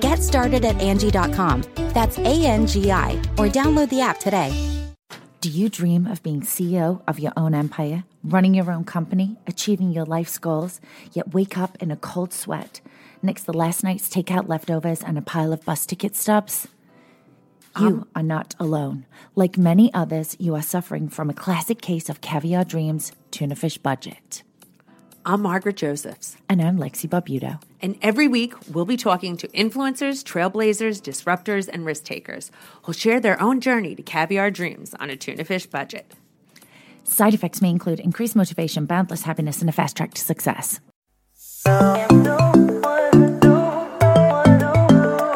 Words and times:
Get 0.00 0.22
started 0.22 0.64
at 0.64 0.80
Angie.com. 0.80 1.64
That's 1.94 2.18
A 2.18 2.46
N 2.46 2.66
G 2.66 2.90
I, 2.90 3.12
or 3.36 3.48
download 3.48 3.90
the 3.90 4.00
app 4.00 4.18
today. 4.18 4.50
Do 5.40 5.48
you 5.48 5.68
dream 5.70 6.06
of 6.06 6.22
being 6.22 6.42
CEO 6.42 7.00
of 7.08 7.18
your 7.18 7.32
own 7.36 7.54
empire, 7.54 8.04
running 8.22 8.52
your 8.52 8.70
own 8.70 8.84
company, 8.84 9.38
achieving 9.46 9.90
your 9.90 10.04
life's 10.04 10.36
goals, 10.36 10.80
yet 11.12 11.32
wake 11.32 11.56
up 11.56 11.78
in 11.82 11.90
a 11.90 11.96
cold 11.96 12.32
sweat 12.34 12.82
next 13.22 13.44
to 13.44 13.52
last 13.52 13.82
night's 13.82 14.08
takeout 14.08 14.48
leftovers 14.48 15.02
and 15.02 15.16
a 15.16 15.22
pile 15.22 15.52
of 15.52 15.64
bus 15.64 15.86
ticket 15.86 16.14
stubs? 16.14 16.68
You 17.78 17.86
um, 17.86 18.08
are 18.14 18.22
not 18.22 18.54
alone. 18.58 19.06
Like 19.34 19.56
many 19.56 19.92
others, 19.94 20.36
you 20.38 20.54
are 20.56 20.62
suffering 20.62 21.08
from 21.08 21.30
a 21.30 21.34
classic 21.34 21.80
case 21.80 22.08
of 22.08 22.20
caviar 22.20 22.64
dreams, 22.64 23.12
tuna 23.30 23.56
fish 23.56 23.78
budget. 23.78 24.42
I'm 25.26 25.42
Margaret 25.42 25.76
Josephs. 25.76 26.38
And 26.48 26.62
I'm 26.62 26.78
Lexi 26.78 27.06
Barbuto. 27.06 27.60
And 27.82 27.98
every 28.00 28.26
week, 28.26 28.54
we'll 28.72 28.86
be 28.86 28.96
talking 28.96 29.36
to 29.36 29.48
influencers, 29.48 30.24
trailblazers, 30.24 31.02
disruptors, 31.02 31.68
and 31.70 31.84
risk 31.84 32.04
takers 32.04 32.50
who'll 32.82 32.94
share 32.94 33.20
their 33.20 33.38
own 33.40 33.60
journey 33.60 33.94
to 33.94 34.02
caviar 34.02 34.50
dreams 34.50 34.94
on 34.98 35.10
a 35.10 35.16
tuna 35.16 35.44
fish 35.44 35.66
budget. 35.66 36.10
Side 37.04 37.34
effects 37.34 37.60
may 37.60 37.68
include 37.68 38.00
increased 38.00 38.34
motivation, 38.34 38.86
boundless 38.86 39.22
happiness, 39.22 39.60
and 39.60 39.68
a 39.68 39.72
fast 39.72 39.94
track 39.94 40.14
to 40.14 40.22
success. 40.22 40.80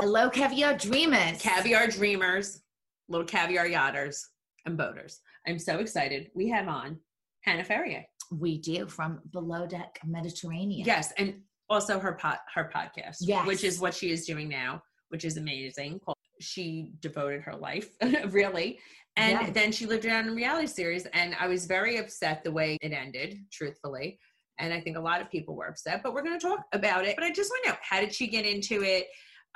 Hello, 0.01 0.31
caviar 0.31 0.79
dreamers. 0.79 1.43
Caviar 1.43 1.89
dreamers, 1.89 2.63
little 3.11 3.27
caviar 3.27 3.67
yachters, 3.67 4.23
and 4.65 4.79
boaters. 4.79 5.21
I'm 5.47 5.59
so 5.59 5.77
excited. 5.77 6.31
We 6.35 6.49
have 6.49 6.69
on 6.69 7.01
Hannah 7.43 7.65
Ferrier. 7.65 8.07
We 8.39 8.59
do 8.59 8.87
from 8.87 9.21
Below 9.33 9.67
Deck 9.67 9.99
Mediterranean. 10.05 10.87
Yes, 10.87 11.13
and 11.19 11.41
also 11.69 11.99
her 11.99 12.13
pod, 12.13 12.39
her 12.55 12.71
podcast, 12.75 13.17
Yes. 13.21 13.47
which 13.47 13.65
is 13.65 13.79
what 13.81 13.95
she 13.95 14.11
is 14.11 14.27
doing 14.27 14.49
now, 14.49 14.83
which 15.09 15.25
is 15.25 15.37
amazing. 15.37 16.01
She 16.41 16.93
devoted 17.01 17.43
her 17.43 17.55
life, 17.57 17.91
really, 18.29 18.79
and 19.17 19.41
Yeah. 19.47 19.51
then 19.51 19.73
she 19.73 19.87
lived 19.87 20.05
it 20.05 20.11
out 20.11 20.25
in 20.25 20.31
a 20.33 20.35
reality 20.35 20.67
series. 20.67 21.07
And 21.07 21.37
I 21.39 21.47
was 21.47 21.67
very 21.67 21.97
upset 21.99 22.43
the 22.45 22.51
way 22.53 22.77
it 22.83 22.93
ended, 22.93 23.39
truthfully. 23.53 24.19
And 24.59 24.73
I 24.73 24.81
think 24.81 24.97
a 24.97 25.01
lot 25.01 25.21
of 25.21 25.31
people 25.31 25.57
were 25.57 25.67
upset, 25.67 26.03
but 26.03 26.13
we're 26.15 26.23
going 26.23 26.39
to 26.39 26.47
talk 26.47 26.65
about 26.73 27.05
it. 27.07 27.17
But 27.17 27.25
I 27.25 27.31
just 27.33 27.51
want 27.51 27.65
to 27.65 27.71
know 27.71 27.77
how 27.83 28.01
did 28.01 28.15
she 28.15 28.27
get 28.27 28.45
into 28.45 28.83
it? 28.83 29.07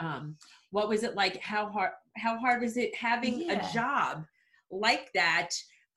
Um, 0.00 0.36
what 0.70 0.88
was 0.88 1.02
it 1.02 1.14
like? 1.14 1.40
How 1.40 1.68
hard? 1.68 1.92
How 2.16 2.38
hard 2.38 2.62
was 2.62 2.76
it 2.76 2.94
having 2.94 3.42
Yeah. 3.42 3.68
a 3.68 3.72
job 3.72 4.24
like 4.70 5.10
that? 5.14 5.50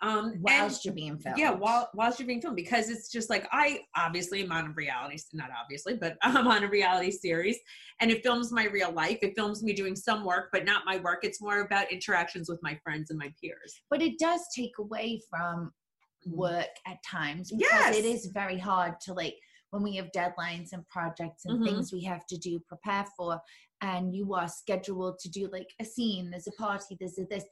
Um, 0.03 0.34
and- 0.47 0.79
you're 0.84 0.94
being 0.94 1.17
filmed. 1.19 1.38
yeah, 1.38 1.51
while 1.51 1.89
whilst 1.94 2.19
you're 2.19 2.28
being 2.28 2.41
filmed, 2.41 2.56
because 2.56 2.89
it's 2.89 3.12
just 3.12 3.29
like 3.29 3.47
I 3.51 3.81
obviously 3.95 4.41
am 4.44 4.51
on 4.51 4.67
a 4.67 4.72
reality, 4.72 5.19
not 5.34 5.50
obviously, 5.62 5.95
but 5.95 6.17
I'm 6.23 6.47
on 6.47 6.63
a 6.63 6.67
reality 6.67 7.12
series, 7.12 7.57
and 8.00 8.09
it 8.09 8.23
films 8.23 8.51
my 8.51 8.66
real 8.66 8.91
life. 8.91 9.19
It 9.22 9.34
films 9.35 9.62
me 9.63 9.73
doing 9.73 9.95
some 9.95 10.25
work, 10.25 10.50
but 10.51 10.66
not 10.66 10.84
my 10.85 10.97
work. 10.97 11.19
It's 11.23 11.41
more 11.41 11.62
about 11.62 11.91
interactions 11.91 12.50
with 12.50 12.59
my 12.63 12.79
friends 12.84 13.12
and 13.12 13.19
my 13.19 13.31
peers. 13.39 13.81
But 13.89 14.01
it 14.01 14.17
does 14.17 14.41
take 14.56 14.72
away 14.79 15.22
from 15.29 15.72
work 16.25 16.69
at 16.88 16.97
times 17.03 17.51
because 17.51 17.68
Yes. 17.72 17.95
it 17.97 18.06
is 18.06 18.28
very 18.28 18.57
hard 18.57 19.00
to 19.01 19.13
like 19.13 19.35
when 19.72 19.81
we 19.83 19.95
have 19.95 20.12
deadlines 20.12 20.73
and 20.73 20.88
projects 20.88 21.45
and 21.45 21.59
Mhm. 21.59 21.66
things 21.66 21.91
we 21.94 22.03
have 22.03 22.25
to 22.28 22.38
do 22.38 22.59
prepare 22.68 23.06
for 23.18 23.41
and 23.81 24.13
you 24.16 24.35
are 24.35 24.47
scheduled 24.47 25.18
to 25.18 25.29
do 25.29 25.47
like 25.51 25.73
a 25.79 25.85
scene 25.85 26.29
there's 26.29 26.45
a 26.45 26.51
party 26.51 26.95
there's 27.00 27.18
a 27.18 27.25
this 27.25 27.45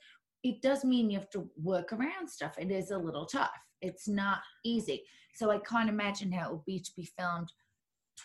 it 0.44 0.62
does 0.62 0.84
mean 0.84 1.10
you 1.10 1.18
have 1.18 1.30
to 1.30 1.50
work 1.62 1.92
around 1.94 2.28
stuff 2.28 2.56
it 2.58 2.72
is 2.72 2.92
a 2.92 2.98
little 2.98 3.26
tough 3.26 3.52
it's 3.82 4.08
not 4.08 4.40
easy 4.64 5.04
so 5.36 5.52
i 5.52 5.58
can't 5.60 5.90
imagine 5.90 6.32
how 6.32 6.50
it 6.50 6.52
would 6.52 6.66
be 6.66 6.80
to 6.80 6.92
be 6.96 7.10
filmed 7.18 7.52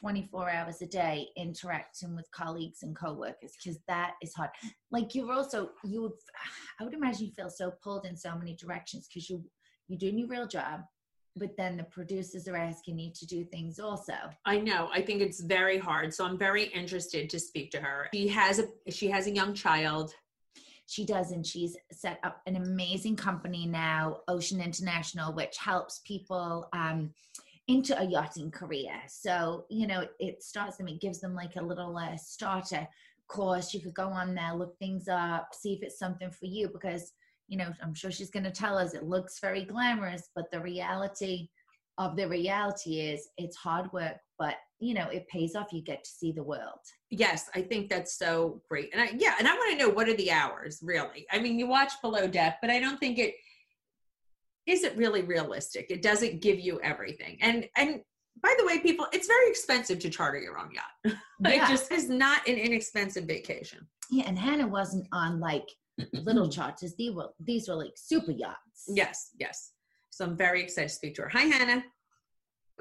24 0.00 0.50
hours 0.50 0.82
a 0.82 0.86
day 0.86 1.28
interacting 1.36 2.16
with 2.16 2.28
colleagues 2.32 2.82
and 2.82 2.96
coworkers 2.96 3.52
because 3.62 3.78
that 3.86 4.14
is 4.22 4.34
hard 4.34 4.50
like 4.90 5.14
you're 5.14 5.32
also 5.32 5.70
you 5.84 6.02
would 6.02 6.12
i 6.80 6.84
would 6.84 6.94
imagine 6.94 7.26
you 7.26 7.32
feel 7.32 7.50
so 7.50 7.72
pulled 7.82 8.04
in 8.04 8.16
so 8.16 8.36
many 8.36 8.54
directions 8.56 9.06
because 9.08 9.30
you 9.30 9.42
you're 9.88 9.98
doing 9.98 10.18
your 10.18 10.28
real 10.28 10.46
job 10.46 10.80
but 11.36 11.56
then 11.56 11.76
the 11.76 11.84
producers 11.84 12.46
are 12.48 12.56
asking 12.56 12.98
you 12.98 13.10
to 13.12 13.26
do 13.26 13.44
things 13.44 13.78
also 13.78 14.14
I 14.44 14.58
know. 14.58 14.88
I 14.92 15.02
think 15.02 15.20
it's 15.20 15.40
very 15.40 15.78
hard, 15.78 16.14
so 16.14 16.24
I'm 16.24 16.38
very 16.38 16.64
interested 16.64 17.28
to 17.30 17.40
speak 17.40 17.70
to 17.72 17.80
her. 17.80 18.08
She 18.14 18.28
has 18.28 18.60
a 18.60 18.68
she 18.90 19.08
has 19.10 19.26
a 19.26 19.32
young 19.32 19.54
child. 19.54 20.14
She 20.86 21.04
does 21.04 21.32
and 21.32 21.46
she's 21.46 21.76
set 21.92 22.18
up 22.22 22.40
an 22.46 22.56
amazing 22.56 23.16
company 23.16 23.66
now 23.66 24.18
ocean 24.28 24.60
international 24.60 25.32
which 25.32 25.56
helps 25.56 26.00
people 26.06 26.68
um, 26.72 27.10
into 27.68 27.98
a 27.98 28.04
yachting 28.04 28.50
career. 28.50 28.92
So 29.08 29.64
you 29.70 29.86
know 29.86 30.06
it 30.18 30.42
starts 30.42 30.76
them 30.76 30.88
it 30.88 31.00
gives 31.00 31.20
them 31.20 31.34
like 31.34 31.56
a 31.56 31.62
little 31.62 31.96
uh, 31.96 32.16
starter 32.16 32.86
course. 33.28 33.72
You 33.72 33.80
could 33.80 33.94
go 33.94 34.08
on 34.08 34.34
there 34.34 34.54
look 34.54 34.78
things 34.78 35.08
up 35.08 35.48
see 35.52 35.74
if 35.74 35.82
it's 35.82 35.98
something 35.98 36.30
for 36.30 36.46
you 36.46 36.68
because 36.68 37.12
you 37.48 37.58
know 37.58 37.72
i'm 37.82 37.92
sure 37.92 38.10
she's 38.10 38.30
going 38.30 38.44
to 38.44 38.50
tell 38.50 38.78
us 38.78 38.94
it 38.94 39.04
looks 39.04 39.38
very 39.38 39.64
glamorous 39.64 40.30
but 40.34 40.50
the 40.50 40.60
reality 40.60 41.48
of 41.98 42.16
the 42.16 42.26
reality 42.26 43.00
is 43.00 43.28
it's 43.36 43.56
hard 43.56 43.92
work 43.92 44.16
but 44.38 44.56
you 44.80 44.94
know 44.94 45.08
it 45.08 45.28
pays 45.28 45.54
off. 45.54 45.72
You 45.72 45.82
get 45.82 46.04
to 46.04 46.10
see 46.10 46.32
the 46.32 46.42
world 46.42 46.80
Yes, 47.18 47.48
I 47.54 47.62
think 47.62 47.88
that's 47.88 48.16
so 48.18 48.60
great. 48.68 48.90
And 48.92 49.00
I 49.02 49.10
yeah, 49.16 49.34
and 49.38 49.46
I 49.46 49.54
want 49.54 49.72
to 49.72 49.78
know 49.78 49.92
what 49.92 50.08
are 50.08 50.14
the 50.16 50.30
hours 50.30 50.80
really? 50.82 51.26
I 51.30 51.38
mean, 51.38 51.58
you 51.58 51.66
watch 51.66 51.92
Below 52.02 52.26
Deck, 52.26 52.58
but 52.60 52.70
I 52.70 52.80
don't 52.80 52.98
think 52.98 53.18
it 53.18 53.34
is 54.66 54.82
it 54.82 54.96
really 54.96 55.22
realistic. 55.22 55.86
It 55.90 56.02
doesn't 56.02 56.40
give 56.40 56.58
you 56.58 56.80
everything. 56.82 57.38
And 57.40 57.68
and 57.76 58.00
by 58.42 58.54
the 58.58 58.66
way, 58.66 58.80
people, 58.80 59.06
it's 59.12 59.28
very 59.28 59.48
expensive 59.48 60.00
to 60.00 60.10
charter 60.10 60.38
your 60.40 60.58
own 60.58 60.70
yacht. 60.72 61.14
like 61.40 61.56
Yeah. 61.56 61.68
just 61.68 61.92
is 61.92 62.08
not 62.08 62.46
an 62.48 62.56
inexpensive 62.56 63.24
vacation. 63.24 63.86
Yeah, 64.10 64.24
and 64.26 64.38
Hannah 64.38 64.66
wasn't 64.66 65.06
on 65.12 65.38
like 65.40 65.68
little 66.12 66.48
charters. 66.56 66.94
These 66.96 67.14
were 67.14 67.28
these 67.38 67.68
were 67.68 67.76
like 67.76 67.92
super 67.96 68.32
yachts. 68.32 68.84
Yes, 68.88 69.30
yes. 69.38 69.72
So 70.10 70.24
I'm 70.24 70.36
very 70.36 70.62
excited 70.62 70.88
to 70.88 70.94
speak 70.94 71.14
to 71.16 71.22
her. 71.22 71.28
Hi, 71.28 71.42
Hannah. 71.42 71.84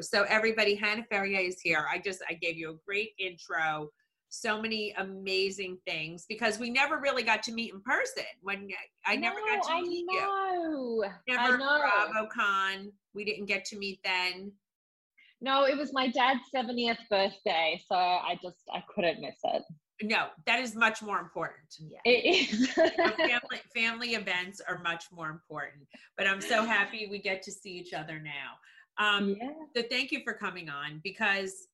So 0.02 0.24
everybody, 0.28 0.74
Hannah 0.76 1.06
Ferrier 1.10 1.40
is 1.42 1.60
here. 1.62 1.86
I 1.92 2.00
just 2.00 2.22
I 2.28 2.34
gave 2.34 2.58
you 2.58 2.72
a 2.72 2.76
great 2.88 3.12
intro. 3.20 3.90
So 4.36 4.60
many 4.60 4.96
amazing 4.98 5.78
things 5.86 6.26
because 6.28 6.58
we 6.58 6.72
never 6.72 6.98
really 6.98 7.22
got 7.22 7.44
to 7.44 7.52
meet 7.54 7.72
in 7.72 7.82
person. 7.82 8.24
When 8.42 8.68
I 9.06 9.16
never 9.16 9.36
got 9.48 9.62
to 9.68 9.72
I 9.72 9.82
meet 9.82 10.08
you. 10.10 10.20
know. 10.20 11.06
Never 11.28 11.54
I 11.54 11.58
know. 11.58 12.28
BravoCon. 12.36 12.92
We 13.14 13.26
didn't 13.26 13.46
get 13.46 13.64
to 13.66 13.78
meet 13.78 14.00
then. 14.04 14.52
No, 15.40 15.66
it 15.66 15.78
was 15.78 15.94
my 15.94 16.08
dad's 16.08 16.40
70th 16.56 16.98
birthday, 17.12 17.80
so 17.88 17.94
I 17.94 18.40
just 18.42 18.58
I 18.74 18.84
couldn't 18.94 19.22
miss 19.22 19.36
it. 19.44 19.62
No, 20.02 20.30
that 20.48 20.60
is 20.60 20.74
much 20.74 21.04
more 21.04 21.20
important. 21.20 21.68
Yeah. 21.78 22.00
It 22.04 22.50
is. 22.52 22.70
family, 22.72 23.62
family 23.76 24.10
events 24.16 24.62
are 24.68 24.80
much 24.80 25.06
more 25.12 25.30
important. 25.30 25.84
But 26.18 26.26
I'm 26.26 26.42
so 26.42 26.66
happy 26.66 27.08
we 27.08 27.20
get 27.20 27.44
to 27.44 27.52
see 27.52 27.74
each 27.74 27.94
other 27.94 28.20
now. 28.20 28.58
Um, 28.98 29.36
yeah. 29.40 29.52
So 29.76 29.84
thank 29.92 30.12
you 30.12 30.22
for 30.24 30.34
coming 30.34 30.70
on 30.70 31.02
because 31.04 31.68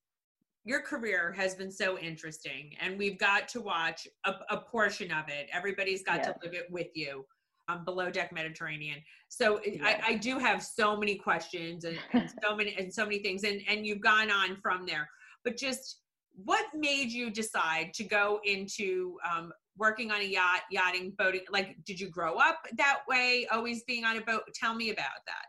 your 0.64 0.80
career 0.82 1.32
has 1.32 1.54
been 1.54 1.70
so 1.70 1.98
interesting 1.98 2.74
and 2.80 2.98
we've 2.98 3.18
got 3.18 3.48
to 3.48 3.60
watch 3.60 4.06
a, 4.24 4.34
a 4.50 4.58
portion 4.58 5.10
of 5.10 5.28
it. 5.28 5.48
Everybody's 5.52 6.02
got 6.02 6.18
Yeah. 6.18 6.32
to 6.32 6.34
live 6.44 6.54
it 6.54 6.66
with 6.70 6.88
you. 6.94 7.24
um, 7.68 7.84
below 7.84 8.10
deck 8.10 8.32
Mediterranean. 8.32 8.98
So 9.28 9.60
Yeah. 9.64 9.86
I, 9.86 10.00
I 10.08 10.14
do 10.16 10.38
have 10.40 10.60
so 10.62 10.96
many 10.96 11.14
questions 11.14 11.84
and, 11.84 11.98
and 12.12 12.28
so 12.42 12.56
many 12.58 12.74
and 12.76 12.92
so 12.92 13.04
many 13.04 13.20
things, 13.20 13.44
and 13.44 13.60
and 13.68 13.86
you've 13.86 14.00
gone 14.00 14.28
on 14.28 14.56
from 14.60 14.86
there. 14.86 15.08
But 15.44 15.56
just 15.56 16.00
what 16.34 16.64
made 16.74 17.10
you 17.12 17.30
decide 17.30 17.94
to 17.94 18.02
go 18.04 18.40
into 18.44 19.18
um, 19.30 19.52
working 19.78 20.10
on 20.10 20.20
a 20.20 20.24
yacht, 20.24 20.62
yachting, 20.72 21.12
boating? 21.16 21.42
Like, 21.50 21.76
did 21.84 22.00
you 22.00 22.08
grow 22.10 22.34
up 22.38 22.58
that 22.76 23.00
way, 23.08 23.46
always 23.52 23.84
being 23.84 24.04
on 24.04 24.16
a 24.16 24.20
boat? 24.22 24.42
Tell 24.54 24.74
me 24.74 24.90
about 24.90 25.20
that. 25.28 25.46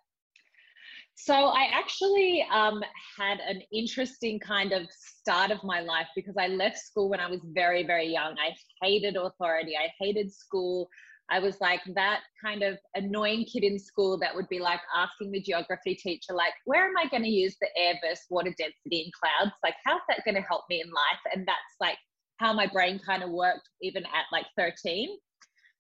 So 1.24 1.36
I 1.36 1.70
actually 1.72 2.44
um, 2.52 2.82
had 3.16 3.40
an 3.48 3.62
interesting 3.72 4.40
kind 4.40 4.72
of 4.72 4.88
start 4.90 5.52
of 5.52 5.64
my 5.64 5.80
life 5.80 6.08
because 6.16 6.36
I 6.36 6.48
left 6.48 6.80
school 6.80 7.10
when 7.10 7.20
I 7.20 7.30
was 7.30 7.42
very, 7.54 7.86
very 7.86 8.08
young. 8.08 8.36
I 8.40 8.56
hated 8.84 9.16
authority. 9.16 9.74
I 9.78 9.90
hated 10.00 10.34
school. 10.34 10.90
I 11.30 11.38
was 11.38 11.62
like 11.62 11.82
that 11.94 12.22
kind 12.44 12.64
of 12.64 12.80
annoying 12.96 13.46
kid 13.46 13.64
in 13.64 13.78
school 13.78 14.18
that 14.18 14.34
would 14.34 14.50
be 14.50 14.58
like 14.58 14.80
asking 14.96 15.32
the 15.32 15.42
geography 15.42 15.94
teacher, 15.94 16.34
like, 16.34 16.54
where 16.66 16.86
am 16.86 16.98
I 16.98 17.08
going 17.08 17.24
to 17.24 17.30
use 17.30 17.56
the 17.62 17.68
air 17.78 18.00
versus 18.04 18.26
water 18.32 18.56
density 18.58 19.06
in 19.06 19.12
clouds? 19.22 19.56
Like, 19.64 19.76
how's 19.86 20.02
that 20.10 20.26
going 20.26 20.36
to 20.36 20.42
help 20.42 20.64
me 20.72 20.82
in 20.82 20.90
life? 20.90 21.22
And 21.36 21.48
that's 21.48 21.76
like 21.80 21.98
how 22.38 22.52
my 22.52 22.66
brain 22.66 23.00
kind 23.06 23.22
of 23.22 23.30
worked 23.30 23.70
even 23.84 24.04
at 24.06 24.26
like 24.32 24.48
13. 24.58 25.10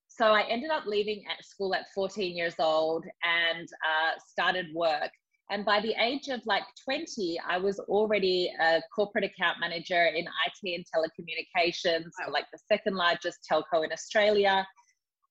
So 0.08 0.26
I 0.26 0.44
ended 0.44 0.70
up 0.70 0.86
leaving 0.86 1.24
at 1.32 1.44
school 1.44 1.74
at 1.74 1.86
14 1.96 2.38
years 2.38 2.54
old 2.60 3.06
and 3.24 3.68
uh, 3.68 4.20
started 4.30 4.68
work. 4.76 5.10
And 5.52 5.66
by 5.66 5.82
the 5.82 5.94
age 6.02 6.30
of 6.30 6.40
like 6.46 6.64
20, 6.86 7.38
I 7.46 7.58
was 7.58 7.78
already 7.78 8.50
a 8.62 8.82
corporate 8.96 9.26
account 9.26 9.58
manager 9.60 10.06
in 10.06 10.26
IT 10.26 10.76
and 10.76 10.86
telecommunications 10.96 12.06
for 12.18 12.32
like 12.32 12.46
the 12.54 12.60
second 12.72 12.96
largest 12.96 13.40
telco 13.52 13.84
in 13.84 13.92
Australia. 13.92 14.66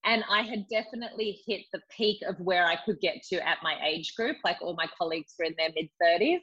And 0.04 0.22
I 0.30 0.42
had 0.42 0.68
definitely 0.68 1.40
hit 1.46 1.62
the 1.72 1.80
peak 1.96 2.18
of 2.28 2.38
where 2.38 2.66
I 2.66 2.76
could 2.84 3.00
get 3.00 3.22
to 3.30 3.46
at 3.46 3.58
my 3.62 3.76
age 3.82 4.14
group. 4.14 4.36
Like 4.44 4.58
all 4.60 4.74
my 4.74 4.86
colleagues 4.98 5.34
were 5.38 5.46
in 5.46 5.54
their 5.56 5.70
mid 5.74 5.88
30s. 6.02 6.42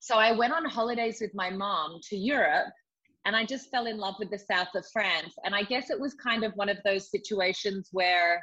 So 0.00 0.16
I 0.16 0.32
went 0.32 0.54
on 0.54 0.64
holidays 0.64 1.18
with 1.20 1.32
my 1.34 1.50
mom 1.50 2.00
to 2.08 2.16
Europe 2.16 2.72
and 3.26 3.36
I 3.36 3.44
just 3.44 3.70
fell 3.70 3.86
in 3.86 3.98
love 3.98 4.14
with 4.18 4.30
the 4.30 4.38
south 4.38 4.68
of 4.74 4.86
France. 4.90 5.34
And 5.44 5.54
I 5.54 5.64
guess 5.64 5.90
it 5.90 6.00
was 6.00 6.14
kind 6.14 6.44
of 6.44 6.52
one 6.54 6.70
of 6.70 6.78
those 6.82 7.10
situations 7.10 7.88
where 7.92 8.42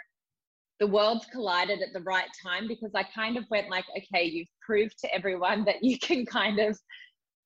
the 0.81 0.87
worlds 0.87 1.27
collided 1.31 1.79
at 1.83 1.93
the 1.93 2.01
right 2.01 2.27
time 2.43 2.67
because 2.67 2.89
I 2.95 3.03
kind 3.03 3.37
of 3.37 3.45
went 3.51 3.69
like, 3.69 3.85
okay, 3.95 4.25
you've 4.25 4.47
proved 4.65 4.97
to 5.01 5.13
everyone 5.13 5.63
that 5.65 5.83
you 5.83 5.99
can 5.99 6.25
kind 6.25 6.59
of 6.59 6.77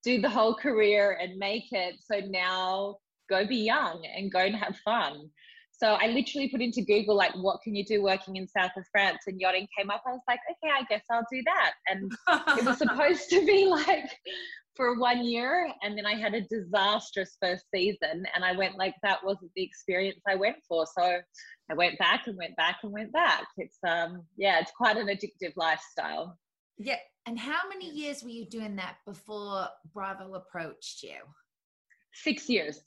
do 0.02 0.22
the 0.22 0.30
whole 0.30 0.54
career 0.54 1.18
and 1.20 1.36
make 1.36 1.70
it. 1.70 1.96
So 2.00 2.20
now 2.26 2.96
go 3.28 3.46
be 3.46 3.58
young 3.58 4.06
and 4.16 4.32
go 4.32 4.38
and 4.38 4.56
have 4.56 4.76
fun. 4.78 5.28
So 5.70 5.98
I 6.00 6.06
literally 6.06 6.48
put 6.48 6.62
into 6.62 6.80
Google 6.80 7.14
like, 7.14 7.34
what 7.34 7.60
can 7.62 7.74
you 7.74 7.84
do 7.84 8.02
working 8.02 8.36
in 8.36 8.48
south 8.48 8.70
of 8.78 8.86
France? 8.90 9.18
And 9.26 9.38
yachting 9.38 9.68
came 9.78 9.90
up. 9.90 10.02
I 10.06 10.12
was 10.12 10.22
like, 10.26 10.40
okay, 10.50 10.72
I 10.72 10.84
guess 10.88 11.02
I'll 11.10 11.26
do 11.30 11.42
that. 11.44 11.72
And 11.88 12.10
it 12.58 12.64
was 12.64 12.78
supposed 12.78 13.28
to 13.28 13.44
be 13.44 13.66
like 13.66 14.08
for 14.76 14.98
one 14.98 15.24
year 15.24 15.66
and 15.82 15.96
then 15.96 16.04
i 16.04 16.14
had 16.14 16.34
a 16.34 16.42
disastrous 16.42 17.38
first 17.40 17.64
season 17.74 18.24
and 18.34 18.44
i 18.44 18.52
went 18.52 18.76
like 18.76 18.94
that 19.02 19.24
wasn't 19.24 19.50
the 19.56 19.62
experience 19.62 20.20
i 20.28 20.34
went 20.34 20.56
for 20.68 20.84
so 20.98 21.18
i 21.70 21.74
went 21.74 21.98
back 21.98 22.26
and 22.26 22.36
went 22.36 22.54
back 22.56 22.78
and 22.82 22.92
went 22.92 23.12
back 23.12 23.44
it's 23.58 23.78
um 23.86 24.22
yeah 24.36 24.58
it's 24.60 24.70
quite 24.76 24.96
an 24.96 25.06
addictive 25.06 25.52
lifestyle 25.56 26.38
yeah. 26.78 26.96
And 27.24 27.38
how 27.38 27.60
many 27.70 27.88
years 27.90 28.22
were 28.22 28.28
you 28.28 28.44
doing 28.44 28.76
that 28.76 28.96
before 29.06 29.66
Bravo 29.94 30.34
approached 30.34 31.02
you? 31.02 31.16
six 32.12 32.48
years 32.50 32.82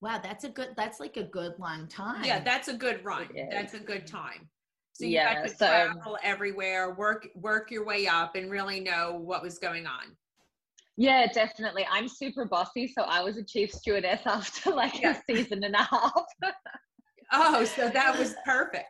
Wow, 0.00 0.20
that's 0.22 0.42
a 0.44 0.48
good. 0.50 0.70
That's 0.76 0.98
like 1.00 1.16
a 1.16 1.22
good 1.22 1.54
long 1.58 1.86
time. 1.88 2.24
Yeah, 2.24 2.40
that's 2.40 2.66
a 2.68 2.74
good 2.74 3.02
run. 3.04 3.28
That's 3.50 3.72
a 3.74 3.78
good 3.78 4.06
time. 4.06 4.50
So 4.92 5.04
you 5.06 5.12
Yeah, 5.12 5.34
got 5.36 5.42
to 5.44 5.48
so- 5.48 5.66
travel 5.66 6.18
everywhere, 6.24 6.92
work 6.94 7.28
work 7.36 7.70
your 7.70 7.86
way 7.86 8.06
up, 8.08 8.34
and 8.34 8.50
really 8.50 8.80
know 8.80 9.16
what 9.22 9.42
was 9.42 9.58
going 9.60 9.86
on. 9.86 10.16
yeah 10.96 11.26
definitely 11.32 11.84
i'm 11.90 12.06
super 12.06 12.44
bossy 12.44 12.86
so 12.86 13.02
i 13.02 13.20
was 13.20 13.36
a 13.36 13.42
chief 13.44 13.70
stewardess 13.72 14.20
after 14.26 14.70
like 14.70 15.00
Yeah. 15.00 15.16
a 15.16 15.22
season 15.36 15.64
and 15.64 15.74
a 15.74 15.82
half 15.82 16.12
Oh, 17.36 17.64
so 17.64 17.88
that 17.88 18.18
was 18.18 18.34
perfect. 18.44 18.86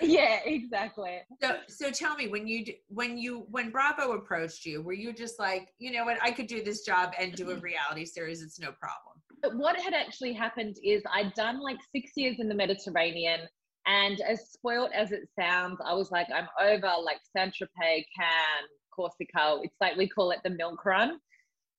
yeah 0.00 0.40
exactly 0.44 1.18
So, 1.40 1.58
so 1.68 1.90
tell 1.90 2.16
me 2.16 2.26
when 2.26 2.48
you 2.48 2.64
when 2.88 3.16
you 3.16 3.46
when 3.50 3.70
Bravo 3.70 4.12
approached 4.12 4.66
you, 4.66 4.82
were 4.82 4.92
you 4.92 5.12
just 5.12 5.38
like, 5.38 5.68
you 5.78 5.92
know 5.92 6.04
what, 6.04 6.18
I 6.20 6.32
could 6.32 6.48
do 6.48 6.64
this 6.64 6.84
job 6.84 7.12
and 7.18 7.32
do 7.32 7.50
a 7.50 7.54
mm-hmm. 7.54 7.62
reality 7.62 8.04
series. 8.04 8.42
It's 8.42 8.58
no 8.58 8.72
problem. 8.72 9.22
But 9.40 9.56
what 9.56 9.78
had 9.78 9.94
actually 9.94 10.32
happened 10.32 10.76
is 10.82 11.02
I'd 11.12 11.34
done 11.34 11.60
like 11.60 11.76
six 11.94 12.12
years 12.16 12.36
in 12.40 12.48
the 12.48 12.54
Mediterranean, 12.54 13.40
and 13.86 14.20
as 14.22 14.50
spoilt 14.50 14.90
as 14.92 15.12
it 15.12 15.28
sounds, 15.38 15.78
I 15.84 15.94
was 15.94 16.10
like, 16.10 16.26
I'm 16.34 16.48
over 16.60 16.90
like 17.04 17.18
Saint 17.36 17.54
Tropez, 17.54 18.04
Cannes, 18.18 18.68
Corsica. 18.94 19.60
It's 19.62 19.76
like 19.80 19.96
we 19.96 20.08
call 20.08 20.32
it 20.32 20.40
the 20.42 20.50
milk 20.50 20.84
run, 20.84 21.18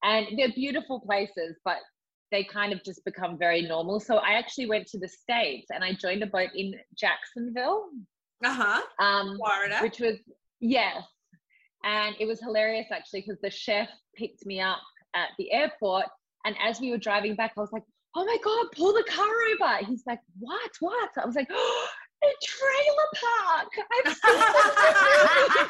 and 0.04 0.28
they're 0.38 0.54
beautiful 0.54 1.02
places, 1.02 1.58
but 1.66 1.80
they 2.32 2.44
kind 2.44 2.74
of 2.74 2.84
just 2.84 3.04
become 3.06 3.38
very 3.38 3.62
normal. 3.62 4.00
So 4.00 4.18
I 4.18 4.34
actually 4.34 4.66
went 4.68 4.88
to 4.88 5.00
the 5.00 5.08
States 5.08 5.68
and 5.74 5.84
I 5.84 5.94
joined 5.94 6.24
a 6.24 6.28
boat 6.28 6.50
in 6.56 6.74
Jacksonville, 6.98 7.90
Uh 8.44 8.54
huh. 8.54 8.82
um, 9.06 9.38
Florida. 9.38 9.80
which 9.82 10.00
was 10.00 10.16
yes, 10.60 11.04
and 11.84 12.16
it 12.20 12.26
was 12.26 12.40
hilarious 12.42 12.88
actually 12.92 13.22
because 13.22 13.40
the 13.42 13.50
chef 13.52 13.90
picked 14.16 14.46
me 14.46 14.60
up 14.62 14.80
at 15.16 15.30
the 15.38 15.52
airport, 15.52 16.06
and 16.46 16.56
as 16.64 16.80
we 16.82 16.92
were 16.92 16.98
driving 16.98 17.36
back, 17.36 17.54
I 17.58 17.62
was 17.62 17.72
like, 17.72 17.84
"Oh 18.16 18.26
my 18.26 18.38
god, 18.44 18.68
pull 18.76 18.92
the 18.94 19.04
car 19.10 19.34
over!" 19.54 19.86
He's 19.86 20.04
like, 20.06 20.20
"What? 20.40 20.72
What?" 20.80 21.10
I 21.18 21.26
was 21.26 21.36
like, 21.36 21.48
oh, 21.54 21.88
"A 22.24 22.28
trailer 22.44 23.10
park." 23.22 23.70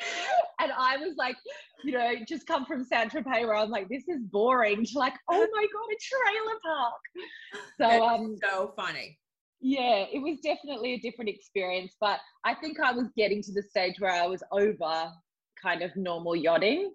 I've 0.00 0.06
seen 0.06 0.14
this." 0.16 0.44
and 0.60 0.72
I 0.72 0.96
was 0.96 1.14
like, 1.16 1.36
you 1.84 1.92
know, 1.92 2.14
just 2.26 2.46
come 2.46 2.64
from 2.64 2.84
Saint 2.84 3.12
Tropez 3.12 3.42
where 3.42 3.54
I'm 3.54 3.70
like, 3.70 3.88
"This 3.88 4.08
is 4.08 4.22
boring." 4.22 4.84
To 4.84 4.98
like, 4.98 5.14
"Oh 5.30 5.46
my 5.52 5.66
god, 5.72 5.88
a 5.90 5.98
trailer 6.00 6.58
park!" 6.64 7.02
So 7.80 8.04
um, 8.06 8.36
so 8.42 8.72
funny. 8.76 9.18
yeah, 9.60 10.04
it 10.12 10.20
was 10.20 10.38
definitely 10.42 10.94
a 10.94 11.00
different 11.00 11.30
experience, 11.30 11.94
but 12.00 12.20
I 12.44 12.54
think 12.54 12.80
I 12.80 12.92
was 12.92 13.08
getting 13.16 13.42
to 13.42 13.52
the 13.52 13.62
stage 13.62 13.96
where 13.98 14.12
I 14.12 14.26
was 14.26 14.42
over 14.52 15.10
kind 15.60 15.82
of 15.82 15.94
normal 15.96 16.36
yachting. 16.36 16.92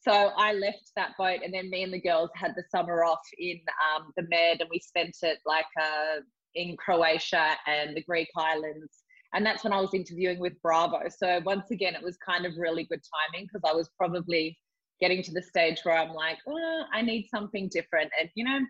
So 0.00 0.12
I 0.12 0.52
left 0.52 0.90
that 0.96 1.12
boat, 1.16 1.40
and 1.42 1.54
then 1.54 1.70
me 1.70 1.82
and 1.82 1.92
the 1.92 2.00
girls 2.00 2.30
had 2.34 2.52
the 2.54 2.64
summer 2.70 3.04
off 3.04 3.22
in 3.38 3.58
um, 3.96 4.12
the 4.16 4.24
Med, 4.28 4.60
and 4.60 4.68
we 4.70 4.78
spent 4.78 5.16
it 5.22 5.38
like 5.46 5.64
uh, 5.80 6.20
in 6.54 6.76
Croatia 6.76 7.56
and 7.66 7.96
the 7.96 8.02
Greek 8.02 8.28
islands. 8.36 9.03
And 9.34 9.44
that's 9.44 9.64
when 9.64 9.72
I 9.72 9.80
was 9.80 9.92
interviewing 9.92 10.38
with 10.38 10.60
Bravo. 10.62 11.00
So 11.08 11.40
once 11.44 11.70
again, 11.72 11.94
it 11.94 12.02
was 12.02 12.16
kind 12.16 12.46
of 12.46 12.56
really 12.56 12.84
good 12.84 13.00
timing 13.32 13.46
because 13.46 13.68
I 13.68 13.74
was 13.74 13.90
probably 13.98 14.56
getting 15.00 15.22
to 15.24 15.32
the 15.32 15.42
stage 15.42 15.80
where 15.82 15.96
I'm 15.96 16.14
like, 16.14 16.38
oh, 16.48 16.84
I 16.92 17.02
need 17.02 17.26
something 17.28 17.68
different. 17.68 18.10
And, 18.18 18.30
you 18.36 18.44
know, 18.44 18.60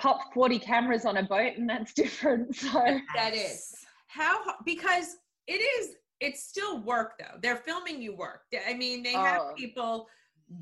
pop 0.00 0.32
40 0.32 0.58
cameras 0.58 1.04
on 1.04 1.18
a 1.18 1.22
boat 1.22 1.52
and 1.58 1.68
that's 1.68 1.92
different. 2.02 2.56
So 2.56 2.72
That 3.14 3.34
is 3.34 3.74
how 4.08 4.40
because 4.64 5.16
it 5.46 5.60
is. 5.60 5.94
It's 6.20 6.44
still 6.44 6.80
work 6.82 7.18
though. 7.18 7.38
They're 7.42 7.56
filming 7.56 8.00
you 8.00 8.14
work. 8.16 8.42
I 8.66 8.74
mean, 8.74 9.02
they 9.02 9.14
have 9.14 9.40
Oh. 9.42 9.54
people 9.56 10.06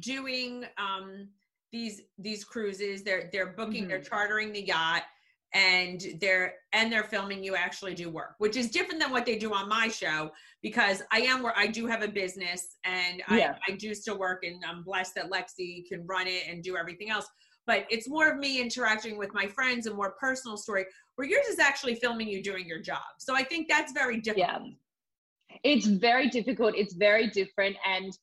doing 0.01 0.65
um 0.79 1.29
these 1.71 2.01
these 2.19 2.45
cruises. 2.45 3.03
They're 3.05 3.29
they're 3.31 3.53
booking. 3.53 3.87
They're 3.87 4.01
Mhm. 4.01 4.09
chartering 4.09 4.53
the 4.53 4.63
yacht. 4.63 5.03
And 5.53 6.01
they're 6.21 6.55
and 6.73 6.93
they're 6.93 7.05
filming 7.05 7.43
you 7.43 7.57
actually 7.57 7.95
do 7.95 8.09
work, 8.09 8.35
which 8.39 8.57
is 8.57 8.71
different 8.71 9.01
than 9.01 9.11
what 9.11 9.27
they 9.27 9.37
do 9.37 9.53
on 9.53 9.69
my 9.69 9.89
show 9.89 10.31
because 10.63 11.03
I 11.11 11.21
am 11.23 11.43
where 11.43 11.57
I 11.57 11.67
do 11.67 11.87
have 11.87 12.03
a 12.03 12.09
business 12.09 12.77
and 12.85 13.23
Yeah. 13.31 13.57
I, 13.69 13.73
I 13.73 13.77
do 13.77 13.95
still 13.95 14.19
work 14.19 14.45
and 14.45 14.63
I'm 14.65 14.83
blessed 14.85 15.15
that 15.17 15.31
Lexi 15.31 15.89
can 15.89 16.07
run 16.07 16.27
it 16.29 16.45
and 16.49 16.63
do 16.63 16.77
everything 16.77 17.11
else. 17.11 17.27
But 17.67 17.87
it's 17.91 18.09
more 18.09 18.29
of 18.29 18.39
me 18.39 18.61
interacting 18.61 19.19
with 19.19 19.35
my 19.35 19.47
friends 19.47 19.87
and 19.87 19.97
more 19.97 20.13
personal 20.21 20.57
story 20.57 20.87
where 21.17 21.27
yours 21.29 21.47
is 21.47 21.59
actually 21.59 21.97
filming 21.97 22.29
you 22.29 22.43
doing 22.43 22.67
your 22.67 22.81
job. 22.81 23.03
So 23.19 23.35
I 23.35 23.43
think 23.43 23.69
that's 23.69 23.93
very 23.93 24.21
different. 24.21 24.49
yeah, 24.49 25.57
it's 25.65 25.87
very 25.87 26.29
difficult. 26.29 26.75
It's 26.77 26.95
very 26.95 27.29
different. 27.29 27.77
And 27.87 28.17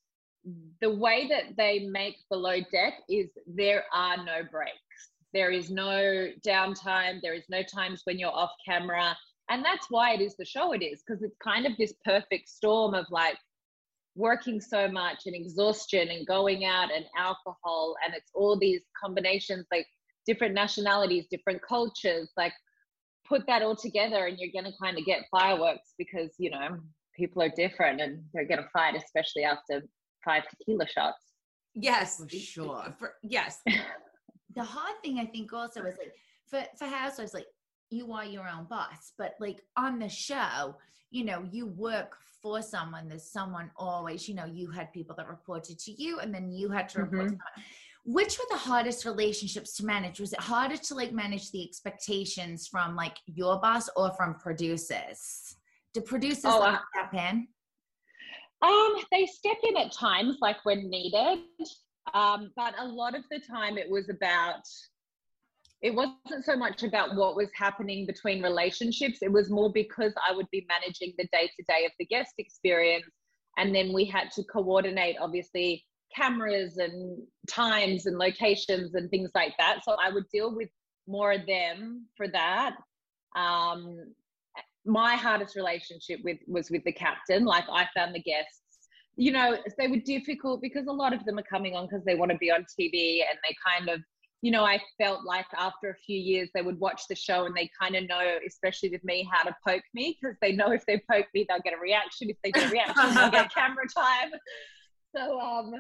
the 0.81 0.89
way 0.89 1.27
that 1.27 1.57
they 1.57 1.87
make 1.87 2.17
below 2.29 2.59
deck 2.71 2.93
is 3.09 3.27
there 3.45 3.83
are 3.93 4.17
no 4.17 4.43
breaks. 4.49 4.77
There 5.33 5.51
is 5.51 5.69
no 5.69 6.29
downtime. 6.45 7.19
There 7.21 7.33
is 7.33 7.45
no 7.49 7.61
times 7.63 8.01
when 8.05 8.17
you're 8.17 8.31
off 8.31 8.51
camera. 8.65 9.15
And 9.49 9.63
that's 9.63 9.87
why 9.89 10.13
it 10.13 10.21
is 10.21 10.35
the 10.35 10.45
show 10.45 10.73
it 10.73 10.83
is, 10.83 11.03
because 11.05 11.23
it's 11.23 11.37
kind 11.43 11.65
of 11.65 11.73
this 11.77 11.93
perfect 12.03 12.49
storm 12.49 12.93
of 12.93 13.05
like 13.09 13.37
working 14.15 14.59
so 14.59 14.87
much 14.87 15.23
and 15.25 15.35
exhaustion 15.35 16.09
and 16.09 16.25
going 16.25 16.65
out 16.65 16.89
and 16.93 17.05
alcohol. 17.17 17.95
And 18.03 18.13
it's 18.13 18.31
all 18.33 18.57
these 18.57 18.81
combinations, 19.01 19.65
like 19.71 19.85
different 20.25 20.53
nationalities, 20.53 21.27
different 21.31 21.61
cultures, 21.67 22.31
like 22.35 22.53
put 23.27 23.45
that 23.47 23.61
all 23.61 23.75
together 23.75 24.25
and 24.25 24.37
you're 24.39 24.51
going 24.51 24.71
to 24.71 24.77
kind 24.81 24.97
of 24.97 25.05
get 25.05 25.23
fireworks 25.31 25.93
because, 25.97 26.31
you 26.37 26.49
know, 26.49 26.77
people 27.15 27.41
are 27.41 27.51
different 27.55 28.01
and 28.01 28.23
they're 28.33 28.47
going 28.47 28.61
to 28.61 28.69
fight, 28.73 28.95
especially 28.95 29.43
after 29.43 29.83
five 30.25 30.43
tequila 30.49 30.87
shots. 30.87 31.23
Yes. 31.73 32.17
For 32.17 32.29
sure. 32.29 32.95
For- 32.97 33.13
yes. 33.21 33.61
the 34.57 34.63
hard 34.63 34.95
thing 35.03 35.19
I 35.19 35.25
think 35.25 35.53
also 35.53 35.79
is 35.83 35.95
like 35.97 36.13
for 36.49 36.61
for 36.77 36.85
housewives, 36.85 37.33
like 37.33 37.47
you 37.89 38.11
are 38.11 38.25
your 38.25 38.47
own 38.49 38.65
boss 38.65 39.13
but 39.17 39.31
like 39.39 39.59
on 39.77 39.97
the 39.99 40.09
show 40.09 40.75
you 41.09 41.23
know 41.23 41.39
you 41.51 41.67
work 41.67 42.17
for 42.41 42.61
someone 42.61 43.07
there's 43.07 43.31
someone 43.39 43.71
always 43.77 44.27
you 44.27 44.35
know 44.35 44.43
you 44.59 44.69
had 44.69 44.91
people 44.91 45.15
that 45.15 45.27
reported 45.29 45.79
to 45.79 45.91
you 46.03 46.19
and 46.19 46.33
then 46.35 46.51
you 46.51 46.69
had 46.69 46.89
to 46.89 46.99
report 47.03 47.27
Mhm. 47.27 47.37
to 47.37 47.61
which 48.17 48.37
were 48.39 48.45
the 48.49 48.57
hardest 48.57 49.05
relationships 49.05 49.73
to 49.77 49.85
manage 49.85 50.19
was 50.19 50.33
it 50.33 50.39
harder 50.41 50.75
to 50.87 50.95
like 50.95 51.13
manage 51.13 51.49
the 51.51 51.63
expectations 51.63 52.67
from 52.67 52.93
like 53.03 53.17
your 53.25 53.57
boss 53.61 53.89
or 53.95 54.11
from 54.17 54.35
producers 54.35 55.55
do 55.93 56.01
producers 56.01 56.51
Oh, 56.55 56.61
uh, 56.61 56.79
step 56.93 57.13
in 57.13 57.47
Um, 58.61 58.91
they 59.11 59.25
step 59.27 59.57
in 59.69 59.77
at 59.77 59.91
times, 59.93 60.37
like 60.41 60.57
when 60.65 60.89
needed. 60.89 61.39
Um, 62.13 62.51
but 62.55 62.73
a 62.79 62.85
lot 62.85 63.15
of 63.15 63.23
the 63.29 63.39
time, 63.39 63.77
it 63.77 63.89
was 63.89 64.09
about. 64.09 64.63
It 65.83 65.93
wasn't 65.93 66.43
so 66.43 66.55
much 66.55 66.81
about 66.81 67.15
what 67.15 67.35
was 67.35 67.49
happening 67.55 68.07
between 68.07 68.41
relationships. 68.41 69.19
It 69.21 69.31
was 69.31 69.51
more 69.51 69.71
because 69.71 70.11
I 70.27 70.35
would 70.35 70.49
be 70.51 70.65
managing 70.67 71.13
the 71.19 71.27
day 71.31 71.51
to 71.55 71.63
day 71.67 71.85
of 71.85 71.91
the 71.99 72.05
guest 72.05 72.33
experience, 72.39 73.05
and 73.57 73.75
then 73.75 73.93
we 73.93 74.05
had 74.05 74.31
to 74.31 74.43
coordinate, 74.45 75.17
obviously, 75.21 75.85
cameras 76.15 76.77
and 76.77 77.21
times 77.47 78.05
and 78.05 78.17
locations 78.17 78.95
and 78.95 79.09
things 79.09 79.29
like 79.35 79.53
that. 79.59 79.83
So 79.83 79.95
I 80.03 80.09
would 80.09 80.27
deal 80.33 80.55
with 80.55 80.69
more 81.07 81.31
of 81.31 81.45
them 81.45 82.07
for 82.15 82.27
that. 82.29 82.75
Um, 83.35 84.13
my 84.85 85.15
hardest 85.15 85.55
relationship 85.55 86.21
with 86.23 86.37
was 86.47 86.71
with 86.71 86.83
the 86.85 86.91
captain. 86.91 87.45
Like 87.45 87.65
I 87.71 87.87
found 87.95 88.15
the 88.15 88.21
guests, 88.21 88.61
you 89.17 89.31
know, 89.31 89.57
they 89.77 89.87
were 89.87 89.97
difficult 89.97 90.61
because 90.61 90.85
a 90.87 90.91
lot 90.91 91.11
of 91.11 91.25
them 91.25 91.39
are 91.39 91.43
coming 91.43 91.75
on 91.75 91.87
because 91.87 92.05
they 92.05 92.15
want 92.15 92.31
to 92.31 92.37
be 92.37 92.51
on 92.51 92.65
TV 92.79 93.21
and 93.27 93.37
they 93.43 93.55
kind 93.65 93.89
of, 93.89 93.99
you 94.43 94.51
know, 94.51 94.63
I 94.63 94.79
felt 94.99 95.25
like 95.25 95.47
after 95.57 95.89
a 95.89 95.95
few 95.95 96.17
years 96.19 96.49
they 96.53 96.61
would 96.61 96.79
watch 96.79 97.01
the 97.09 97.15
show 97.15 97.45
and 97.45 97.57
they 97.57 97.69
kind 97.81 97.95
of 97.95 98.07
know, 98.07 98.37
especially 98.45 98.89
with 98.89 99.03
me, 99.03 99.27
how 99.31 99.43
to 99.43 99.55
poke 99.67 99.83
me 99.95 100.15
because 100.21 100.37
they 100.39 100.51
know 100.51 100.71
if 100.71 100.85
they 100.85 101.01
poke 101.11 101.25
me, 101.33 101.47
they'll 101.49 101.61
get 101.61 101.73
a 101.73 101.81
reaction. 101.81 102.29
If 102.29 102.37
they 102.43 102.51
get 102.51 102.69
a 102.69 102.71
reaction, 102.71 103.15
they'll 103.15 103.31
get 103.31 103.51
camera 103.53 103.85
time. 103.93 104.29
So 105.15 105.39
um 105.39 105.73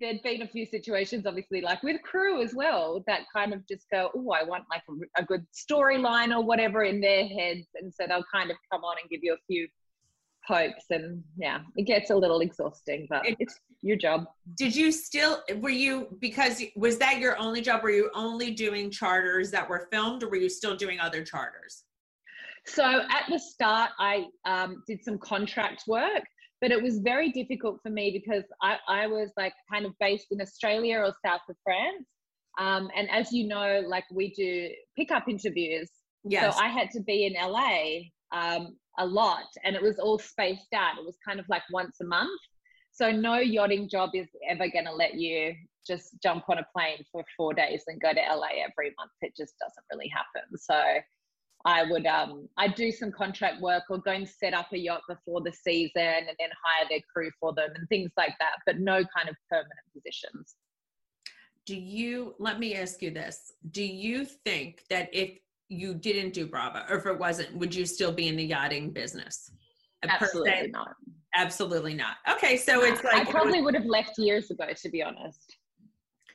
there'd 0.00 0.22
been 0.22 0.42
a 0.42 0.46
few 0.46 0.64
situations, 0.64 1.26
obviously, 1.26 1.60
like 1.60 1.82
with 1.82 2.00
crew 2.02 2.40
as 2.40 2.54
well, 2.54 3.02
that 3.08 3.22
kind 3.34 3.52
of 3.52 3.66
just 3.66 3.86
go, 3.90 4.10
oh, 4.14 4.30
I 4.30 4.44
want 4.44 4.62
like 4.70 4.82
a, 4.88 5.22
a 5.22 5.24
good 5.24 5.44
storyline 5.52 6.32
or 6.32 6.44
whatever 6.44 6.84
in 6.84 7.00
their 7.00 7.26
heads. 7.26 7.66
And 7.74 7.92
so 7.92 8.06
they'll 8.06 8.24
kind 8.32 8.52
of 8.52 8.56
come 8.70 8.84
on 8.84 8.96
and 9.02 9.10
give 9.10 9.20
you 9.24 9.34
a 9.34 9.46
few 9.48 9.66
pokes. 10.48 10.86
And 10.90 11.22
yeah, 11.36 11.60
it 11.76 11.82
gets 11.82 12.10
a 12.10 12.16
little 12.16 12.40
exhausting, 12.40 13.06
but 13.10 13.26
It- 13.26 13.36
it's 13.38 13.60
your 13.82 13.96
job. 13.96 14.26
Did 14.56 14.74
you 14.74 14.90
still 14.90 15.44
were 15.56 15.68
you 15.70 16.16
because 16.18 16.64
was 16.74 16.98
that 16.98 17.18
your 17.18 17.38
only 17.38 17.60
job? 17.60 17.82
Were 17.82 17.90
you 17.90 18.10
only 18.14 18.50
doing 18.50 18.90
charters 18.90 19.50
that 19.52 19.68
were 19.68 19.86
filmed, 19.92 20.22
or 20.22 20.28
were 20.28 20.36
you 20.36 20.48
still 20.48 20.74
doing 20.74 20.98
other 20.98 21.22
charters? 21.22 21.84
So 22.66 22.84
at 22.84 23.24
the 23.30 23.38
start, 23.38 23.90
I 23.98 24.26
um, 24.44 24.82
did 24.86 25.04
some 25.04 25.18
contract 25.18 25.84
work, 25.86 26.24
but 26.60 26.70
it 26.70 26.82
was 26.82 26.98
very 26.98 27.30
difficult 27.30 27.80
for 27.82 27.90
me 27.90 28.10
because 28.10 28.44
I, 28.60 28.78
I 28.88 29.06
was 29.06 29.30
like 29.36 29.54
kind 29.72 29.86
of 29.86 29.92
based 30.00 30.26
in 30.32 30.40
Australia 30.40 30.98
or 30.98 31.14
south 31.24 31.42
of 31.48 31.56
France. 31.62 32.06
Um, 32.58 32.90
and 32.96 33.08
as 33.10 33.32
you 33.32 33.46
know, 33.46 33.82
like 33.86 34.04
we 34.12 34.34
do 34.34 34.68
pickup 34.96 35.28
interviews. 35.28 35.90
Yes. 36.24 36.56
So 36.56 36.60
I 36.60 36.68
had 36.68 36.90
to 36.90 37.00
be 37.00 37.24
in 37.26 37.34
LA 37.34 38.10
um, 38.32 38.76
a 38.98 39.06
lot 39.06 39.46
and 39.64 39.74
it 39.76 39.82
was 39.82 39.98
all 39.98 40.18
spaced 40.18 40.72
out. 40.74 40.98
It 40.98 41.04
was 41.04 41.16
kind 41.26 41.40
of 41.40 41.46
like 41.48 41.62
once 41.72 41.96
a 42.00 42.04
month. 42.04 42.40
So 42.92 43.10
no 43.12 43.38
yachting 43.38 43.88
job 43.88 44.10
is 44.14 44.28
ever 44.48 44.68
going 44.68 44.86
to 44.86 44.92
let 44.92 45.14
you 45.14 45.54
just 45.86 46.20
jump 46.22 46.44
on 46.50 46.58
a 46.58 46.66
plane 46.74 47.04
for 47.10 47.24
four 47.36 47.54
days 47.54 47.84
and 47.86 48.00
go 48.00 48.12
to 48.12 48.20
LA 48.20 48.62
every 48.68 48.92
month. 48.98 49.12
It 49.22 49.34
just 49.36 49.54
doesn't 49.58 49.84
really 49.92 50.08
happen. 50.08 50.58
So 50.58 51.00
I 51.64 51.84
would 51.90 52.06
um 52.06 52.48
I'd 52.56 52.74
do 52.74 52.92
some 52.92 53.10
contract 53.10 53.60
work 53.60 53.84
or 53.90 53.98
go 53.98 54.12
and 54.12 54.28
set 54.28 54.54
up 54.54 54.68
a 54.72 54.78
yacht 54.78 55.02
before 55.08 55.40
the 55.40 55.52
season 55.52 55.90
and 56.02 56.36
then 56.38 56.50
hire 56.64 56.86
their 56.88 57.00
crew 57.12 57.30
for 57.40 57.52
them 57.52 57.70
and 57.74 57.88
things 57.88 58.12
like 58.16 58.34
that, 58.38 58.56
but 58.64 58.78
no 58.78 59.04
kind 59.16 59.28
of 59.28 59.36
permanent 59.50 59.72
positions. 59.92 60.54
do 61.66 61.76
you 61.76 62.34
let 62.38 62.58
me 62.58 62.74
ask 62.74 63.02
you 63.02 63.10
this 63.10 63.52
do 63.72 63.82
you 63.82 64.24
think 64.24 64.82
that 64.88 65.08
if 65.12 65.30
you 65.68 65.94
didn't 65.94 66.32
do 66.32 66.46
Bravo 66.46 66.84
or 66.88 66.96
if 66.96 67.06
it 67.06 67.18
wasn't 67.18 67.54
would 67.56 67.74
you 67.74 67.86
still 67.86 68.12
be 68.12 68.28
in 68.28 68.36
the 68.36 68.44
yachting 68.44 68.90
business? 68.90 69.50
Absolutely 70.08 70.68
not. 70.68 70.94
absolutely 71.34 71.94
not 71.94 72.16
okay 72.30 72.56
so 72.56 72.84
it's 72.84 73.02
like 73.04 73.14
I 73.14 73.24
probably 73.30 73.60
would 73.60 73.74
have 73.74 73.84
left 73.84 74.16
years 74.18 74.50
ago, 74.50 74.66
to 74.82 74.88
be 74.88 75.02
honest. 75.02 75.56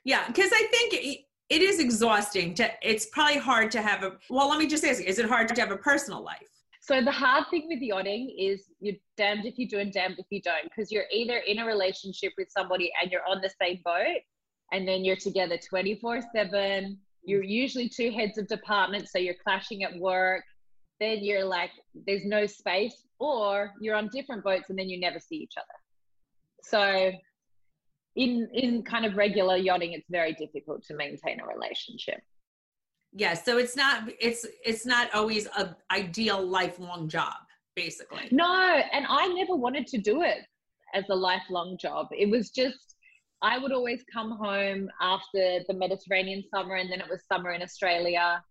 yeah 0.04 0.28
because 0.28 0.52
i 0.54 0.68
think 0.70 0.94
it, 0.94 1.20
it 1.50 1.62
is 1.62 1.80
exhausting 1.80 2.54
to 2.56 2.70
it's 2.82 3.06
probably 3.08 3.38
hard 3.38 3.72
to 3.72 3.82
have 3.82 4.04
a 4.04 4.13
well 4.30 4.50
let 4.50 4.60
me 4.60 4.68
just 4.68 4.84
ask 4.84 5.00
you 5.00 5.06
is 5.08 5.18
it 5.18 5.28
hard 5.28 5.48
to 5.48 5.60
have 5.62 5.72
a 5.72 5.78
personal 5.78 6.22
life 6.24 6.50
So 6.82 7.02
the 7.02 7.13
hard 7.13 7.46
thing 7.50 7.68
with 7.70 7.80
yachting 7.82 8.36
is 8.38 8.66
you're 8.82 9.00
damned 9.16 9.46
if 9.46 9.58
you 9.58 9.66
do 9.70 9.80
and 9.80 9.92
damned 9.94 10.18
if 10.20 10.25
you 10.30 10.42
don't, 10.42 10.66
because 10.66 10.92
you're 10.92 11.06
either 11.13 11.38
in 11.38 11.60
a 11.60 11.66
relationship 11.66 12.34
with 12.38 12.50
somebody 12.52 12.92
and 13.02 13.10
you're 13.10 13.25
on 13.25 13.40
the 13.40 13.50
same 13.62 13.80
boat, 13.86 14.20
and 14.74 14.86
then 14.86 15.06
you're 15.06 15.16
together 15.16 15.58
24 15.58 16.20
7. 16.36 16.98
You're 17.25 17.44
usually 17.44 17.89
two 17.89 18.12
heads 18.12 18.38
of 18.38 18.48
department, 18.48 19.08
so 19.10 19.18
you're 19.18 19.36
clashing 19.44 19.84
at 19.84 19.98
work. 20.00 20.44
Then 21.00 21.24
you're 21.24 21.46
like, 21.46 21.72
there's 22.08 22.25
no 22.25 22.46
space, 22.46 23.06
or 23.20 23.72
you're 23.82 23.96
on 23.96 24.10
different 24.13 24.44
boats 24.44 24.70
and 24.70 24.77
then 24.77 24.89
you 24.89 25.00
never 25.00 25.20
see 25.20 25.36
each 25.38 25.53
other. 25.58 25.65
So 26.63 27.12
in 28.15 28.48
in 28.53 28.84
kind 28.84 29.06
of 29.06 29.15
regular 29.15 29.58
yachting, 29.58 29.94
it's 29.94 30.08
very 30.10 30.34
difficult 30.34 30.84
to 30.86 30.96
maintain 30.96 31.39
a 31.39 31.46
relationship. 31.48 32.22
yeah 33.15 33.34
so 33.34 33.58
it's 33.58 33.75
not 33.75 34.03
it's 34.20 34.46
it's 34.65 34.86
not 34.86 35.13
always 35.13 35.46
a 35.58 35.75
ideal 35.92 36.42
lifelong 36.46 37.08
job 37.08 37.34
basically 37.75 38.27
No, 38.32 38.82
and 38.92 39.06
I 39.08 39.27
never 39.27 39.56
wanted 39.56 39.88
to 39.88 39.98
do 39.98 40.22
it 40.22 40.39
as 40.94 41.06
a 41.10 41.15
lifelong 41.15 41.77
job. 41.80 42.08
It 42.12 42.30
was 42.30 42.50
just, 42.51 42.93
I 43.44 43.58
would 43.58 43.74
always 43.74 44.04
come 44.12 44.32
home 44.32 44.90
after 45.02 45.60
the 45.68 45.74
Mediterranean 45.74 46.44
summer 46.50 46.76
and 46.76 46.90
then 46.92 47.02
it 47.02 47.10
was 47.10 47.22
summer 47.32 47.52
in 47.52 47.62
Australia. 47.62 48.42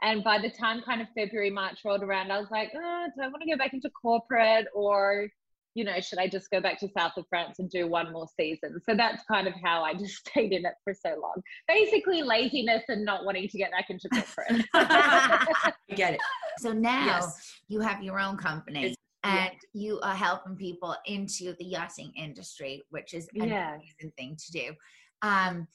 And 0.00 0.22
by 0.22 0.38
the 0.38 0.48
time 0.48 0.80
kind 0.82 1.02
of 1.02 1.08
February, 1.16 1.50
March 1.50 1.80
rolled 1.84 2.04
around, 2.04 2.30
I 2.30 2.38
was 2.38 2.50
like, 2.52 2.70
oh, 2.74 3.06
do 3.16 3.22
I 3.22 3.26
want 3.26 3.42
to 3.42 3.50
go 3.50 3.58
back 3.58 3.74
into 3.74 3.90
corporate 3.90 4.66
or, 4.72 5.28
you 5.74 5.82
know, 5.82 6.00
should 6.00 6.20
I 6.20 6.28
just 6.28 6.52
go 6.52 6.60
back 6.60 6.78
to 6.80 6.88
south 6.96 7.14
of 7.16 7.24
France 7.28 7.58
and 7.58 7.68
do 7.68 7.88
one 7.88 8.12
more 8.12 8.28
season? 8.38 8.80
So 8.88 8.94
that's 8.94 9.24
kind 9.24 9.48
of 9.48 9.54
how 9.64 9.82
I 9.82 9.94
just 9.98 10.28
stayed 10.28 10.52
in 10.52 10.64
it 10.64 10.74
for 10.84 10.94
so 10.94 11.10
long. 11.20 11.42
Basically, 11.66 12.22
laziness 12.22 12.84
and 12.86 13.04
not 13.04 13.24
wanting 13.24 13.48
to 13.48 13.58
get 13.58 13.72
back 13.72 13.90
into 13.90 14.08
corporate. 14.08 14.64
I 14.74 15.94
get 15.96 16.14
it 16.14 16.20
So 16.60 16.72
now 16.72 17.06
Yes. 17.06 17.54
you 17.68 17.80
have 17.80 18.02
your 18.02 18.20
own 18.20 18.36
company 18.36 18.94
And 19.24 19.56
you 19.72 20.00
are 20.00 20.14
helping 20.14 20.56
people 20.56 20.94
into 21.06 21.54
the 21.58 21.64
yachting 21.64 22.12
industry, 22.16 22.84
which 22.90 23.14
is 23.14 23.28
an 23.34 23.48
Yes. 23.48 23.74
amazing 23.74 24.12
thing 24.16 24.36
to 24.36 24.52
do. 24.52 24.74
Um, 25.22 25.66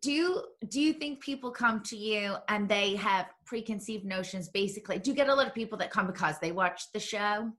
do 0.00 0.12
you, 0.12 0.44
do 0.68 0.80
you 0.80 0.92
think 0.92 1.20
people 1.20 1.50
come 1.50 1.82
to 1.84 1.96
you 1.96 2.36
and 2.48 2.68
they 2.68 2.94
have 2.94 3.26
preconceived 3.44 4.04
notions 4.04 4.48
basically 4.48 5.00
do 5.00 5.10
you 5.10 5.16
get 5.16 5.28
a 5.28 5.34
lot 5.34 5.48
of 5.48 5.52
people 5.52 5.76
that 5.76 5.90
come 5.90 6.06
because 6.06 6.38
they 6.38 6.52
watch 6.52 6.84
the 6.94 7.00
show 7.00 7.50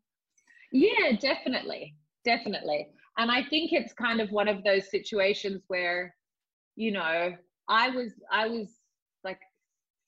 Yeah, 0.71 1.17
definitely. 1.19 1.95
Definitely. 2.23 2.87
And 3.17 3.29
I 3.29 3.43
think 3.49 3.73
it's 3.73 3.93
kind 3.93 4.21
of 4.21 4.31
one 4.31 4.47
of 4.47 4.63
those 4.63 4.89
situations 4.89 5.63
where, 5.67 6.15
you 6.75 6.91
know, 6.91 7.33
I 7.67 7.89
was 7.89 8.13
I 8.31 8.47
was 8.47 8.67
like 9.23 9.39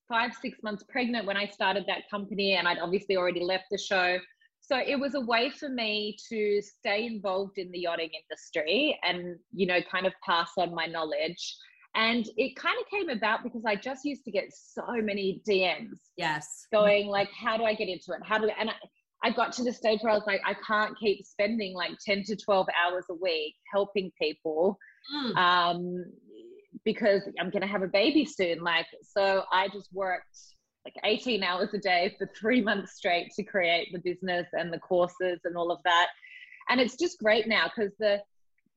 five, 0.07 0.31
six 0.41 0.59
months 0.63 0.83
pregnant 0.88 1.25
when 1.25 1.38
I 1.38 1.47
started 1.47 1.83
that 1.88 2.09
company 2.09 2.53
and 2.53 2.67
I'd 2.67 2.79
obviously 2.79 3.17
already 3.17 3.41
left 3.43 3.65
the 3.71 3.77
show. 3.77 4.17
So 4.65 4.77
it 4.77 4.98
was 4.98 5.13
a 5.13 5.20
way 5.20 5.50
for 5.50 5.67
me 5.67 6.15
to 6.29 6.62
stay 6.62 7.05
involved 7.05 7.58
in 7.58 7.70
the 7.72 7.79
yachting 7.79 8.12
industry 8.24 8.98
and, 9.03 9.36
you 9.53 9.67
know, 9.67 9.79
kind 9.91 10.05
of 10.05 10.13
pass 10.25 10.51
on 10.58 10.74
my 10.74 10.86
knowledge. 10.86 11.58
And 11.96 12.25
it 12.38 12.55
kind 12.55 12.77
of 12.82 12.89
came 12.89 13.10
about 13.10 13.43
because 13.43 13.63
I 13.67 13.75
just 13.75 14.05
used 14.05 14.24
to 14.24 14.32
get 14.32 14.46
so 14.51 14.86
many 15.01 15.41
DMs 15.48 16.00
yes 16.17 16.65
going 16.72 17.08
like, 17.08 17.29
how 17.32 17.58
do 17.58 17.65
I 17.65 17.75
get 17.75 17.88
into 17.89 18.13
it? 18.13 18.22
How 18.24 18.39
do 18.39 18.50
I, 18.50 18.53
and 18.60 18.70
I, 18.70 18.74
I 19.25 19.32
got 19.32 19.51
to 19.53 19.63
the 19.63 19.74
stage 19.74 20.00
where 20.01 20.13
I 20.13 20.15
was 20.15 20.25
like, 20.25 20.41
I 20.46 20.55
can't 20.65 20.98
keep 20.98 21.25
spending 21.25 21.75
like 21.75 21.91
10 22.03 22.24
to 22.27 22.36
12 22.36 22.67
hours 22.84 23.05
a 23.12 23.15
week 23.15 23.55
helping 23.72 24.12
people 24.20 24.79
Mm. 25.13 25.36
um, 25.36 26.05
because 26.86 27.22
I'm 27.39 27.50
going 27.50 27.62
to 27.62 27.67
have 27.67 27.82
a 27.82 27.88
baby 27.88 28.25
soon. 28.25 28.63
Like, 28.63 28.88
so 29.03 29.43
I 29.51 29.67
just 29.67 29.89
worked 29.93 30.38
like 30.85 30.95
18 31.03 31.43
hours 31.43 31.73
a 31.73 31.77
day 31.77 32.15
for 32.17 32.29
three 32.37 32.61
months 32.61 32.93
straight 32.95 33.31
to 33.35 33.43
create 33.43 33.89
the 33.93 33.99
business 33.99 34.47
and 34.53 34.71
the 34.71 34.79
courses 34.79 35.39
and 35.45 35.55
all 35.55 35.71
of 35.71 35.79
that. 35.85 36.07
And 36.69 36.79
it's 36.79 36.97
just 36.97 37.19
great 37.19 37.47
now 37.47 37.71
because 37.73 37.93
the, 37.99 38.21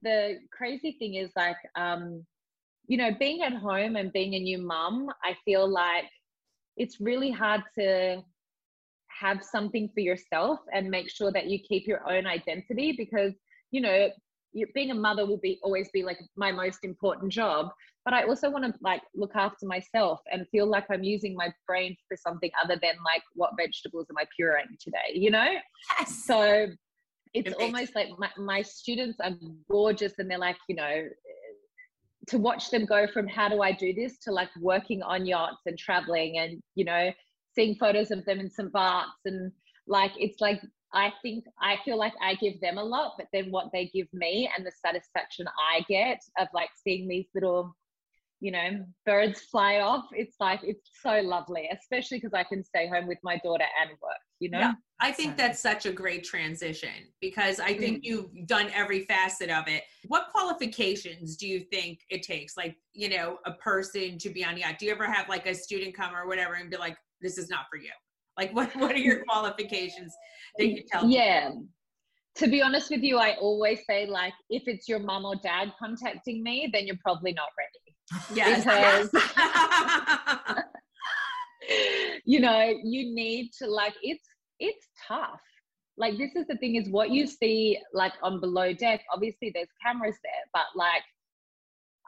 the 0.03 0.39
crazy 0.53 0.97
thing 0.99 1.15
is 1.15 1.31
like, 1.37 1.57
um, 1.77 2.25
you 2.87 2.97
know, 2.97 3.11
being 3.19 3.43
at 3.43 3.53
home 3.53 3.97
and 3.97 4.13
being 4.13 4.35
a 4.35 4.39
new 4.39 4.59
mum, 4.59 5.09
I 5.25 5.37
feel 5.45 5.69
like 5.69 6.05
it's 6.77 7.01
really 7.01 7.31
hard 7.31 7.63
to 7.77 8.23
have 9.09 9.43
something 9.43 9.89
for 9.93 10.01
yourself 10.01 10.61
and 10.73 10.91
make 10.91 11.11
sure 11.11 11.33
that 11.33 11.47
you 11.47 11.59
keep 11.59 11.87
your 11.87 12.09
own 12.09 12.27
identity 12.27 12.95
because, 12.97 13.33
you 13.71 13.81
know, 13.81 14.09
being 14.75 14.91
a 14.91 14.95
mother 14.95 15.27
will 15.27 15.39
be 15.39 15.59
always 15.63 15.89
be 15.93 16.03
like 16.03 16.19
my 16.37 16.53
most 16.53 16.85
important 16.85 17.33
job 17.33 17.71
but 18.07 18.15
i 18.15 18.23
also 18.23 18.49
want 18.49 18.65
to 18.65 18.73
like 18.81 19.03
look 19.15 19.33
after 19.35 19.67
myself 19.67 20.21
and 20.33 20.49
feel 20.49 20.67
like 20.67 20.85
i'm 20.91 21.05
using 21.05 21.35
my 21.35 21.53
brain 21.67 21.95
for 22.09 22.17
something 22.17 22.51
other 22.65 22.79
than 22.81 22.95
like 23.05 23.23
what 23.35 23.51
vegetables 23.59 24.07
am 24.09 24.17
i 24.17 24.25
pureeing 24.41 24.79
today 24.81 25.13
you 25.13 25.31
know 25.31 25.49
yes. 25.99 26.25
so 26.25 26.67
it's 27.35 27.53
almost 27.61 27.95
like 27.95 28.09
my, 28.17 28.31
my 28.39 28.63
students 28.63 29.19
are 29.21 29.33
gorgeous 29.71 30.15
and 30.19 30.31
they're 30.31 30.39
like 30.39 30.57
you 30.71 30.77
know 30.77 31.03
to 32.27 32.39
watch 32.39 32.71
them 32.71 32.87
go 32.87 33.07
from 33.13 33.27
how 33.27 33.49
do 33.49 33.61
i 33.61 33.71
do 33.71 33.93
this 33.93 34.19
to 34.19 34.33
like 34.33 34.49
working 34.61 35.03
on 35.03 35.27
yachts 35.27 35.61
and 35.67 35.77
traveling 35.77 36.39
and 36.39 36.63
you 36.77 36.85
know 36.85 37.11
seeing 37.55 37.75
photos 37.75 38.11
of 38.11 38.25
them 38.27 38.39
in 38.39 38.51
St. 38.51 38.71
Bart's 38.71 39.25
and 39.25 39.51
like 39.89 40.13
it's 40.19 40.41
like 40.41 40.61
I 40.93 41.13
think 41.23 41.45
I 41.61 41.77
feel 41.85 41.99
like 41.99 42.15
I 42.23 42.35
give 42.37 42.61
them 42.61 42.79
a 42.79 42.85
lot, 42.85 43.15
but 43.19 43.27
then 43.33 43.51
what 43.51 43.67
they 43.73 43.91
give 43.93 44.07
me 44.13 44.49
and 44.57 44.65
the 44.65 44.73
satisfaction 44.85 45.47
I 45.61 45.85
get 45.89 46.21
of 46.39 46.49
like 46.55 46.71
seeing 46.83 47.09
these 47.09 47.27
little, 47.35 47.75
you 48.41 48.51
know, 48.51 48.85
birds 49.07 49.41
fly 49.41 49.79
off, 49.81 50.07
it's 50.13 50.37
like 50.41 50.61
it's 50.63 50.91
so 51.03 51.21
lovely, 51.21 51.69
especially 51.73 52.19
because 52.19 52.35
I 52.35 52.45
can 52.45 52.63
stay 52.63 52.87
home 52.87 53.07
with 53.07 53.19
my 53.23 53.39
daughter 53.43 53.65
and 53.81 53.91
work, 54.03 54.19
you 54.41 54.51
know? 54.51 54.59
Yeah, 54.59 54.73
I 55.01 55.11
think 55.11 55.37
that's 55.37 55.59
such 55.59 55.87
a 55.87 55.93
great 55.93 56.23
transition 56.23 56.91
because 57.21 57.61
I 57.61 57.75
think 57.75 57.99
mm. 57.99 58.05
you've 58.05 58.47
done 58.47 58.71
every 58.75 59.05
facet 59.07 59.51
of 59.51 59.69
it. 59.69 59.85
What 60.07 60.29
qualifications 60.35 61.37
do 61.37 61.49
you 61.49 61.61
think 61.61 62.01
it 62.11 62.23
takes, 62.23 62.57
like, 62.57 62.77
you 62.93 63.09
know, 63.09 63.39
a 63.47 63.53
person 63.53 64.19
to 64.19 64.31
be 64.31 64.45
on 64.45 64.55
the 64.55 64.61
yacht? 64.61 64.77
Do 64.79 64.87
you 64.87 64.93
ever 64.93 65.11
have 65.11 65.29
like 65.29 65.47
a 65.47 65.55
student 65.55 65.95
come 65.95 66.15
or 66.15 66.27
whatever 66.27 66.55
and 66.55 66.71
be 66.71 66.77
like, 66.77 66.97
this 67.23 67.39
is 67.39 67.49
not 67.49 67.67
for 67.71 67.79
you? 67.79 67.91
Like, 68.37 68.55
what, 68.55 68.75
what 68.77 68.93
are 68.93 68.99
your 68.99 69.25
qualifications 69.29 70.15
that 70.59 70.67
you 70.67 70.83
tell 70.93 71.09
Yeah. 71.09 71.53
To 72.39 72.49
be 72.49 72.63
honest 72.63 72.91
with 72.91 73.03
you, 73.03 73.19
I 73.19 73.37
always 73.41 73.81
say, 73.89 74.07
like, 74.07 74.35
if 74.51 74.65
it's 74.67 74.89
your 74.89 74.99
mom 74.99 75.25
or 75.25 75.37
dad 75.37 75.73
contacting 75.79 76.43
me, 76.43 76.69
then 76.73 76.87
you're 76.87 76.99
probably 77.03 77.33
not 77.33 77.49
ready. 77.59 77.97
Yes. 78.35 78.65
Because, 78.65 79.11
you 82.25 82.41
know, 82.41 82.75
you 82.83 83.15
need 83.15 83.51
to, 83.59 83.67
like, 83.67 83.95
it's, 84.03 84.27
it's 84.61 84.87
tough 85.07 85.41
like 85.99 86.19
this 86.19 86.35
is 86.37 86.47
the 86.47 86.57
thing 86.57 86.77
is 86.77 86.89
what 86.91 87.11
you 87.11 87.27
see 87.27 87.79
like 87.93 88.13
on 88.23 88.41
below 88.41 88.73
deck 88.73 89.03
obviously 89.13 89.51
there's 89.55 89.69
cameras 89.85 90.17
there 90.23 90.33
but 90.53 90.65
like 90.75 91.03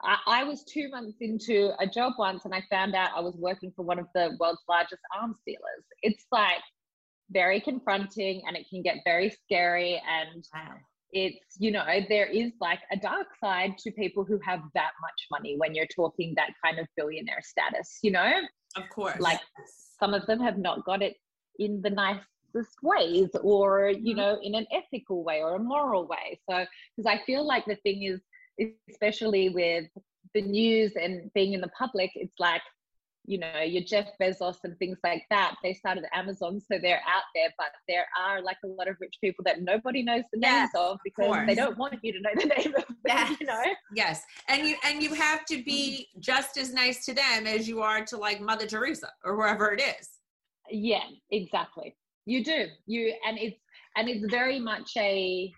I, 0.01 0.17
I, 0.27 0.43
was 0.45 0.63
two 0.63 0.89
months 0.89 1.17
into 1.19 1.71
a 1.79 1.85
job 1.85 2.13
once 2.17 2.45
and 2.45 2.53
I 2.53 2.63
found 2.69 2.95
out 2.95 3.09
I 3.15 3.19
was 3.19 3.35
working 3.35 3.71
for 3.75 3.83
one 3.83 3.99
of 3.99 4.07
the 4.15 4.35
world's 4.39 4.61
largest 4.69 5.01
arms 5.19 5.37
dealers. 5.45 5.83
It's 6.03 6.25
like 6.31 6.61
very 7.31 7.61
confronting 7.61 8.41
and 8.47 8.55
it 8.55 8.67
can 8.69 8.81
get 8.81 8.97
very 9.05 9.29
scary. 9.45 10.01
And 10.07 10.43
wow. 10.53 10.75
it's, 11.11 11.57
you 11.57 11.71
know, 11.71 11.85
there 12.07 12.25
is 12.25 12.51
like 12.59 12.79
a 12.91 12.97
dark 12.97 13.27
side 13.43 13.77
to 13.79 13.91
people 13.91 14.23
who 14.23 14.39
have 14.43 14.61
that 14.73 14.91
much 15.01 15.27
money 15.31 15.55
when 15.57 15.75
you're 15.75 15.87
talking 15.95 16.33
that 16.35 16.51
kind 16.63 16.79
of 16.79 16.87
billionaire 16.95 17.41
status, 17.43 17.99
you 18.01 18.11
know? 18.11 18.31
Of 18.75 18.83
course. 18.89 19.19
Like 19.19 19.39
some 19.99 20.13
of 20.13 20.25
them 20.25 20.39
have 20.39 20.57
not 20.57 20.85
got 20.85 21.01
it 21.01 21.15
in 21.57 21.81
the 21.81 21.89
nicest 21.89 22.77
ways 22.83 23.29
or, 23.41 23.89
you 23.89 24.15
mm-hmm. 24.15 24.17
know, 24.17 24.39
in 24.41 24.55
an 24.55 24.65
ethical 24.71 25.23
way 25.23 25.41
or 25.41 25.55
a 25.55 25.59
moral 25.59 26.07
way. 26.07 26.39
So, 26.49 26.65
because 26.95 27.05
I 27.05 27.23
feel 27.25 27.45
like 27.45 27.65
the 27.65 27.75
thing 27.77 28.03
is, 28.03 28.21
especially 28.89 29.49
with 29.49 29.85
the 30.33 30.41
news 30.41 30.93
and 30.95 31.31
being 31.33 31.53
in 31.53 31.61
the 31.61 31.69
public, 31.69 32.11
it's 32.15 32.39
like, 32.39 32.61
you 33.29 33.37
know, 33.37 33.59
your 33.61 33.83
Jeff 33.83 34.07
Bezos 34.19 34.57
and 34.63 34.75
things 34.79 34.97
like 35.03 35.23
that. 35.29 35.53
They 35.61 35.75
started 35.75 36.03
Amazon, 36.15 36.59
so 36.59 36.79
they're 36.81 37.01
out 37.07 37.25
there, 37.35 37.53
but 37.59 37.67
there 37.87 38.07
are 38.19 38.41
like 38.41 38.57
a 38.65 38.67
lot 38.67 38.87
of 38.87 38.95
rich 38.99 39.17
people 39.21 39.43
that 39.45 39.61
nobody 39.61 40.01
knows 40.01 40.23
the 40.33 40.39
yes, 40.41 40.71
names 40.73 40.83
of 40.83 40.97
because 41.03 41.37
of 41.37 41.45
they 41.45 41.53
don't 41.53 41.77
want 41.77 41.93
you 42.01 42.11
to 42.11 42.19
know 42.21 42.31
the 42.33 42.45
name 42.57 42.73
of 42.75 42.85
them, 42.87 42.95
yes. 43.05 43.37
you 43.39 43.45
know. 43.45 43.63
Yes. 43.93 44.23
And 44.47 44.67
you 44.67 44.75
and 44.83 45.03
you 45.03 45.13
have 45.13 45.45
to 45.45 45.63
be 45.63 46.07
mm-hmm. 46.09 46.21
just 46.21 46.57
as 46.57 46.73
nice 46.73 47.05
to 47.05 47.13
them 47.13 47.45
as 47.45 47.67
you 47.67 47.83
are 47.83 48.03
to 48.05 48.17
like 48.17 48.41
Mother 48.41 48.65
Teresa 48.65 49.11
or 49.23 49.35
whoever 49.35 49.73
it 49.73 49.81
is. 49.81 50.09
Yeah, 50.71 51.03
exactly. 51.29 51.95
You 52.25 52.43
do. 52.43 52.65
You 52.87 53.13
and 53.27 53.37
it's 53.37 53.59
and 53.95 54.09
it's 54.09 54.25
very 54.31 54.59
much 54.59 54.89
a 54.97 55.53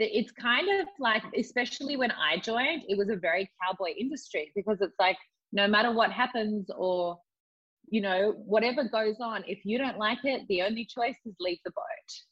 it's 0.00 0.30
kind 0.32 0.68
of 0.80 0.86
like 1.00 1.24
especially 1.36 1.96
when 1.96 2.12
i 2.12 2.38
joined 2.38 2.84
it 2.88 2.96
was 2.96 3.08
a 3.08 3.16
very 3.16 3.50
cowboy 3.60 3.92
industry 3.98 4.52
because 4.54 4.80
it's 4.80 4.94
like 5.00 5.16
no 5.52 5.66
matter 5.66 5.92
what 5.92 6.12
happens 6.12 6.70
or 6.76 7.18
you 7.90 8.00
know 8.00 8.34
whatever 8.44 8.84
goes 8.84 9.16
on 9.20 9.42
if 9.46 9.60
you 9.64 9.78
don't 9.78 9.98
like 9.98 10.18
it 10.24 10.42
the 10.48 10.60
only 10.62 10.84
choice 10.84 11.16
is 11.24 11.34
leave 11.40 11.58
the 11.64 11.70
boat 11.70 11.84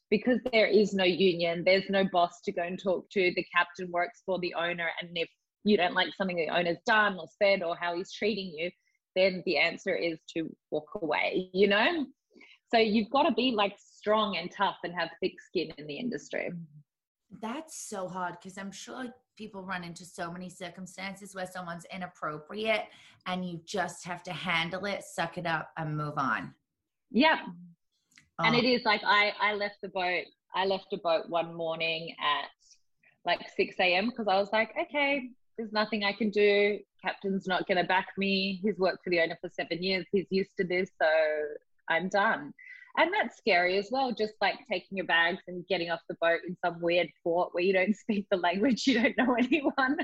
because 0.09 0.39
there 0.51 0.67
is 0.67 0.93
no 0.93 1.03
union. 1.03 1.63
There's 1.65 1.89
no 1.89 2.05
boss 2.11 2.41
to 2.45 2.51
go 2.51 2.61
and 2.61 2.81
talk 2.81 3.09
to. 3.11 3.33
The 3.35 3.45
captain 3.55 3.91
works 3.91 4.21
for 4.25 4.39
the 4.39 4.53
owner 4.53 4.89
and 5.01 5.09
if 5.15 5.29
you 5.63 5.77
don't 5.77 5.93
like 5.93 6.13
something 6.15 6.37
the 6.37 6.55
owner's 6.55 6.77
done 6.85 7.17
or 7.19 7.27
said 7.41 7.61
or 7.61 7.75
how 7.75 7.95
he's 7.95 8.13
treating 8.13 8.53
you 8.55 8.71
then 9.15 9.41
the 9.45 9.57
answer 9.57 9.95
is 9.95 10.19
to 10.35 10.49
walk 10.71 10.87
away 11.01 11.49
you 11.53 11.67
know? 11.67 12.05
So 12.73 12.77
you've 12.77 13.09
got 13.09 13.23
to 13.23 13.33
be 13.33 13.51
like 13.51 13.75
strong 13.77 14.37
and 14.37 14.51
tough 14.51 14.77
and 14.83 14.93
have 14.93 15.09
thick 15.21 15.33
skin 15.45 15.71
in 15.77 15.87
the 15.87 15.97
industry. 15.97 16.51
That's 17.41 17.77
so 17.89 18.07
hard 18.07 18.35
because 18.39 18.57
I'm 18.57 18.71
sure 18.71 19.05
people 19.37 19.61
run 19.61 19.83
into 19.83 20.03
so 20.03 20.31
many 20.31 20.49
circumstances 20.49 21.35
where 21.35 21.45
someone's 21.45 21.85
inappropriate 21.93 22.85
and 23.25 23.45
you 23.45 23.59
just 23.65 24.05
have 24.05 24.23
to 24.23 24.33
handle 24.33 24.85
it, 24.85 25.03
suck 25.03 25.37
it 25.37 25.45
up, 25.45 25.69
and 25.77 25.95
move 25.95 26.17
on. 26.17 26.53
Yeah. 27.11 27.39
Oh. 28.39 28.43
And 28.43 28.55
it 28.55 28.65
is 28.65 28.83
like 28.83 29.01
I 29.05 29.31
I 29.39 29.53
left 29.53 29.77
the 29.81 29.89
boat. 29.89 30.25
I 30.53 30.65
left 30.65 30.91
a 30.93 30.97
boat 30.97 31.29
one 31.29 31.53
morning 31.53 32.13
at 32.19 32.49
like 33.25 33.41
6 33.55 33.75
a.m. 33.79 34.09
because 34.09 34.27
I 34.27 34.37
was 34.37 34.49
like, 34.51 34.73
okay, 34.81 35.29
there's 35.57 35.73
nothing 35.73 36.03
I 36.03 36.13
can 36.13 36.29
do. 36.29 36.79
Captain's 37.03 37.45
not 37.45 37.67
going 37.67 37.77
to 37.77 37.83
back 37.83 38.07
me. 38.17 38.59
He's 38.63 38.77
worked 38.77 39.03
for 39.03 39.09
the 39.09 39.19
owner 39.19 39.37
for 39.41 39.49
seven 39.49 39.83
years. 39.83 40.05
He's 40.11 40.25
used 40.29 40.51
to 40.57 40.63
this, 40.65 40.89
so 40.99 41.07
I'm 41.89 42.09
done 42.09 42.53
and 42.97 43.11
that's 43.13 43.37
scary 43.37 43.77
as 43.77 43.89
well 43.91 44.11
just 44.11 44.33
like 44.41 44.55
taking 44.69 44.97
your 44.97 45.05
bags 45.05 45.41
and 45.47 45.65
getting 45.67 45.89
off 45.89 46.01
the 46.09 46.15
boat 46.19 46.39
in 46.47 46.57
some 46.65 46.81
weird 46.81 47.07
port 47.23 47.49
where 47.53 47.63
you 47.63 47.73
don't 47.73 47.95
speak 47.95 48.25
the 48.31 48.37
language 48.37 48.85
you 48.87 49.01
don't 49.01 49.17
know 49.17 49.33
anyone. 49.35 49.97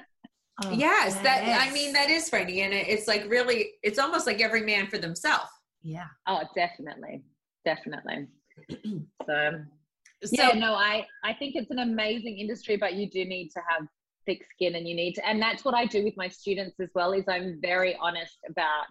Oh, 0.64 0.72
yes 0.72 1.16
that 1.22 1.44
i 1.68 1.74
mean 1.74 1.94
that 1.94 2.12
is 2.12 2.30
funny 2.30 2.62
and 2.62 2.76
it's 2.76 3.08
like 3.08 3.28
really 3.28 3.72
it's 3.82 3.98
almost 3.98 4.28
like 4.28 4.40
every 4.40 4.62
man 4.62 4.86
for 4.86 5.00
themselves 5.00 5.50
yeah. 5.82 6.06
Oh 6.28 6.42
definitely 6.56 7.24
definitely. 7.66 8.28
So, 9.26 9.64
so 10.24 10.44
yeah 10.44 10.52
no 10.52 10.76
i 10.76 11.06
i 11.24 11.34
think 11.34 11.56
it's 11.56 11.72
an 11.72 11.80
amazing 11.80 12.38
industry 12.38 12.78
but 12.78 12.94
you 12.94 13.10
do 13.10 13.26
need 13.26 13.50
to 13.50 13.62
have 13.68 13.88
thick 14.26 14.46
skin 14.52 14.76
and 14.76 14.88
you 14.88 14.96
need 14.96 15.14
to 15.14 15.28
and 15.28 15.42
that's 15.42 15.66
what 15.66 15.74
i 15.74 15.86
do 15.86 16.04
with 16.04 16.14
my 16.18 16.28
students 16.28 16.80
as 16.80 16.90
well 16.94 17.14
is 17.14 17.24
i'm 17.28 17.60
very 17.62 17.98
honest 18.00 18.38
about 18.48 18.86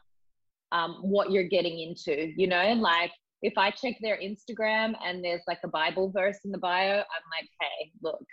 um, 0.72 0.96
what 1.02 1.30
you're 1.30 1.48
getting 1.48 1.78
into 1.78 2.32
you 2.36 2.46
know 2.46 2.72
like 2.72 3.12
if 3.42 3.58
I 3.58 3.70
check 3.70 3.96
their 4.00 4.18
Instagram 4.18 4.94
and 5.04 5.24
there's 5.24 5.42
like 5.46 5.58
a 5.64 5.68
Bible 5.68 6.10
verse 6.10 6.38
in 6.44 6.52
the 6.52 6.58
bio, 6.58 6.98
I'm 6.98 7.26
like, 7.40 7.48
hey, 7.60 7.92
look, 8.02 8.24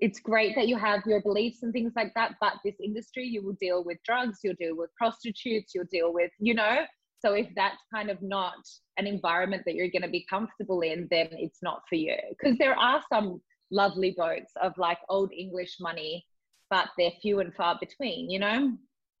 it's 0.00 0.18
great 0.18 0.54
that 0.56 0.66
you 0.66 0.76
have 0.76 1.02
your 1.06 1.22
beliefs 1.22 1.62
and 1.62 1.72
things 1.72 1.92
like 1.94 2.12
that, 2.14 2.34
but 2.40 2.54
this 2.64 2.74
industry, 2.82 3.26
you 3.26 3.44
will 3.44 3.56
deal 3.60 3.84
with 3.84 3.98
drugs, 4.04 4.38
you'll 4.42 4.54
deal 4.58 4.76
with 4.76 4.90
prostitutes, 4.96 5.72
you'll 5.74 5.84
deal 5.92 6.12
with, 6.12 6.30
you 6.38 6.54
know. 6.54 6.84
So 7.20 7.32
if 7.32 7.48
that's 7.54 7.80
kind 7.94 8.10
of 8.10 8.20
not 8.20 8.58
an 8.98 9.06
environment 9.06 9.62
that 9.66 9.74
you're 9.74 9.88
going 9.88 10.02
to 10.02 10.08
be 10.08 10.26
comfortable 10.28 10.80
in, 10.80 11.08
then 11.10 11.28
it's 11.32 11.62
not 11.62 11.82
for 11.88 11.94
you. 11.94 12.16
Because 12.30 12.58
there 12.58 12.76
are 12.76 13.02
some 13.10 13.40
lovely 13.70 14.14
boats 14.16 14.52
of 14.60 14.72
like 14.76 14.98
old 15.08 15.32
English 15.32 15.76
money, 15.80 16.26
but 16.70 16.88
they're 16.98 17.12
few 17.22 17.40
and 17.40 17.54
far 17.54 17.78
between, 17.80 18.30
you 18.30 18.38
know? 18.38 18.72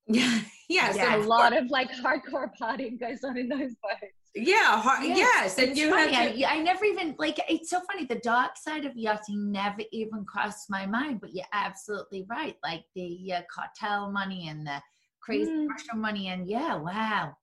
Yeah. 0.06 0.40
Yeah. 0.66 0.92
So 0.92 1.16
a 1.16 1.20
lot 1.26 1.54
of 1.54 1.66
like 1.70 1.90
hardcore 1.92 2.50
partying 2.58 2.98
goes 2.98 3.22
on 3.22 3.36
in 3.36 3.50
those 3.50 3.74
boats. 3.82 4.23
Yeah, 4.36 5.00
yes, 5.02 5.58
and 5.58 5.76
you 5.76 5.90
funny. 5.90 6.12
have. 6.12 6.34
To- 6.34 6.44
I, 6.44 6.54
I, 6.54 6.62
never 6.62 6.84
even 6.84 7.14
like. 7.18 7.38
It's 7.48 7.70
so 7.70 7.80
funny. 7.90 8.04
The 8.04 8.16
dark 8.16 8.56
side 8.56 8.84
of 8.84 8.96
yachting 8.96 9.52
never 9.52 9.82
even 9.92 10.24
crossed 10.24 10.68
my 10.68 10.86
mind. 10.86 11.20
But 11.20 11.34
you're 11.34 11.46
absolutely 11.52 12.26
right. 12.28 12.56
Like 12.64 12.84
the 12.96 13.32
uh, 13.32 13.42
cartel 13.48 14.10
money 14.10 14.48
and 14.48 14.66
the 14.66 14.82
crazy 15.20 15.52
mm. 15.52 15.68
Russian 15.68 16.00
money, 16.00 16.28
and 16.28 16.48
yeah, 16.48 16.74
wow, 16.74 17.36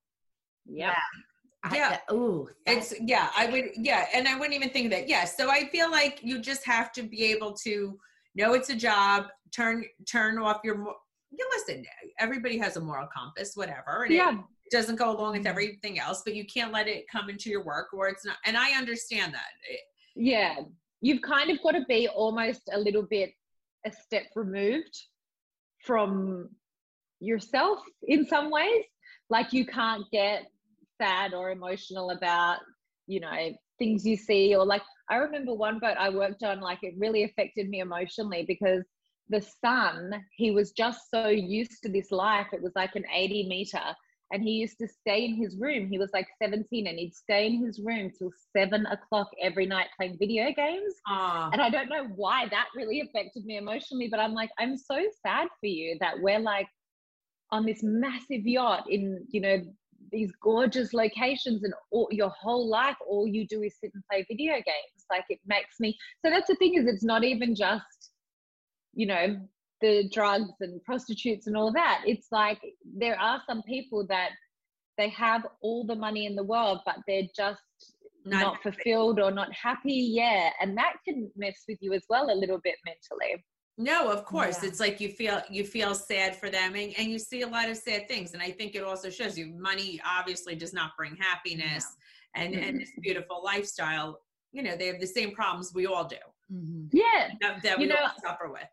yeah. 0.65 0.89
Wow. 0.89 0.95
Yeah. 1.73 1.97
Oh, 2.09 2.49
it's 2.65 2.93
yeah. 2.99 3.29
I 3.37 3.45
would 3.45 3.65
yeah, 3.75 4.07
and 4.13 4.27
I 4.27 4.35
wouldn't 4.35 4.55
even 4.55 4.69
think 4.69 4.89
that. 4.89 5.07
Yes. 5.07 5.35
Yeah, 5.37 5.45
so 5.45 5.51
I 5.51 5.69
feel 5.69 5.89
like 5.89 6.19
you 6.21 6.39
just 6.39 6.65
have 6.65 6.91
to 6.93 7.03
be 7.03 7.23
able 7.25 7.53
to 7.63 7.97
know 8.35 8.53
it's 8.53 8.69
a 8.69 8.75
job. 8.75 9.27
Turn 9.55 9.85
turn 10.09 10.39
off 10.39 10.59
your. 10.63 10.75
You 11.31 11.49
listen. 11.55 11.85
Everybody 12.19 12.57
has 12.57 12.75
a 12.75 12.81
moral 12.81 13.07
compass, 13.15 13.51
whatever. 13.55 14.05
yeah. 14.09 14.31
It, 14.31 14.37
doesn't 14.71 14.95
go 14.95 15.11
along 15.11 15.33
with 15.33 15.41
mm-hmm. 15.41 15.47
everything 15.47 15.99
else, 15.99 16.21
but 16.25 16.35
you 16.35 16.45
can't 16.45 16.71
let 16.71 16.87
it 16.87 17.05
come 17.11 17.29
into 17.29 17.49
your 17.49 17.63
work 17.63 17.87
or 17.93 18.07
it's 18.07 18.25
not. 18.25 18.37
And 18.45 18.57
I 18.57 18.71
understand 18.71 19.33
that. 19.33 19.49
Yeah. 20.15 20.55
You've 21.01 21.21
kind 21.21 21.49
of 21.49 21.61
got 21.61 21.71
to 21.71 21.85
be 21.87 22.07
almost 22.07 22.61
a 22.73 22.79
little 22.79 23.03
bit 23.03 23.31
a 23.85 23.91
step 23.91 24.25
removed 24.35 24.97
from 25.83 26.49
yourself 27.19 27.79
in 28.07 28.25
some 28.25 28.51
ways. 28.51 28.85
Like 29.29 29.53
you 29.53 29.65
can't 29.65 30.03
get 30.11 30.43
sad 31.01 31.33
or 31.33 31.51
emotional 31.51 32.11
about, 32.11 32.59
you 33.07 33.19
know, 33.19 33.51
things 33.81 34.05
you 34.05 34.15
see 34.15 34.55
or 34.55 34.63
like 34.63 34.83
i 35.09 35.15
remember 35.15 35.55
one 35.55 35.79
boat 35.79 35.97
i 35.97 36.07
worked 36.07 36.43
on 36.43 36.59
like 36.59 36.77
it 36.83 36.93
really 36.99 37.23
affected 37.23 37.67
me 37.67 37.79
emotionally 37.79 38.45
because 38.47 38.83
the 39.29 39.41
son 39.59 40.11
he 40.35 40.51
was 40.51 40.71
just 40.71 41.09
so 41.09 41.29
used 41.29 41.81
to 41.81 41.89
this 41.89 42.11
life 42.11 42.45
it 42.53 42.61
was 42.61 42.73
like 42.75 42.95
an 42.95 43.03
80 43.11 43.47
meter 43.47 43.81
and 44.31 44.41
he 44.41 44.51
used 44.51 44.77
to 44.79 44.87
stay 44.87 45.25
in 45.25 45.35
his 45.35 45.57
room. 45.57 45.89
He 45.89 45.97
was 45.97 46.09
like 46.13 46.27
17 46.41 46.87
and 46.87 46.97
he'd 46.97 47.13
stay 47.13 47.47
in 47.47 47.65
his 47.65 47.79
room 47.79 48.11
till 48.17 48.31
seven 48.55 48.85
o'clock 48.85 49.29
every 49.41 49.65
night 49.65 49.87
playing 49.97 50.17
video 50.17 50.51
games. 50.55 50.93
Ah, 51.07 51.49
and 51.51 51.61
i 51.61 51.69
don't 51.69 51.89
know 51.89 52.07
why 52.15 52.47
that 52.49 52.67
really 52.75 53.01
affected 53.01 53.45
me 53.45 53.57
emotionally 53.57 54.07
but 54.09 54.19
i'm 54.19 54.33
like 54.33 54.49
i'm 54.59 54.77
so 54.77 55.01
sad 55.25 55.47
for 55.59 55.67
you 55.67 55.97
that 55.99 56.15
we're 56.19 56.39
like 56.39 56.67
on 57.51 57.65
this 57.65 57.81
massive 57.83 58.45
yacht 58.45 58.85
in 58.89 59.25
you 59.29 59.41
know 59.41 59.61
these 60.11 60.31
gorgeous 60.41 60.93
locations 60.93 61.63
and 61.63 61.73
all, 61.91 62.07
your 62.11 62.29
whole 62.29 62.67
life 62.67 62.95
all 63.07 63.27
you 63.27 63.47
do 63.47 63.61
is 63.61 63.75
sit 63.79 63.91
and 63.93 64.03
play 64.11 64.25
video 64.27 64.53
games. 64.53 65.05
Like 65.09 65.25
it 65.29 65.39
makes 65.45 65.79
me 65.79 65.97
so 66.25 66.31
that's 66.31 66.47
the 66.47 66.55
thing 66.55 66.75
is 66.75 66.85
it's 66.87 67.03
not 67.03 67.23
even 67.23 67.55
just 67.55 68.11
you 68.93 69.05
know 69.05 69.39
the 69.81 70.07
drugs 70.09 70.51
and 70.61 70.83
prostitutes 70.83 71.47
and 71.47 71.55
all 71.57 71.67
of 71.67 71.73
that 71.73 72.01
it's 72.05 72.27
like 72.31 72.59
there 72.97 73.19
are 73.19 73.41
some 73.47 73.61
people 73.63 74.05
that 74.07 74.29
they 74.97 75.09
have 75.09 75.45
all 75.61 75.85
the 75.85 75.95
money 75.95 76.25
in 76.25 76.35
the 76.35 76.43
world 76.43 76.79
but 76.85 76.97
they're 77.07 77.29
just 77.35 77.61
Not 78.25 78.41
not, 78.41 78.63
fulfilled 78.63 79.19
or 79.19 79.31
not 79.31 79.51
happy 79.53 79.99
yeah 80.21 80.49
and 80.61 80.77
that 80.77 80.93
can 81.05 81.31
mess 81.35 81.57
with 81.67 81.79
you 81.81 81.93
as 81.93 82.03
well 82.09 82.25
a 82.31 82.37
little 82.43 82.59
bit 82.63 82.75
mentally 82.85 83.43
No, 83.77 84.11
of 84.11 84.25
course. 84.25 84.57
Yeah. 84.61 84.69
It's 84.69 84.79
like 84.85 84.99
you 85.03 85.09
feel 85.19 85.37
you 85.49 85.63
feel 85.63 85.93
sad 85.95 86.31
for 86.41 86.49
them 86.57 86.75
and, 86.81 86.89
and 86.99 87.07
you 87.13 87.17
see 87.29 87.41
a 87.41 87.47
lot 87.57 87.67
of 87.71 87.77
sad 87.77 88.01
things. 88.11 88.33
And 88.35 88.41
I 88.47 88.51
think 88.57 88.69
it 88.75 88.83
also 88.91 89.09
shows 89.09 89.33
you 89.39 89.45
money 89.69 89.89
obviously 90.17 90.53
does 90.63 90.73
not 90.79 90.89
bring 90.99 91.13
happiness 91.29 91.85
and, 92.39 92.53
and 92.65 92.73
this 92.81 92.91
beautiful 93.07 93.39
lifestyle. 93.51 94.09
You 94.55 94.61
know, 94.65 94.75
they 94.79 94.87
have 94.91 94.99
the 95.05 95.11
same 95.19 95.31
problems 95.39 95.71
we 95.73 95.85
all 95.93 96.05
do 96.17 96.23
Mhm. 96.53 96.89
yeah 97.03 97.23
that, 97.41 97.53
that 97.63 97.75
You 97.79 97.83
we 97.83 97.87
know- 97.91 98.03
all 98.07 98.21
suffer 98.27 98.47
with. 98.57 98.71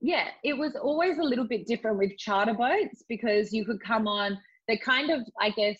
Yeah 0.00 0.28
it 0.44 0.56
was 0.56 0.76
always 0.76 1.18
a 1.18 1.22
little 1.22 1.46
bit 1.46 1.66
different 1.66 1.98
with 1.98 2.16
charter 2.18 2.54
boats 2.54 3.02
because 3.08 3.52
you 3.52 3.64
could 3.64 3.82
come 3.82 4.06
on 4.06 4.38
they 4.68 4.76
kind 4.76 5.10
of 5.10 5.22
i 5.40 5.50
guess 5.50 5.78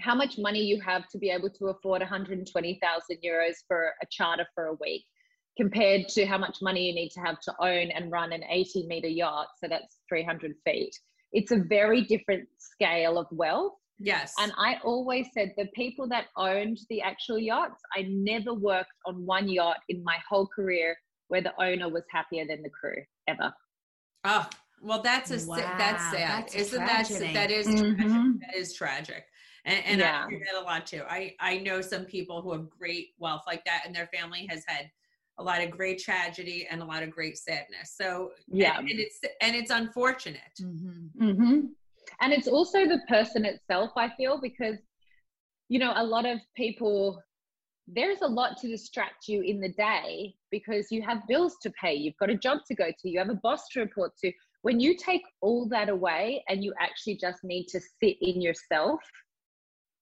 how 0.00 0.14
much 0.14 0.38
money 0.38 0.60
you 0.60 0.80
have 0.80 1.08
to 1.08 1.18
be 1.18 1.30
able 1.30 1.50
to 1.50 1.66
afford 1.66 2.00
120,000 2.00 3.18
euros 3.24 3.54
for 3.68 3.92
a 4.02 4.06
charter 4.10 4.46
for 4.54 4.66
a 4.66 4.74
week 4.80 5.04
compared 5.56 6.08
to 6.08 6.26
how 6.26 6.38
much 6.38 6.58
money 6.60 6.86
you 6.86 6.94
need 6.94 7.10
to 7.10 7.20
have 7.20 7.40
to 7.40 7.54
own 7.60 7.90
and 7.90 8.10
run 8.10 8.32
an 8.32 8.42
80 8.48 8.86
meter 8.86 9.08
yacht. 9.08 9.48
So 9.62 9.68
that's 9.68 9.98
300 10.08 10.54
feet. 10.64 10.94
It's 11.32 11.52
a 11.52 11.58
very 11.58 12.02
different 12.02 12.48
scale 12.58 13.18
of 13.18 13.26
wealth. 13.30 13.74
Yes. 14.00 14.34
and 14.40 14.52
I 14.58 14.78
always 14.82 15.28
said 15.32 15.52
the 15.56 15.68
people 15.72 16.08
that 16.08 16.24
owned 16.36 16.78
the 16.90 17.00
actual 17.00 17.38
yachts, 17.38 17.80
I 17.96 18.02
never 18.08 18.52
worked 18.52 18.90
on 19.06 19.24
one 19.24 19.48
yacht 19.48 19.76
in 19.88 20.02
my 20.02 20.16
whole 20.28 20.48
career 20.48 20.96
where 21.28 21.40
the 21.40 21.52
owner 21.60 21.88
was 21.88 22.02
happier 22.10 22.46
than 22.46 22.62
the 22.62 22.70
crew 22.70 23.02
ever. 23.26 23.52
oh, 24.24 24.48
well, 24.82 25.02
that's 25.02 25.30
a 25.30 25.38
sa- 25.40 25.76
that's 25.78 26.10
sad. 26.10 26.28
that's 26.28 26.54
a 26.54 26.58
Isn't 26.58 26.84
that 26.84 27.06
tragedy. 27.06 27.32
that 27.32 27.50
is 27.50 27.66
tragic. 27.66 27.96
Mhm. 27.98 28.40
That 28.40 28.54
is 28.56 28.74
tragic. 28.74 29.24
And, 29.64 29.84
and 29.86 30.00
Yeah. 30.00 30.26
I 30.26 30.30
hear 30.30 30.40
that 30.52 30.60
a 30.60 30.64
lot 30.64 30.86
too. 30.86 31.02
I 31.08 31.34
I 31.40 31.58
know 31.58 31.80
some 31.80 32.04
people 32.04 32.42
who 32.42 32.52
have 32.52 32.68
great 32.68 33.14
wealth 33.18 33.42
like 33.46 33.64
that, 33.64 33.82
and 33.86 33.94
their 33.94 34.08
family 34.08 34.46
has 34.50 34.62
had 34.66 34.90
a 35.38 35.42
lot 35.42 35.62
of 35.62 35.70
great 35.70 35.98
tragedy 35.98 36.66
and 36.70 36.80
a 36.82 36.84
lot 36.84 37.02
of 37.02 37.10
great 37.10 37.38
sadness. 37.38 37.94
So 37.96 38.32
Yeah. 38.46 38.78
and, 38.78 38.88
and 38.88 39.00
it's 39.00 39.20
and 39.40 39.56
it's 39.56 39.70
unfortunate. 39.70 40.54
Mhm. 40.60 41.10
hmm 41.18 41.60
And 42.20 42.32
it's 42.32 42.46
also 42.48 42.86
the 42.86 43.00
person 43.08 43.44
itself, 43.46 43.92
I 43.96 44.10
feel, 44.16 44.38
because, 44.40 44.76
you 45.68 45.78
know, 45.78 45.92
a 45.96 46.04
lot 46.04 46.26
of 46.26 46.38
people, 46.54 47.22
there's 47.86 48.22
a 48.22 48.26
lot 48.26 48.56
to 48.58 48.68
distract 48.68 49.28
you 49.28 49.42
in 49.42 49.60
the 49.60 49.68
day 49.68 50.34
because 50.50 50.90
you 50.90 51.02
have 51.02 51.26
bills 51.28 51.56
to 51.62 51.70
pay, 51.80 51.94
you've 51.94 52.16
got 52.18 52.30
a 52.30 52.36
job 52.36 52.58
to 52.66 52.74
go 52.74 52.86
to, 52.86 53.08
you 53.08 53.18
have 53.18 53.28
a 53.30 53.34
boss 53.34 53.68
to 53.72 53.80
report 53.80 54.12
to. 54.22 54.32
When 54.62 54.80
you 54.80 54.96
take 54.96 55.22
all 55.42 55.68
that 55.68 55.90
away 55.90 56.42
and 56.48 56.64
you 56.64 56.72
actually 56.80 57.16
just 57.16 57.44
need 57.44 57.66
to 57.66 57.80
sit 57.80 58.16
in 58.22 58.40
yourself, 58.40 59.00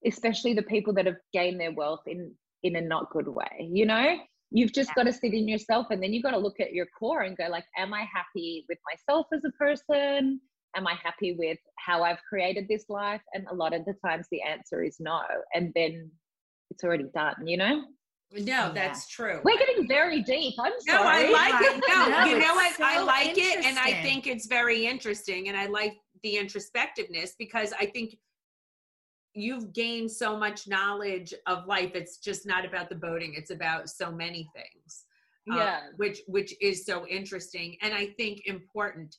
especially 0.07 0.55
the 0.55 0.63
people 0.63 0.93
that 0.95 1.07
have 1.07 1.17
gained 1.33 1.61
their 1.61 1.73
wealth 1.73 2.03
in 2.07 2.33
in 2.63 2.77
a 2.77 2.81
not 2.81 3.11
good 3.11 3.27
way, 3.27 3.69
you 3.73 3.85
know? 3.85 4.19
You've 4.53 4.73
just 4.73 4.95
got 4.95 5.05
to 5.05 5.13
sit 5.13 5.35
in 5.35 5.49
yourself 5.49 5.87
and 5.91 6.01
then 6.01 6.13
you've 6.13 6.23
got 6.23 6.33
to 6.33 6.39
look 6.39 6.61
at 6.61 6.73
your 6.73 6.87
core 6.97 7.23
and 7.23 7.37
go 7.37 7.49
like, 7.49 7.65
am 7.77 7.93
I 7.93 8.07
happy 8.15 8.65
with 8.69 8.79
myself 8.87 9.27
as 9.33 9.43
a 9.45 9.51
person? 9.53 10.41
am 10.77 10.87
I 10.87 10.95
happy 11.03 11.35
with 11.39 11.59
how 11.77 12.03
I've 12.03 12.23
created 12.29 12.67
this 12.69 12.85
life? 12.89 13.21
And 13.35 13.47
a 13.51 13.55
lot 13.55 13.75
of 13.75 13.85
the 13.85 13.95
times 14.05 14.27
the 14.31 14.43
answer 14.43 14.83
is 14.83 14.97
no. 15.01 15.21
And 15.55 15.73
then 15.75 16.11
it's 16.73 16.83
already 16.85 17.05
done, 17.15 17.47
you 17.47 17.57
know? 17.59 17.85
No, 18.35 18.73
that's 18.73 19.07
true. 19.09 19.41
We're 19.45 19.59
getting 19.59 19.87
very 19.87 20.23
deep. 20.23 20.55
I'm 20.59 20.73
No, 20.87 21.03
I 21.03 21.29
like 21.31 21.63
it. 21.63 21.85
No, 21.87 22.09
No, 22.19 22.25
you 22.25 22.39
know 22.39 22.55
what? 22.55 22.71
it's 22.71 22.81
I 22.81 23.03
like 23.03 23.37
it, 23.37 23.63
and 23.63 23.79
I 23.79 24.03
think 24.03 24.27
it's 24.27 24.47
very 24.47 24.87
interesting, 24.87 25.49
and 25.49 25.57
I 25.57 25.67
like 25.67 25.99
the 26.23 26.37
introspectiveness 26.37 27.33
because 27.39 27.75
I 27.79 27.85
think 27.85 28.17
you've 29.35 29.75
gained 29.75 30.11
so 30.11 30.35
much 30.39 30.67
knowledge 30.67 31.35
of 31.47 31.67
life. 31.67 31.93
It's 31.95 32.17
just 32.17 32.47
not 32.47 32.65
about 32.65 32.89
the 32.89 32.95
boating; 32.95 33.35
it's 33.37 33.51
about 33.51 33.91
so 33.91 34.11
many 34.11 34.49
things. 34.57 35.05
um, 35.51 35.59
Yeah. 35.59 35.81
which 35.97 36.21
which 36.27 36.55
is 36.63 36.87
so 36.87 37.07
interesting 37.07 37.77
and 37.83 37.93
I 37.93 38.07
think 38.19 38.47
important. 38.47 39.15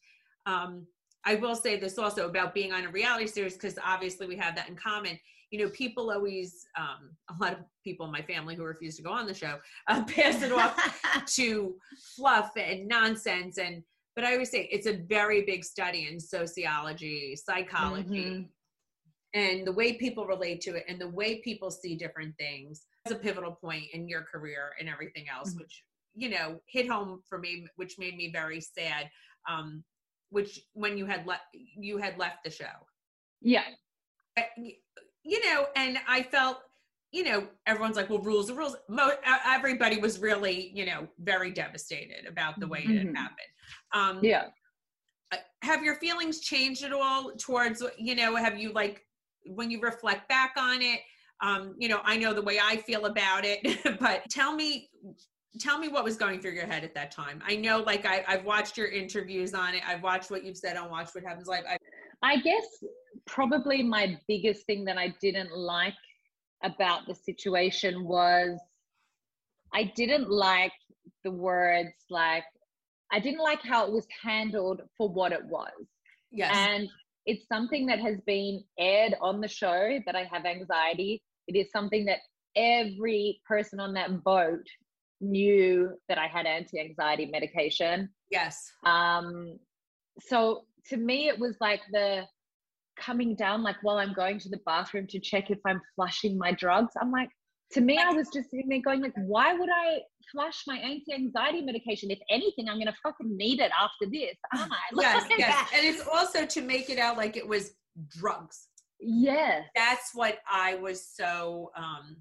Um, 0.47 0.87
I 1.25 1.35
will 1.35 1.55
say 1.55 1.77
this 1.79 1.97
also 1.99 2.27
about 2.27 2.53
being 2.53 2.73
on 2.73 2.85
a 2.85 2.89
reality 2.91 3.27
series 3.27 3.53
because 3.53 3.77
obviously 3.85 4.25
we 4.27 4.35
have 4.37 4.55
that 4.55 4.67
in 4.69 4.75
common. 4.75 5.19
You 5.53 5.59
know, 5.63 5.69
people 5.69 6.09
always, 6.09 6.65
um, 6.75 7.11
a 7.29 7.35
lot 7.39 7.53
of 7.53 7.59
people 7.83 8.07
in 8.07 8.11
my 8.11 8.23
family 8.23 8.55
who 8.55 8.63
refuse 8.63 8.95
to 8.97 9.03
go 9.03 9.11
on 9.11 9.27
the 9.27 9.35
show, 9.35 9.59
uh, 9.87 10.03
pass 10.07 10.41
it 10.41 10.51
off 10.51 10.75
to 11.35 11.75
fluff 12.15 12.53
and 12.57 12.87
nonsense 12.87 13.59
and 13.59 13.83
but 14.15 14.23
i 14.25 14.33
always 14.33 14.49
say 14.51 14.67
it's 14.71 14.87
a 14.87 14.97
very 15.07 15.43
big 15.43 15.63
study 15.63 16.07
in 16.11 16.19
sociology 16.19 17.35
psychology 17.35 18.31
Mhm. 18.31 18.49
and 19.35 19.65
the 19.67 19.71
way 19.71 19.93
people 19.93 20.25
relate 20.27 20.59
to 20.61 20.75
it 20.75 20.85
and 20.87 20.99
the 20.99 21.09
way 21.09 21.39
people 21.41 21.69
see 21.71 21.95
different 21.95 22.35
things 22.37 22.85
is 23.05 23.11
a 23.11 23.15
pivotal 23.15 23.51
point 23.53 23.85
in 23.93 24.07
your 24.07 24.21
career 24.23 24.73
and 24.79 24.87
everything 24.89 25.25
else 25.29 25.53
Mhm. 25.53 25.59
which 25.59 25.83
you 26.15 26.29
know 26.29 26.59
hit 26.67 26.87
home 26.87 27.21
for 27.29 27.37
me 27.37 27.67
which 27.75 27.97
made 27.99 28.15
me 28.17 28.31
very 28.31 28.59
sad 28.61 29.09
um 29.47 29.83
which 30.29 30.59
when 30.73 30.97
you 30.97 31.05
had 31.05 31.25
left 31.27 31.43
you 31.53 31.97
had 31.97 32.17
left 32.17 32.43
the 32.43 32.49
show 32.51 32.75
Yeah. 33.41 33.65
You 35.23 35.39
know, 35.49 35.67
and 35.75 35.97
I 36.07 36.23
felt, 36.23 36.59
you 37.12 37.23
know, 37.23 37.47
everyone's 37.65 37.95
like, 37.95 38.09
well, 38.09 38.19
rules 38.19 38.49
are 38.49 38.55
rules. 38.55 38.75
Mo- 38.89 39.15
everybody 39.45 39.97
was 39.99 40.19
really, 40.19 40.71
you 40.73 40.86
know, 40.86 41.07
very 41.19 41.51
devastated 41.51 42.25
about 42.25 42.59
the 42.59 42.67
way 42.67 42.79
it 42.79 42.97
had 42.97 43.07
Mhm. 43.07 43.15
happened. 43.15 43.47
Um, 43.93 44.23
Yeah. 44.23 44.49
uh, 45.31 45.38
Have 45.62 45.83
your 45.83 45.95
feelings 45.95 46.41
changed 46.41 46.83
at 46.83 46.91
all 46.91 47.36
towards, 47.36 47.83
you 47.97 48.15
know, 48.15 48.36
have 48.36 48.57
you 48.57 48.71
like, 48.73 49.05
when 49.45 49.69
you 49.69 49.79
reflect 49.79 50.27
back 50.27 50.53
on 50.57 50.81
it, 50.81 51.01
um, 51.41 51.75
you 51.77 51.88
know, 51.89 52.01
I 52.03 52.17
know 52.17 52.33
the 52.33 52.41
way 52.41 52.59
I 52.59 52.77
feel 52.77 53.05
about 53.05 53.43
it, 53.45 53.62
but 53.99 54.29
tell 54.29 54.55
me, 54.55 54.89
tell 55.59 55.77
me 55.77 55.88
what 55.89 56.03
was 56.03 56.17
going 56.17 56.41
through 56.41 56.51
your 56.53 56.65
head 56.65 56.83
at 56.83 56.93
that 56.95 57.12
time. 57.12 57.41
I 57.45 57.55
know, 57.57 57.79
like, 57.79 58.05
I, 58.05 58.23
I've 58.27 58.43
watched 58.45 58.77
your 58.77 58.88
interviews 58.88 59.53
on 59.53 59.75
it. 59.75 59.83
I've 59.88 60.01
watched 60.01 60.31
what 60.31 60.43
you've 60.43 60.57
said 60.57 60.77
on 60.77 60.89
Watch 60.89 61.09
What 61.13 61.23
Happens 61.23 61.47
Live. 61.47 61.65
I, 61.69 61.77
I 62.23 62.38
guess 62.38 62.65
probably 63.27 63.83
my 63.83 64.17
biggest 64.27 64.65
thing 64.65 64.86
that 64.86 64.97
I 64.97 65.13
didn't 65.21 65.55
like 65.55 65.93
about 66.63 67.05
the 67.05 67.13
situation 67.13 68.05
was 68.05 68.57
I 69.73 69.91
didn't 69.95 70.29
like 70.29 70.71
the 71.23 71.31
words 71.31 71.93
like 72.09 72.45
I 73.12 73.19
didn't 73.19 73.41
like 73.41 73.62
how 73.62 73.86
it 73.86 73.91
was 73.91 74.07
handled 74.23 74.81
for 74.97 75.09
what 75.09 75.33
it 75.33 75.45
was. 75.45 75.71
yes. 76.31 76.51
And 76.55 76.89
it's 77.25 77.47
something 77.47 77.86
that 77.86 77.99
has 77.99 78.19
been 78.25 78.63
aired 78.79 79.15
on 79.21 79.39
the 79.39 79.47
show 79.47 79.99
that 80.05 80.15
I 80.15 80.27
have 80.31 80.45
anxiety. 80.45 81.21
It 81.47 81.55
is 81.55 81.71
something 81.71 82.05
that 82.05 82.19
every 82.55 83.39
person 83.47 83.79
on 83.79 83.93
that 83.93 84.23
boat 84.23 84.65
knew 85.21 85.91
that 86.09 86.17
I 86.17 86.27
had 86.27 86.45
anti 86.45 86.79
anxiety 86.79 87.27
medication. 87.27 88.09
yes. 88.31 88.71
Um, 88.86 89.59
so 90.19 90.63
to 90.89 90.97
me, 90.97 91.27
it 91.27 91.39
was 91.39 91.55
like 91.59 91.81
the 91.91 92.23
coming 92.99 93.35
down, 93.35 93.63
like 93.63 93.77
while 93.81 93.97
I'm 93.97 94.13
going 94.13 94.39
to 94.39 94.49
the 94.49 94.59
bathroom 94.65 95.07
to 95.07 95.19
check 95.19 95.49
if 95.49 95.59
I'm 95.65 95.81
flushing 95.95 96.37
my 96.37 96.51
drugs. 96.51 96.93
I'm 97.01 97.11
like, 97.11 97.29
to 97.73 97.81
me, 97.81 97.97
I 97.97 98.11
was 98.11 98.27
just 98.31 98.51
sitting 98.51 98.69
there 98.69 98.81
going, 98.81 99.01
like, 99.01 99.13
why 99.15 99.53
would 99.53 99.69
I 99.69 99.99
flush 100.31 100.63
my 100.67 100.77
anti-anxiety 100.77 101.61
medication? 101.61 102.11
If 102.11 102.19
anything, 102.29 102.69
I'm 102.69 102.77
gonna 102.77 102.93
fucking 103.01 103.35
need 103.35 103.59
it 103.59 103.71
after 103.79 104.05
this, 104.11 104.35
aren't 104.55 104.71
I? 104.71 104.75
yes, 105.01 105.29
Like, 105.29 105.39
yes. 105.39 105.69
And 105.75 105.85
it's 105.85 106.07
also 106.07 106.45
to 106.45 106.61
make 106.61 106.89
it 106.89 106.99
out 106.99 107.17
like 107.17 107.35
it 107.35 107.47
was 107.47 107.71
drugs. 108.09 108.67
Yes. 108.99 109.65
That's 109.75 110.11
what 110.13 110.37
I 110.51 110.75
was 110.75 111.05
so 111.05 111.71
um, 111.75 112.17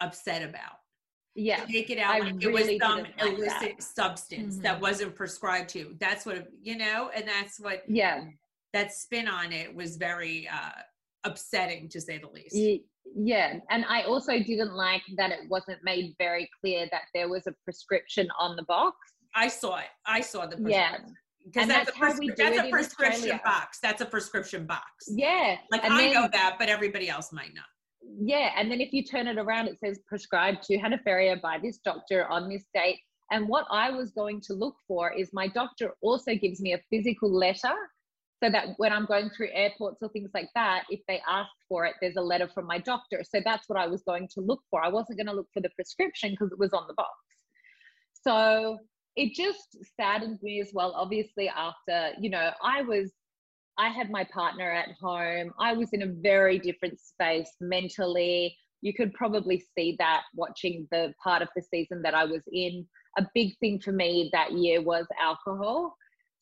upset 0.00 0.42
about. 0.42 0.78
Yeah. 1.36 1.64
To 1.64 1.72
make 1.72 1.90
it 1.90 1.98
out 1.98 2.14
I 2.14 2.18
like 2.20 2.42
it 2.42 2.50
was 2.52 2.62
some 2.62 2.68
didn't 2.68 3.18
like 3.18 3.20
illicit. 3.20 3.52
Mm-hmm. 3.72 3.80
substance 3.80 4.56
that 4.58 4.80
wasn't 4.80 5.14
prescribed 5.14 5.68
to. 5.70 5.94
That's 6.00 6.24
what 6.26 6.48
you 6.62 6.76
know, 6.78 7.10
and 7.14 7.28
that's 7.28 7.60
what 7.60 7.82
Yeah. 7.88 8.24
that 8.72 8.92
spin 8.92 9.28
on 9.28 9.52
it 9.52 9.74
was 9.74 9.96
very 9.96 10.48
uh, 10.48 10.80
upsetting 11.24 11.88
to 11.90 12.00
say 12.00 12.18
the 12.18 12.28
least. 12.28 12.56
Yeah, 13.14 13.58
and 13.70 13.84
I 13.88 14.02
also 14.02 14.32
didn't 14.38 14.74
like 14.74 15.02
that 15.16 15.30
it 15.30 15.40
wasn't 15.48 15.78
made 15.84 16.14
very 16.18 16.50
clear 16.60 16.88
that 16.90 17.02
there 17.14 17.28
was 17.28 17.46
a 17.46 17.52
prescription 17.64 18.28
on 18.40 18.56
the 18.56 18.64
box. 18.64 18.96
I 19.34 19.48
saw 19.48 19.76
it. 19.78 19.86
I 20.06 20.20
saw 20.22 20.46
the 20.46 20.56
Yeah. 20.68 20.88
prescription. 20.90 21.16
Because 21.44 21.68
that's, 21.68 21.84
that's 21.86 21.96
a, 21.96 22.00
how 22.00 22.06
pres- 22.08 22.18
we 22.18 22.26
do 22.28 22.34
that's 22.36 22.58
a 22.58 22.70
prescription 22.70 23.12
Australia. 23.30 23.40
box. 23.44 23.78
That's 23.80 24.00
a 24.00 24.06
prescription 24.06 24.66
box. 24.66 24.82
Yeah, 25.08 25.56
Like 25.70 25.84
and 25.84 25.92
I 25.94 25.98
then- 25.98 26.14
know 26.14 26.28
that, 26.32 26.56
but 26.58 26.68
everybody 26.68 27.08
else 27.08 27.32
might 27.32 27.54
not. 27.54 27.66
Yeah, 28.08 28.50
and 28.56 28.70
then 28.70 28.80
if 28.80 28.92
you 28.92 29.04
turn 29.04 29.26
it 29.26 29.38
around, 29.38 29.68
it 29.68 29.78
says 29.78 29.98
prescribed 30.06 30.62
to 30.64 30.78
Hannah 30.78 31.00
Ferrier 31.04 31.36
by 31.42 31.58
this 31.62 31.78
doctor 31.78 32.26
on 32.26 32.48
this 32.48 32.64
date. 32.72 32.98
And 33.30 33.48
what 33.48 33.66
I 33.70 33.90
was 33.90 34.12
going 34.12 34.40
to 34.42 34.54
look 34.54 34.76
for 34.86 35.12
is 35.12 35.30
my 35.32 35.48
doctor 35.48 35.94
also 36.00 36.34
gives 36.34 36.60
me 36.60 36.74
a 36.74 36.80
physical 36.90 37.32
letter 37.32 37.74
so 38.42 38.50
that 38.50 38.68
when 38.76 38.92
I'm 38.92 39.06
going 39.06 39.30
through 39.30 39.48
airports 39.52 39.98
or 40.02 40.08
things 40.10 40.30
like 40.34 40.48
that, 40.54 40.84
if 40.90 41.00
they 41.08 41.20
ask 41.28 41.50
for 41.68 41.86
it, 41.86 41.94
there's 42.00 42.16
a 42.16 42.22
letter 42.22 42.48
from 42.54 42.66
my 42.66 42.78
doctor. 42.78 43.22
So 43.28 43.40
that's 43.44 43.68
what 43.68 43.78
I 43.78 43.86
was 43.86 44.02
going 44.02 44.28
to 44.34 44.40
look 44.40 44.60
for. 44.70 44.84
I 44.84 44.88
wasn't 44.88 45.18
going 45.18 45.26
to 45.26 45.32
look 45.32 45.48
for 45.52 45.60
the 45.60 45.70
prescription 45.70 46.30
because 46.30 46.52
it 46.52 46.58
was 46.58 46.72
on 46.72 46.84
the 46.86 46.94
box. 46.94 47.10
So 48.12 48.78
it 49.16 49.32
just 49.34 49.78
saddened 49.98 50.38
me 50.42 50.60
as 50.60 50.70
well. 50.74 50.92
Obviously, 50.94 51.48
after, 51.48 52.10
you 52.20 52.30
know, 52.30 52.50
I 52.62 52.82
was 52.82 53.10
I 53.78 53.88
had 53.88 54.10
my 54.10 54.24
partner 54.24 54.70
at 54.70 54.92
home. 55.00 55.52
I 55.58 55.74
was 55.74 55.90
in 55.92 56.02
a 56.02 56.06
very 56.06 56.58
different 56.58 56.98
space 56.98 57.50
mentally. 57.60 58.56
You 58.80 58.94
could 58.94 59.12
probably 59.12 59.62
see 59.76 59.96
that 59.98 60.22
watching 60.34 60.88
the 60.90 61.12
part 61.22 61.42
of 61.42 61.48
the 61.54 61.62
season 61.62 62.02
that 62.02 62.14
I 62.14 62.24
was 62.24 62.42
in. 62.50 62.86
A 63.18 63.26
big 63.34 63.56
thing 63.58 63.80
for 63.80 63.92
me 63.92 64.30
that 64.32 64.52
year 64.52 64.80
was 64.80 65.06
alcohol. 65.20 65.96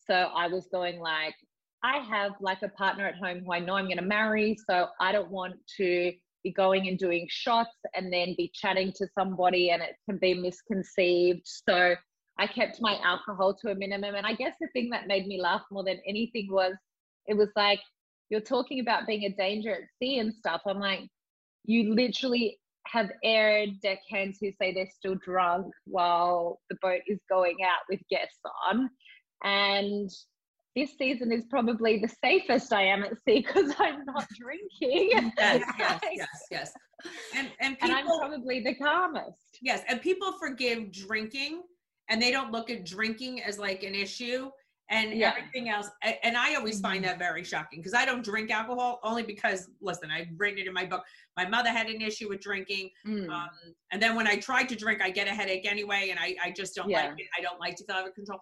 So 0.06 0.14
I 0.14 0.46
was 0.48 0.66
going 0.70 1.00
like, 1.00 1.34
I 1.82 1.98
have 1.98 2.32
like 2.40 2.62
a 2.62 2.68
partner 2.68 3.06
at 3.06 3.16
home 3.16 3.42
who 3.44 3.52
I 3.52 3.58
know 3.58 3.74
I'm 3.74 3.86
going 3.86 3.98
to 3.98 4.04
marry. 4.04 4.56
So 4.68 4.88
I 5.00 5.12
don't 5.12 5.30
want 5.30 5.54
to 5.78 6.12
be 6.42 6.52
going 6.52 6.88
and 6.88 6.98
doing 6.98 7.26
shots 7.30 7.76
and 7.94 8.12
then 8.12 8.34
be 8.36 8.50
chatting 8.54 8.92
to 8.96 9.08
somebody 9.18 9.70
and 9.70 9.82
it 9.82 9.96
can 10.08 10.18
be 10.18 10.34
misconceived. 10.34 11.42
So 11.44 11.94
I 12.38 12.46
kept 12.46 12.80
my 12.80 12.98
alcohol 13.02 13.54
to 13.62 13.70
a 13.70 13.74
minimum. 13.74 14.14
And 14.14 14.26
I 14.26 14.34
guess 14.34 14.54
the 14.60 14.68
thing 14.72 14.90
that 14.90 15.06
made 15.08 15.26
me 15.26 15.40
laugh 15.40 15.62
more 15.70 15.84
than 15.84 16.00
anything 16.06 16.48
was 16.50 16.74
it 17.26 17.36
was 17.36 17.50
like 17.56 17.80
you're 18.30 18.40
talking 18.40 18.80
about 18.80 19.06
being 19.06 19.24
a 19.24 19.30
danger 19.30 19.72
at 19.72 19.82
sea 20.00 20.18
and 20.18 20.34
stuff. 20.34 20.62
I'm 20.66 20.80
like, 20.80 21.00
you 21.64 21.94
literally 21.94 22.58
have 22.86 23.10
air 23.22 23.66
deckhands 23.82 24.38
who 24.40 24.50
say 24.60 24.72
they're 24.74 24.88
still 24.94 25.16
drunk 25.24 25.66
while 25.84 26.60
the 26.70 26.76
boat 26.82 27.00
is 27.06 27.18
going 27.30 27.56
out 27.64 27.80
with 27.88 28.00
guests 28.10 28.40
on. 28.68 28.90
And 29.42 30.10
this 30.76 30.90
season 30.98 31.30
is 31.32 31.44
probably 31.48 32.00
the 32.00 32.12
safest 32.22 32.72
I 32.72 32.82
am 32.86 33.04
at 33.04 33.12
sea 33.26 33.44
because 33.46 33.72
I'm 33.78 34.04
not 34.04 34.26
drinking. 34.36 35.10
Yes, 35.38 35.62
yes, 35.78 36.00
yes, 36.12 36.28
yes. 36.50 36.72
And 37.34 37.50
and 37.60 37.76
And 37.80 37.92
I'm 37.92 38.04
people 38.04 38.18
probably 38.18 38.60
the 38.60 38.74
calmest. 38.74 39.58
yes, 39.62 39.82
and 39.88 40.00
people 40.00 40.32
forgive 40.38 40.90
drinking 40.92 41.62
and 42.08 42.20
they 42.20 42.30
don't 42.30 42.52
look 42.52 42.70
at 42.70 42.84
drinking 42.84 43.42
as 43.42 43.58
like 43.58 43.82
an 43.82 43.94
issue 43.94 44.50
and 44.90 45.14
Yeah. 45.14 45.30
everything 45.36 45.68
else. 45.68 45.88
And 46.22 46.36
I 46.36 46.54
always 46.56 46.80
find 46.80 47.04
that 47.04 47.18
very 47.18 47.42
shocking 47.42 47.80
because 47.80 47.94
I 47.94 48.04
don't 48.04 48.24
drink 48.24 48.50
alcohol 48.50 49.00
only 49.02 49.22
because 49.22 49.70
listen, 49.80 50.10
I've 50.10 50.28
written 50.36 50.58
it 50.58 50.66
in 50.66 50.72
my 50.74 50.84
book. 50.84 51.04
My 51.36 51.46
mother 51.46 51.70
had 51.70 51.88
an 51.88 52.00
issue 52.00 52.28
with 52.28 52.40
drinking. 52.40 52.90
Mm. 53.06 53.28
Um, 53.30 53.48
and 53.92 54.02
then 54.02 54.14
when 54.14 54.26
I 54.26 54.36
try 54.36 54.62
to 54.64 54.76
drink, 54.76 55.00
I 55.02 55.10
get 55.10 55.26
a 55.26 55.30
headache 55.30 55.66
anyway, 55.70 56.08
and 56.10 56.18
I, 56.18 56.36
I 56.42 56.50
just 56.50 56.74
don't 56.74 56.88
Yeah. 56.88 57.08
like 57.08 57.18
it. 57.18 57.26
I 57.36 57.40
don't 57.40 57.58
like 57.60 57.76
to 57.76 57.84
feel 57.84 57.96
out 57.96 58.06
of 58.08 58.14
control. 58.14 58.40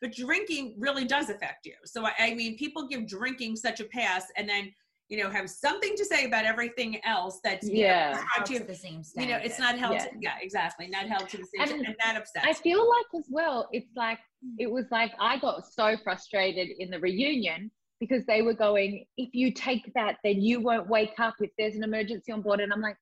But 0.00 0.12
drinking 0.12 0.74
really 0.78 1.04
does 1.04 1.30
affect 1.30 1.64
you. 1.64 1.74
So 1.84 2.04
I, 2.04 2.12
I 2.18 2.34
mean, 2.34 2.58
people 2.58 2.86
give 2.88 3.06
drinking 3.06 3.56
such 3.56 3.80
a 3.80 3.84
pass, 3.84 4.26
and 4.36 4.48
then 4.48 4.72
you 5.08 5.22
know 5.22 5.30
have 5.30 5.50
something 5.50 5.94
to 5.96 6.04
say 6.04 6.24
about 6.24 6.44
everything 6.44 7.04
else 7.04 7.40
that's 7.44 7.68
you 7.68 7.74
know, 7.74 7.80
Yeah. 7.80 8.12
prescribed 8.12 8.46
to 8.46 8.58
to 8.58 8.64
the 8.64 8.74
same 8.74 9.02
You 9.16 9.26
know, 9.26 9.36
it's 9.36 9.58
not 9.58 9.78
held. 9.78 9.94
Yeah. 9.94 10.04
To, 10.06 10.16
yeah, 10.20 10.34
exactly, 10.40 10.88
not 10.88 11.06
held 11.06 11.28
to 11.28 11.36
the 11.38 11.44
same. 11.44 11.76
And 11.76 11.86
and 11.86 11.96
that 12.04 12.16
upsets. 12.16 12.46
I 12.46 12.52
feel 12.54 12.88
like 12.88 13.06
as 13.18 13.26
well, 13.30 13.68
it's 13.72 13.94
like 13.96 14.18
hmm. 14.42 14.54
it 14.58 14.70
was 14.70 14.86
like 14.90 15.12
I 15.20 15.38
got 15.38 15.66
so 15.66 15.96
frustrated 16.02 16.68
in 16.78 16.90
the 16.90 17.00
reunion 17.00 17.70
because 18.00 18.24
they 18.26 18.42
were 18.42 18.54
going, 18.54 19.04
if 19.16 19.30
you 19.34 19.52
take 19.52 19.92
that, 19.94 20.16
then 20.24 20.40
you 20.42 20.60
won't 20.60 20.88
wake 20.88 21.14
up 21.18 21.34
if 21.40 21.50
there's 21.58 21.76
an 21.76 21.84
emergency 21.84 22.32
on 22.32 22.42
board. 22.42 22.60
And 22.60 22.72
I'm 22.72 22.80
like, 22.80 22.96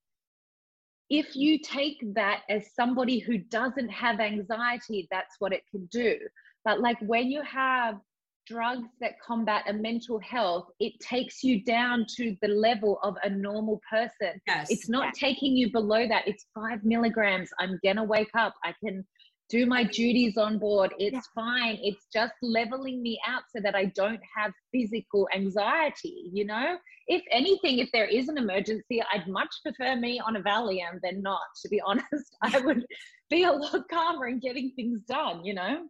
if 1.10 1.34
you 1.34 1.58
take 1.58 1.98
that 2.14 2.40
as 2.48 2.72
somebody 2.74 3.18
who 3.18 3.38
doesn't 3.38 3.88
have 3.88 4.20
anxiety, 4.20 5.08
that's 5.10 5.36
what 5.38 5.52
it 5.52 5.62
can 5.70 5.86
do. 5.86 6.18
But 6.64 6.80
like 6.80 6.98
when 7.00 7.30
you 7.30 7.42
have 7.42 7.96
drugs 8.46 8.88
that 9.00 9.12
combat 9.24 9.64
a 9.68 9.72
mental 9.72 10.18
health, 10.20 10.66
it 10.80 10.92
takes 11.00 11.42
you 11.42 11.62
down 11.64 12.06
to 12.16 12.36
the 12.42 12.48
level 12.48 12.98
of 13.02 13.16
a 13.22 13.30
normal 13.30 13.80
person. 13.90 14.40
yes, 14.46 14.70
It's 14.70 14.88
not 14.88 15.14
taking 15.14 15.56
you 15.56 15.70
below 15.70 16.06
that. 16.08 16.26
It's 16.26 16.46
five 16.54 16.84
milligrams. 16.84 17.50
I'm 17.58 17.78
gonna 17.84 18.04
wake 18.04 18.30
up. 18.34 18.54
I 18.64 18.74
can 18.84 19.04
do 19.48 19.66
my 19.66 19.84
duties 19.84 20.38
on 20.38 20.58
board. 20.58 20.94
It's 20.98 21.26
fine. 21.34 21.78
It's 21.82 22.06
just 22.12 22.32
leveling 22.42 23.02
me 23.02 23.20
out 23.26 23.42
so 23.54 23.60
that 23.62 23.74
I 23.74 23.86
don't 23.94 24.20
have 24.34 24.50
physical 24.72 25.28
anxiety, 25.34 26.30
you 26.32 26.46
know? 26.46 26.78
If 27.06 27.22
anything, 27.30 27.78
if 27.78 27.90
there 27.92 28.06
is 28.06 28.28
an 28.28 28.38
emergency, 28.38 29.02
I'd 29.12 29.28
much 29.28 29.54
prefer 29.62 29.96
me 29.96 30.20
on 30.20 30.36
a 30.36 30.40
Valium 30.40 31.00
than 31.02 31.20
not, 31.20 31.40
to 31.62 31.68
be 31.68 31.80
honest. 31.86 32.36
I 32.42 32.60
would 32.60 32.86
be 33.28 33.44
a 33.44 33.52
lot 33.52 33.86
calmer 33.90 34.28
in 34.28 34.38
getting 34.38 34.72
things 34.74 35.00
done, 35.06 35.44
you 35.44 35.52
know? 35.54 35.82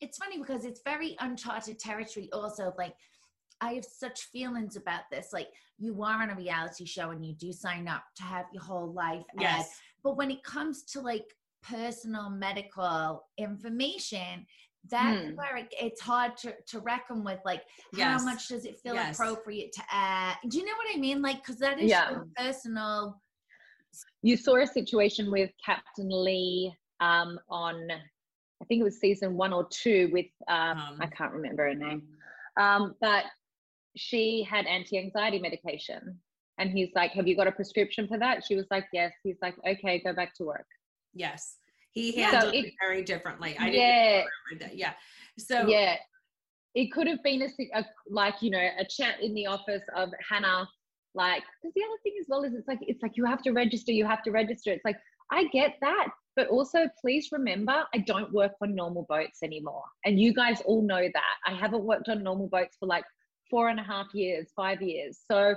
It's 0.00 0.18
funny 0.18 0.38
because 0.38 0.64
it's 0.64 0.80
very 0.84 1.16
uncharted 1.20 1.78
territory 1.78 2.28
also 2.32 2.72
like 2.78 2.94
i 3.60 3.72
have 3.74 3.84
such 3.84 4.24
feelings 4.24 4.76
about 4.76 5.02
this 5.10 5.28
like 5.32 5.48
you 5.78 6.02
are 6.02 6.22
on 6.22 6.30
a 6.30 6.34
reality 6.34 6.84
show 6.84 7.10
and 7.10 7.24
you 7.24 7.34
do 7.34 7.52
sign 7.52 7.88
up 7.88 8.04
to 8.16 8.22
have 8.22 8.46
your 8.52 8.62
whole 8.62 8.92
life 8.92 9.24
yes, 9.38 9.78
but 10.02 10.16
when 10.16 10.30
it 10.30 10.42
comes 10.44 10.82
to 10.84 11.00
like 11.00 11.34
personal 11.62 12.30
medical 12.30 13.24
information 13.38 14.46
that's 14.88 15.16
Hmm. 15.16 15.34
where 15.34 15.56
it, 15.56 15.66
it's 15.80 16.00
hard 16.00 16.36
to, 16.36 16.54
to 16.68 16.78
reckon 16.80 17.24
with 17.24 17.40
like 17.44 17.62
Yes. 17.92 18.20
how 18.20 18.24
much 18.24 18.48
does 18.48 18.64
it 18.64 18.78
feel 18.78 18.94
Yes. 18.94 19.18
appropriate 19.18 19.72
to 19.72 19.82
add 19.90 20.36
do 20.48 20.58
you 20.58 20.64
know 20.64 20.72
what 20.76 20.94
i 20.94 20.98
mean 20.98 21.20
like 21.22 21.38
because 21.38 21.58
that 21.58 21.80
is 21.80 21.90
Yeah. 21.90 22.20
personal 22.36 23.20
you 24.22 24.36
saw 24.36 24.56
a 24.56 24.66
situation 24.66 25.30
with 25.30 25.50
Captain 25.64 26.08
Lee 26.10 26.74
um, 27.00 27.38
on, 27.48 27.88
I 28.62 28.64
think 28.64 28.80
it 28.80 28.84
was 28.84 28.98
season 28.98 29.36
one 29.36 29.52
or 29.52 29.66
two 29.70 30.08
with, 30.12 30.26
um, 30.48 30.78
Um, 30.78 30.98
I 31.00 31.06
can't 31.06 31.32
remember 31.32 31.64
her 31.68 31.74
name, 31.74 32.02
um, 32.56 32.94
but 33.00 33.24
she 33.96 34.42
had 34.42 34.66
anti 34.66 34.98
anxiety 34.98 35.38
medication. 35.38 36.20
And 36.58 36.70
he's 36.70 36.88
like, 36.94 37.10
Have 37.12 37.26
you 37.28 37.36
got 37.36 37.46
a 37.46 37.52
prescription 37.52 38.08
for 38.08 38.18
that? 38.18 38.44
She 38.44 38.56
was 38.56 38.66
like, 38.70 38.86
Yes. 38.92 39.12
He's 39.22 39.36
like, 39.42 39.56
Okay, 39.66 40.00
go 40.00 40.12
back 40.14 40.34
to 40.36 40.44
work. 40.44 40.66
yes. 41.14 41.58
He 41.92 42.12
So 42.12 42.20
handled 42.20 42.54
it, 42.54 42.66
it- 42.66 42.74
very 42.80 43.02
differently. 43.02 43.56
I 43.58 43.70
didn't 43.70 43.80
Yeah. 43.80 44.24
that. 44.60 44.76
Yeah. 44.76 44.92
So 45.38 45.66
yeah. 45.68 45.96
It 46.74 46.92
could 46.92 47.06
have 47.06 47.22
been 47.22 47.40
a, 47.42 47.48
a 47.78 47.86
like, 48.10 48.34
you 48.42 48.50
know, 48.50 48.58
a 48.78 48.84
chat 48.84 49.20
in 49.22 49.32
the 49.32 49.46
office 49.46 49.82
of 49.94 50.10
Hannah, 50.28 50.68
like, 51.14 51.42
because 51.62 51.72
the 51.74 51.82
other 51.82 51.96
thing 52.02 52.12
as 52.20 52.26
well 52.28 52.42
is 52.44 52.52
it's 52.52 52.68
like, 52.68 52.80
it's 52.82 53.02
like 53.02 53.12
you 53.16 53.24
have 53.24 53.40
to 53.44 53.52
register, 53.52 53.92
you 53.92 54.04
have 54.04 54.22
to 54.24 54.30
register. 54.30 54.72
It's 54.72 54.84
like, 54.84 54.98
I 55.30 55.44
get 55.54 55.76
that. 55.80 56.08
But 56.36 56.48
also, 56.48 56.86
please 57.00 57.28
remember, 57.32 57.84
I 57.94 57.98
don't 57.98 58.30
work 58.32 58.52
on 58.62 58.74
normal 58.74 59.06
boats 59.08 59.38
anymore. 59.42 59.82
And 60.04 60.20
you 60.20 60.34
guys 60.34 60.60
all 60.66 60.82
know 60.82 61.00
that. 61.02 61.34
I 61.46 61.54
haven't 61.54 61.82
worked 61.82 62.10
on 62.10 62.22
normal 62.22 62.48
boats 62.48 62.76
for 62.78 62.86
like 62.86 63.04
four 63.50 63.70
and 63.70 63.80
a 63.80 63.82
half 63.82 64.08
years, 64.12 64.48
five 64.54 64.82
years. 64.82 65.18
So 65.30 65.54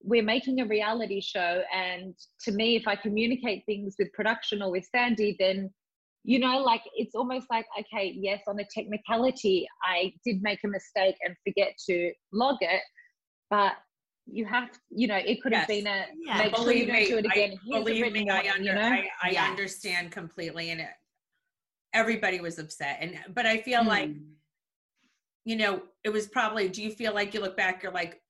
we're 0.00 0.22
making 0.22 0.60
a 0.60 0.66
reality 0.66 1.20
show. 1.20 1.62
And 1.74 2.14
to 2.42 2.52
me, 2.52 2.76
if 2.76 2.86
I 2.86 2.94
communicate 2.94 3.64
things 3.66 3.96
with 3.98 4.12
production 4.12 4.62
or 4.62 4.70
with 4.70 4.86
Sandy, 4.94 5.34
then, 5.40 5.70
you 6.22 6.38
know, 6.38 6.58
like 6.58 6.82
it's 6.94 7.16
almost 7.16 7.46
like, 7.50 7.66
okay, 7.80 8.14
yes, 8.16 8.42
on 8.46 8.60
a 8.60 8.64
technicality, 8.72 9.66
I 9.82 10.12
did 10.24 10.42
make 10.42 10.60
a 10.64 10.68
mistake 10.68 11.16
and 11.24 11.34
forget 11.44 11.72
to 11.88 12.12
log 12.32 12.58
it. 12.60 12.82
But 13.50 13.72
you 14.26 14.44
have, 14.46 14.70
you 14.90 15.06
know, 15.06 15.16
it 15.16 15.42
could 15.42 15.52
have 15.52 15.68
Yes. 15.68 15.82
been 15.82 15.86
a 15.86 16.06
Yeah. 16.26 16.38
make 16.38 16.56
sure 16.56 16.72
you 16.72 16.86
don't 16.86 17.06
do 17.06 17.18
it 17.18 17.26
again. 17.26 17.58
I, 17.72 17.78
believe 17.78 18.12
me, 18.12 18.28
I, 18.30 18.50
under, 18.50 18.62
you 18.62 18.72
know? 18.74 18.80
I, 18.80 19.08
I 19.22 19.30
Yes. 19.30 19.50
understand 19.50 20.12
completely, 20.12 20.70
and 20.70 20.80
it, 20.80 20.90
everybody 21.92 22.40
was 22.40 22.58
upset. 22.58 22.98
And 23.00 23.18
but 23.34 23.46
I 23.46 23.58
feel 23.58 23.84
like 23.84 24.10
Mm. 24.10 24.34
you 25.44 25.56
know 25.56 25.82
it 26.04 26.10
was 26.10 26.26
probably. 26.26 26.68
Do 26.68 26.82
you 26.82 26.90
feel 26.90 27.12
like 27.14 27.34
you 27.34 27.40
look 27.40 27.56
back, 27.56 27.82
you're 27.82 27.92
like, 27.92 28.22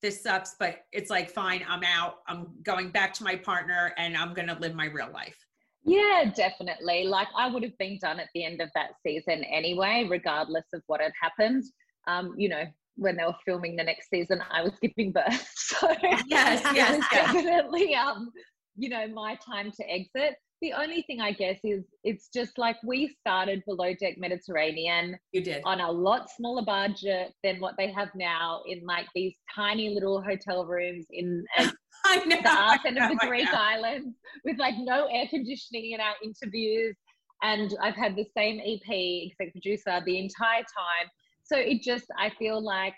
this 0.00 0.22
sucks, 0.22 0.54
but 0.58 0.84
it's 0.92 1.10
like 1.10 1.30
fine. 1.30 1.64
I'm 1.68 1.82
out. 1.82 2.22
I'm 2.28 2.54
going 2.62 2.90
back 2.90 3.12
to 3.14 3.24
my 3.24 3.36
partner, 3.36 3.92
and 3.96 4.16
I'm 4.16 4.32
gonna 4.32 4.58
live 4.60 4.74
my 4.74 4.86
real 4.86 5.10
life. 5.10 5.36
Yeah, 5.82 6.32
definitely. 6.34 7.04
Like 7.04 7.28
I 7.36 7.48
would 7.50 7.62
have 7.62 7.76
been 7.78 7.98
done 8.00 8.20
at 8.20 8.28
the 8.34 8.44
end 8.44 8.60
of 8.60 8.70
that 8.74 8.90
season 9.02 9.44
anyway, 9.44 10.06
regardless 10.08 10.64
of 10.72 10.82
what 10.86 11.00
had 11.00 11.12
happened. 11.20 11.64
Um, 12.06 12.34
you 12.38 12.48
know, 12.48 12.64
when 12.96 13.16
they 13.16 13.24
were 13.24 13.34
filming 13.44 13.76
the 13.76 13.84
next 13.84 14.08
season, 14.10 14.40
I 14.50 14.62
was 14.62 14.72
giving 14.80 15.12
birth. 15.12 15.46
So 15.56 15.88
Yes, 16.26 16.60
it 16.64 16.76
yes, 16.76 16.96
was 16.96 17.06
yes. 17.12 17.32
definitely 17.32 17.94
um, 17.94 18.30
you 18.76 18.88
know, 18.88 19.06
my 19.08 19.36
time 19.36 19.70
to 19.72 19.90
exit. 19.90 20.36
the 20.60 20.72
only 20.72 21.02
thing 21.02 21.20
I 21.20 21.32
guess 21.32 21.58
is 21.64 21.84
it's 22.04 22.28
just 22.32 22.58
like 22.58 22.76
we 22.84 23.08
started 23.20 23.62
below 23.66 23.94
deck 23.94 24.14
Mediterranean. 24.18 25.16
You 25.32 25.42
did 25.42 25.62
on 25.64 25.80
a 25.80 25.90
lot 25.90 26.28
smaller 26.30 26.64
budget 26.64 27.32
than 27.42 27.60
what 27.60 27.74
they 27.78 27.90
have 27.92 28.08
now 28.14 28.62
in 28.66 28.84
like 28.84 29.06
these 29.14 29.34
tiny 29.54 29.90
little 29.90 30.22
hotel 30.22 30.64
rooms 30.66 31.06
in 31.10 31.44
uh, 31.58 31.68
know, 32.26 32.40
the 32.42 32.48
arse 32.50 32.80
end 32.86 32.98
of 32.98 33.10
the 33.10 33.26
Greek 33.26 33.48
islands 33.52 34.16
with 34.44 34.58
like 34.58 34.74
no 34.78 35.06
air 35.12 35.26
conditioning 35.28 35.92
in 35.92 36.00
our 36.00 36.14
interviews. 36.22 36.96
And 37.42 37.74
I've 37.82 37.96
had 37.96 38.16
the 38.16 38.24
same 38.36 38.58
EP, 38.60 39.30
exec 39.30 39.52
producer, 39.52 40.00
the 40.06 40.18
entire 40.18 40.62
time. 40.62 41.08
So 41.44 41.56
it 41.56 41.82
just, 41.82 42.06
I 42.18 42.30
feel 42.38 42.62
like 42.62 42.94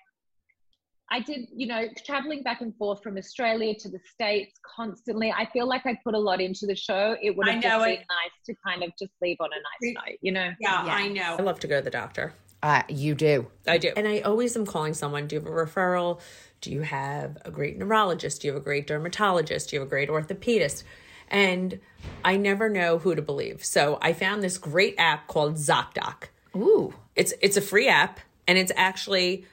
I 1.10 1.20
did, 1.20 1.48
you 1.54 1.66
know, 1.66 1.86
traveling 2.04 2.42
back 2.42 2.60
and 2.60 2.74
forth 2.76 3.02
from 3.02 3.16
Australia 3.16 3.74
to 3.80 3.88
the 3.88 4.00
States 4.12 4.58
constantly. 4.76 5.32
I 5.32 5.48
feel 5.52 5.68
like 5.68 5.86
I 5.86 5.98
put 6.02 6.14
a 6.14 6.18
lot 6.18 6.40
into 6.40 6.66
the 6.66 6.74
show. 6.74 7.16
It 7.22 7.36
would 7.36 7.46
have 7.46 7.62
just 7.62 7.84
been 7.84 7.92
it. 7.92 7.98
nice 7.98 8.46
to 8.46 8.54
kind 8.66 8.82
of 8.82 8.90
just 8.98 9.12
leave 9.22 9.36
on 9.40 9.50
a 9.52 9.86
nice 9.86 9.94
note, 9.94 10.18
you 10.20 10.32
know? 10.32 10.50
Yeah, 10.60 10.84
Yeah. 10.84 10.94
I 10.94 11.08
know. 11.08 11.36
I 11.38 11.42
love 11.42 11.60
to 11.60 11.66
go 11.68 11.76
to 11.76 11.82
the 11.82 11.90
doctor. 11.90 12.34
Uh, 12.62 12.82
you 12.88 13.14
do. 13.14 13.46
I 13.68 13.78
do. 13.78 13.92
And 13.96 14.08
I 14.08 14.20
always 14.20 14.56
am 14.56 14.66
calling 14.66 14.94
someone. 14.94 15.28
Do 15.28 15.36
you 15.36 15.40
have 15.40 15.48
a 15.48 15.54
referral? 15.54 16.20
Do 16.60 16.72
you 16.72 16.82
have 16.82 17.38
a 17.44 17.50
great 17.50 17.76
neurologist? 17.78 18.42
Do 18.42 18.48
you 18.48 18.54
have 18.54 18.60
a 18.60 18.64
great 18.64 18.86
dermatologist? 18.86 19.70
Do 19.70 19.76
you 19.76 19.80
have 19.80 19.88
a 19.88 19.90
great 19.90 20.08
orthopedist? 20.08 20.82
And 21.28 21.78
I 22.24 22.36
never 22.36 22.68
know 22.68 22.98
who 22.98 23.14
to 23.14 23.22
believe. 23.22 23.64
So 23.64 23.98
I 24.00 24.12
found 24.12 24.42
this 24.42 24.58
great 24.58 24.94
app 24.98 25.28
called 25.28 25.54
ZocDoc. 25.56 26.24
Ooh. 26.56 26.94
It's 27.14 27.32
it's 27.40 27.56
a 27.56 27.60
free 27.60 27.88
app 27.88 28.20
and 28.46 28.58
it's 28.58 28.72
actually 28.76 29.44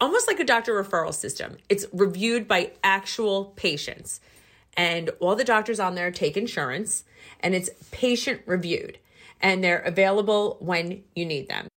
almost 0.00 0.26
like 0.26 0.40
a 0.40 0.44
doctor 0.44 0.82
referral 0.82 1.14
system. 1.14 1.56
It's 1.68 1.86
reviewed 1.92 2.48
by 2.48 2.72
actual 2.82 3.46
patients. 3.56 4.20
And 4.76 5.10
all 5.20 5.36
the 5.36 5.44
doctors 5.44 5.80
on 5.80 5.94
there 5.94 6.10
take 6.10 6.36
insurance 6.36 7.04
and 7.40 7.54
it's 7.54 7.70
patient 7.90 8.42
reviewed 8.46 8.98
and 9.40 9.62
they're 9.62 9.80
available 9.80 10.56
when 10.60 11.02
you 11.14 11.26
need 11.26 11.48
them. 11.48 11.68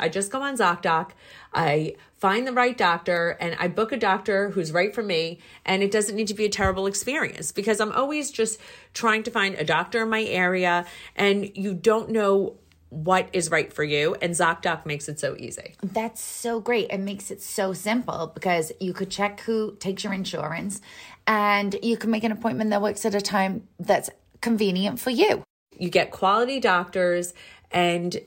I 0.00 0.08
just 0.08 0.32
go 0.32 0.40
on 0.40 0.56
ZocDoc, 0.56 1.10
I 1.52 1.94
find 2.16 2.46
the 2.46 2.52
right 2.52 2.76
doctor, 2.76 3.36
and 3.38 3.54
I 3.60 3.68
book 3.68 3.92
a 3.92 3.98
doctor 3.98 4.50
who's 4.50 4.72
right 4.72 4.94
for 4.94 5.02
me. 5.02 5.40
And 5.66 5.82
it 5.82 5.90
doesn't 5.90 6.16
need 6.16 6.28
to 6.28 6.34
be 6.34 6.46
a 6.46 6.50
terrible 6.50 6.86
experience 6.86 7.52
because 7.52 7.80
I'm 7.80 7.92
always 7.92 8.30
just 8.30 8.58
trying 8.94 9.22
to 9.24 9.30
find 9.30 9.54
a 9.56 9.64
doctor 9.64 10.02
in 10.02 10.08
my 10.08 10.22
area, 10.22 10.86
and 11.14 11.54
you 11.54 11.74
don't 11.74 12.08
know 12.08 12.56
what 12.90 13.28
is 13.32 13.50
right 13.50 13.72
for 13.72 13.84
you. 13.84 14.14
And 14.20 14.34
ZocDoc 14.34 14.84
makes 14.84 15.08
it 15.08 15.18
so 15.18 15.36
easy. 15.38 15.74
That's 15.82 16.22
so 16.22 16.60
great. 16.60 16.88
It 16.90 16.98
makes 16.98 17.30
it 17.30 17.40
so 17.40 17.72
simple 17.72 18.30
because 18.34 18.72
you 18.80 18.92
could 18.92 19.10
check 19.10 19.40
who 19.40 19.76
takes 19.80 20.04
your 20.04 20.12
insurance 20.12 20.80
and 21.26 21.76
you 21.82 21.96
can 21.96 22.10
make 22.10 22.24
an 22.24 22.32
appointment 22.32 22.70
that 22.70 22.82
works 22.82 23.04
at 23.04 23.14
a 23.14 23.20
time 23.20 23.68
that's 23.78 24.10
convenient 24.40 24.98
for 25.00 25.10
you. 25.10 25.42
You 25.78 25.88
get 25.88 26.10
quality 26.10 26.60
doctors 26.60 27.32
and 27.70 28.20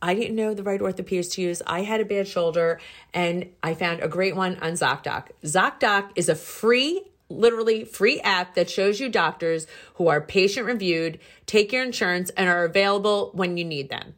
I 0.00 0.14
didn't 0.14 0.36
know 0.36 0.54
the 0.54 0.62
right 0.62 0.80
orthopedist 0.80 1.32
to 1.32 1.42
use. 1.42 1.60
I 1.66 1.82
had 1.82 2.00
a 2.00 2.04
bad 2.04 2.28
shoulder 2.28 2.80
and 3.12 3.48
I 3.62 3.74
found 3.74 4.00
a 4.00 4.08
great 4.08 4.36
one 4.36 4.56
on 4.60 4.72
ZocDoc. 4.72 5.28
ZocDoc 5.44 6.10
is 6.14 6.28
a 6.28 6.34
free, 6.34 7.02
literally 7.28 7.84
free 7.84 8.20
app 8.20 8.54
that 8.54 8.70
shows 8.70 9.00
you 9.00 9.08
doctors 9.08 9.66
who 9.94 10.08
are 10.08 10.20
patient 10.20 10.66
reviewed, 10.66 11.18
take 11.46 11.72
your 11.72 11.82
insurance, 11.82 12.30
and 12.30 12.48
are 12.48 12.64
available 12.64 13.30
when 13.34 13.56
you 13.56 13.64
need 13.64 13.88
them. 13.88 14.14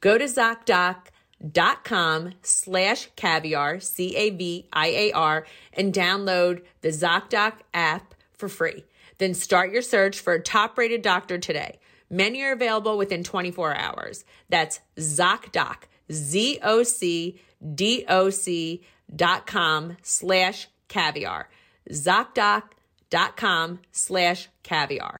Go 0.00 0.18
to 0.18 0.24
ZocDoc.com 0.24 2.32
slash 2.42 3.08
caviar, 3.16 3.80
C 3.80 4.16
A 4.16 4.30
V 4.30 4.68
I 4.72 4.86
A 4.88 5.12
R, 5.12 5.46
and 5.72 5.92
download 5.92 6.64
the 6.80 6.88
ZocDoc 6.88 7.54
app 7.72 8.14
for 8.32 8.48
free. 8.48 8.84
Then 9.18 9.34
start 9.34 9.72
your 9.72 9.82
search 9.82 10.18
for 10.18 10.32
a 10.32 10.42
top 10.42 10.76
rated 10.76 11.02
doctor 11.02 11.38
today. 11.38 11.78
Many 12.10 12.42
are 12.42 12.52
available 12.52 12.98
within 12.98 13.24
24 13.24 13.76
hours. 13.76 14.24
That's 14.48 14.80
ZocDoc, 14.98 15.84
Z 16.10 16.58
O 16.62 16.82
C 16.82 17.40
D 17.74 18.04
O 18.08 18.30
C 18.30 18.82
dot 19.14 19.46
com 19.46 19.96
slash 20.02 20.68
caviar. 20.88 21.48
ZocDoc.com 21.90 23.80
slash 23.90 24.48
caviar. 24.62 25.16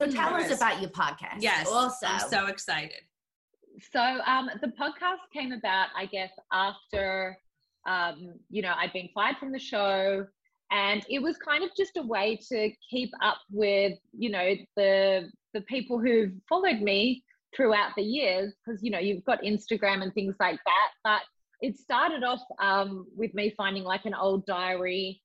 So 0.00 0.10
tell 0.10 0.34
us 0.34 0.56
about 0.56 0.80
your 0.80 0.90
podcast. 0.90 1.40
Yes. 1.40 1.66
Also, 1.68 2.06
I'm 2.06 2.28
so 2.28 2.46
excited. 2.46 3.00
So 3.92 4.00
um, 4.00 4.48
the 4.60 4.68
podcast 4.68 5.18
came 5.32 5.52
about, 5.52 5.88
I 5.96 6.06
guess, 6.06 6.30
after 6.52 7.36
um, 7.86 8.34
you 8.50 8.62
know 8.62 8.72
I'd 8.76 8.92
been 8.92 9.08
fired 9.14 9.36
from 9.38 9.52
the 9.52 9.58
show, 9.58 10.26
and 10.70 11.04
it 11.08 11.20
was 11.20 11.36
kind 11.38 11.64
of 11.64 11.70
just 11.76 11.96
a 11.96 12.02
way 12.02 12.38
to 12.48 12.70
keep 12.90 13.10
up 13.22 13.38
with 13.50 13.98
you 14.16 14.30
know 14.30 14.54
the 14.76 15.30
the 15.54 15.60
people 15.62 15.98
who've 15.98 16.32
followed 16.48 16.80
me 16.80 17.24
throughout 17.56 17.92
the 17.96 18.02
years 18.02 18.54
because 18.64 18.82
you 18.82 18.90
know 18.90 18.98
you've 18.98 19.24
got 19.24 19.42
Instagram 19.42 20.02
and 20.02 20.12
things 20.12 20.36
like 20.38 20.58
that. 20.64 20.90
But 21.02 21.20
it 21.60 21.78
started 21.78 22.22
off 22.22 22.42
um, 22.60 23.06
with 23.16 23.34
me 23.34 23.52
finding 23.56 23.84
like 23.84 24.04
an 24.04 24.14
old 24.14 24.46
diary, 24.46 25.20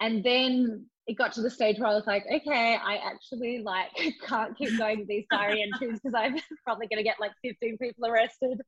and 0.00 0.22
then 0.22 0.86
it 1.06 1.16
got 1.16 1.32
to 1.32 1.40
the 1.40 1.50
stage 1.50 1.78
where 1.78 1.88
I 1.88 1.94
was 1.94 2.06
like, 2.06 2.24
okay, 2.32 2.76
I 2.82 2.96
actually 2.96 3.62
like 3.62 3.90
can't 4.26 4.56
keep 4.56 4.76
going 4.76 5.00
with 5.00 5.08
these 5.08 5.24
diary 5.30 5.62
entries 5.62 6.00
because 6.02 6.14
I'm 6.14 6.36
probably 6.64 6.88
going 6.88 6.98
to 6.98 7.04
get 7.04 7.20
like 7.20 7.32
15 7.44 7.78
people 7.78 8.06
arrested. 8.06 8.60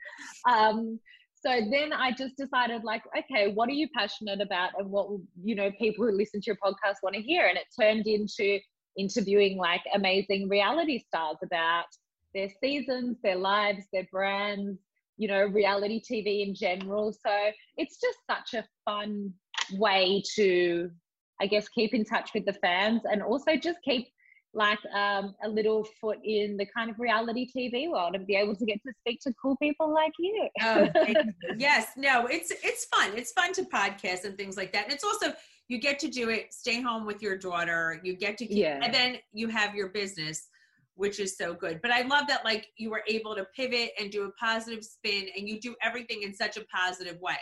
Um, 0.49 1.01
so 1.35 1.61
then 1.71 1.93
I 1.93 2.13
just 2.13 2.37
decided 2.37 2.85
like, 2.85 3.03
okay, 3.17 3.53
what 3.53 3.69
are 3.69 3.73
you 3.73 3.89
passionate 3.95 4.41
about 4.41 4.71
and 4.79 4.91
what, 4.91 5.09
you 5.43 5.55
know, 5.55 5.71
people 5.79 6.05
who 6.05 6.13
listen 6.13 6.41
to 6.41 6.47
your 6.47 6.57
podcast 6.57 6.97
want 7.03 7.17
to 7.17 7.23
hear? 7.23 7.47
And 7.47 7.57
it 7.57 7.67
turned 7.79 8.07
into 8.07 8.59
interviewing 8.97 9.57
like 9.57 9.83
amazing 9.95 10.49
reality 10.49 11.03
stars 11.07 11.37
about 11.45 11.87
their 12.35 12.49
seasons, 12.61 13.17
their 13.23 13.37
lives, 13.37 13.85
their 13.93 14.07
brands, 14.11 14.79
you 15.17 15.29
know, 15.29 15.45
reality 15.45 16.01
TV 16.01 16.47
in 16.47 16.55
general. 16.55 17.13
So 17.13 17.33
it's 17.77 17.99
just 18.01 18.19
such 18.29 18.61
a 18.61 18.67
fun 18.85 19.33
way 19.73 20.23
to 20.37 20.91
I 21.41 21.47
guess 21.47 21.69
keep 21.69 21.95
in 21.95 22.05
touch 22.05 22.31
with 22.35 22.45
the 22.45 22.53
fans 22.55 23.03
and 23.11 23.23
also 23.23 23.57
just 23.57 23.79
keep 23.85 24.09
like 24.55 24.79
um, 24.95 25.35
a 25.45 25.49
little 25.49 25.87
foot 26.01 26.19
in 26.25 26.57
the 26.57 26.67
kind 26.67 26.91
of 26.91 26.99
reality 26.99 27.49
TV 27.55 27.91
world 27.91 28.15
and 28.15 28.27
be 28.27 28.35
able 28.35 28.57
to 28.57 28.65
get 28.65 28.83
to 28.83 28.93
speak 29.01 29.21
to 29.21 29.33
cool 29.41 29.57
people 29.57 29.93
like 29.93 30.13
you. 30.19 30.49
Oh, 30.63 30.89
you. 31.07 31.15
yes, 31.59 31.89
no, 31.97 32.27
it's 32.27 32.51
it's 32.51 32.87
fun. 32.87 33.13
It's 33.15 33.33
fun 33.33 33.53
to 33.55 33.63
podcast 33.65 34.25
and 34.25 34.37
things 34.37 34.57
like 34.57 34.73
that. 34.73 34.85
And 34.85 34.93
it's 34.93 35.05
also 35.05 35.35
you 35.69 35.79
get 35.79 35.99
to 36.01 36.09
do 36.09 36.31
it, 36.31 36.53
stay 36.53 36.81
home 36.81 37.05
with 37.05 37.21
your 37.23 37.37
daughter. 37.37 38.01
You 38.03 38.17
get 38.17 38.39
to 38.39 38.47
keep, 38.47 38.57
Yeah. 38.57 38.81
and 38.83 38.93
then 38.93 39.19
you 39.33 39.49
have 39.49 39.75
your 39.75 39.89
business, 39.89 40.49
which 40.95 41.21
is 41.21 41.37
so 41.37 41.53
good. 41.53 41.81
But 41.83 41.91
I 41.91 42.03
love 42.03 42.27
that 42.29 42.45
like 42.45 42.69
you 42.79 42.91
were 42.91 43.03
able 43.07 43.35
to 43.37 43.47
pivot 43.55 43.91
and 44.01 44.11
do 44.11 44.25
a 44.25 44.33
positive 44.33 44.83
spin, 44.83 45.27
and 45.37 45.47
you 45.49 45.61
do 45.61 45.77
everything 45.83 46.23
in 46.23 46.35
such 46.35 46.57
a 46.57 46.65
positive 46.75 47.21
way, 47.21 47.37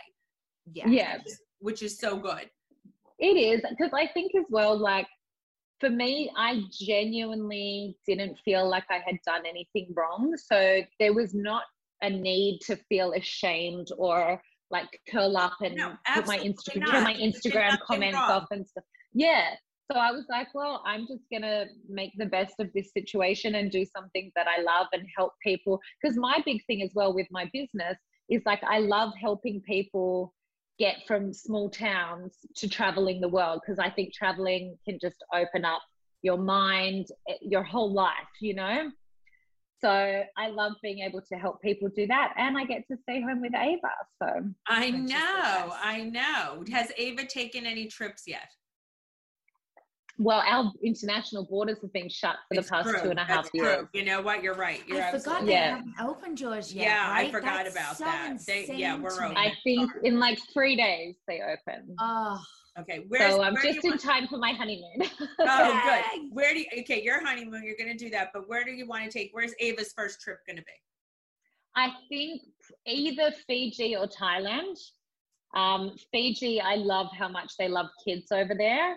yeah. 0.73 0.89
yeah, 0.89 1.19
which 1.61 1.83
is 1.83 1.99
so 1.99 2.17
good. 2.17 2.51
It 3.19 3.37
is 3.37 3.63
because 3.71 3.93
I 3.95 4.07
think 4.09 4.33
as 4.37 4.45
well, 4.51 4.77
like 4.79 5.07
for 5.81 5.91
me, 5.91 6.31
I 6.37 6.63
genuinely 6.73 7.97
didn't 8.07 8.39
feel 8.45 8.69
like 8.69 8.85
I 8.91 9.01
had 9.05 9.17
done 9.27 9.45
anything 9.47 9.93
wrong. 9.97 10.35
So 10.37 10.81
there 11.01 11.13
was 11.13 11.35
not 11.35 11.63
a 12.03 12.11
need 12.11 12.61
to 12.67 12.77
feel 12.89 13.13
ashamed 13.13 13.89
or 13.99 14.41
like 14.71 14.89
curl 15.11 15.37
up 15.37 15.55
and 15.63 15.77
No, 15.77 15.95
put 16.15 16.27
my 16.27 16.39
Instagram, 16.39 16.93
not. 16.93 17.03
my 17.03 17.15
Instagram 17.15 17.79
comments 17.87 18.17
wrong. 18.19 18.31
off 18.31 18.47
and 18.51 18.67
stuff. 18.67 18.85
Yeah. 19.13 19.51
So 19.91 19.99
I 19.99 20.11
was 20.11 20.25
like, 20.29 20.49
well, 20.55 20.83
I'm 20.85 21.07
just 21.07 21.23
gonna 21.33 21.67
make 21.89 22.13
the 22.19 22.27
best 22.27 22.55
of 22.59 22.73
this 22.75 22.91
situation 22.93 23.55
and 23.55 23.71
do 23.71 23.85
something 23.85 24.33
that 24.35 24.47
I 24.49 24.61
love 24.63 24.89
and 24.93 25.07
help 25.17 25.33
people. 25.45 25.81
Because 26.03 26.17
my 26.17 26.43
big 26.45 26.65
thing 26.67 26.83
as 26.83 26.91
well 26.95 27.15
with 27.15 27.29
my 27.31 27.49
business 27.53 27.97
is 28.29 28.43
like 28.45 28.63
I 28.65 28.81
love 28.81 29.13
helping 29.21 29.61
people 29.61 30.35
get 30.79 30.97
from 31.07 31.33
small 31.33 31.71
towns 31.71 32.37
to 32.57 32.69
traveling 32.69 33.21
the 33.21 33.29
world 33.29 33.61
because 33.65 33.79
I 33.79 33.91
think 33.91 34.13
traveling 34.13 34.77
can 34.85 34.99
just 35.01 35.25
open 35.33 35.65
up 35.65 35.83
your 36.23 36.39
mind, 36.39 37.07
eh, 37.29 37.35
your 37.41 37.63
whole 37.63 37.93
life, 37.93 38.13
you 38.41 38.55
know? 38.55 38.91
So 39.81 40.23
I 40.37 40.49
love 40.49 40.73
being 40.83 41.01
able 41.01 41.21
to 41.29 41.37
help 41.37 41.61
people 41.61 41.89
do 41.95 42.07
that. 42.07 42.33
And 42.37 42.57
I 42.57 42.65
get 42.65 42.87
to 42.91 42.97
stay 43.03 43.21
home 43.21 43.43
with 43.43 43.55
Ava. 43.55 43.89
So 44.23 44.51
I 44.67 44.87
Which 44.87 44.95
is 44.95 45.11
the 45.11 45.15
know. 45.15 45.73
I 45.83 46.11
know. 46.11 46.65
Has 46.73 46.93
Ava 46.97 47.27
taken 47.27 47.67
any 47.67 47.87
trips 47.87 48.23
yet? 48.27 48.49
Well, 50.19 50.43
our 50.47 50.73
international 50.83 51.45
borders 51.45 51.79
have 51.83 51.93
been 51.93 52.09
shut 52.09 52.37
for 52.49 52.59
It's 52.59 52.69
the 52.69 52.73
past 52.75 52.89
true. 52.89 53.01
two 53.03 53.11
and 53.11 53.19
a 53.19 53.25
half 53.25 53.45
That's 53.45 53.51
years. 53.55 53.77
true. 53.77 53.89
You 53.93 54.05
know 54.05 54.23
what? 54.23 54.43
You're 54.43 54.55
right. 54.55 54.83
You're 54.89 55.03
I 55.03 55.11
forgot 55.19 55.45
they 55.45 55.53
Yeah. 55.53 55.77
haven't 55.77 55.95
opened 56.01 56.41
yours 56.41 56.73
yet. 56.75 56.85
Yeah, 56.87 57.07
I 57.09 57.31
forgot 57.31 57.65
That's 57.65 57.77
about 57.77 57.97
so 57.99 58.05
that. 58.05 58.39
They- 58.47 58.67
yeah, 58.75 58.97
we're 58.97 59.13
open. 59.13 59.37
I 59.37 59.53
think 59.63 59.91
in 60.05 60.19
like 60.19 60.39
three 60.53 60.75
days 60.77 61.17
they 61.29 61.43
open. 61.43 61.95
Oh, 62.01 62.41
okay. 62.81 63.05
Where's, 63.09 63.35
so 63.35 63.43
I'm 63.43 63.55
where 63.55 63.63
just 63.63 63.85
in 63.85 63.91
want- 63.91 64.01
time 64.01 64.27
for 64.29 64.39
my 64.39 64.53
honeymoon. 64.53 65.03
Oh, 65.41 65.81
good. 66.13 66.33
Where 66.33 66.55
do 66.55 66.61
you, 66.61 66.67
okay, 66.81 67.03
your 67.03 67.23
honeymoon, 67.25 67.63
you're 67.65 67.77
going 67.77 67.97
to 67.97 68.05
do 68.05 68.11
that, 68.11 68.31
but 68.33 68.49
where 68.49 68.65
do 68.65 68.71
you 68.71 68.87
want 68.87 69.05
to 69.05 69.11
take, 69.11 69.31
where's 69.33 69.53
Ava's 69.61 69.93
first 69.93 70.21
trip 70.23 70.39
going 70.47 70.57
to 70.57 70.63
be? 70.63 70.73
I 71.75 71.91
think 72.09 72.41
either 72.87 73.33
Fiji 73.47 73.97
or 73.97 74.07
Thailand. 74.09 74.79
Um, 75.55 75.95
Fiji, 76.11 76.59
I 76.61 76.77
love 76.77 77.09
how 77.19 77.29
much 77.29 77.53
they 77.59 77.69
love 77.69 77.87
kids 78.07 78.33
over 78.33 78.55
there. 78.55 78.97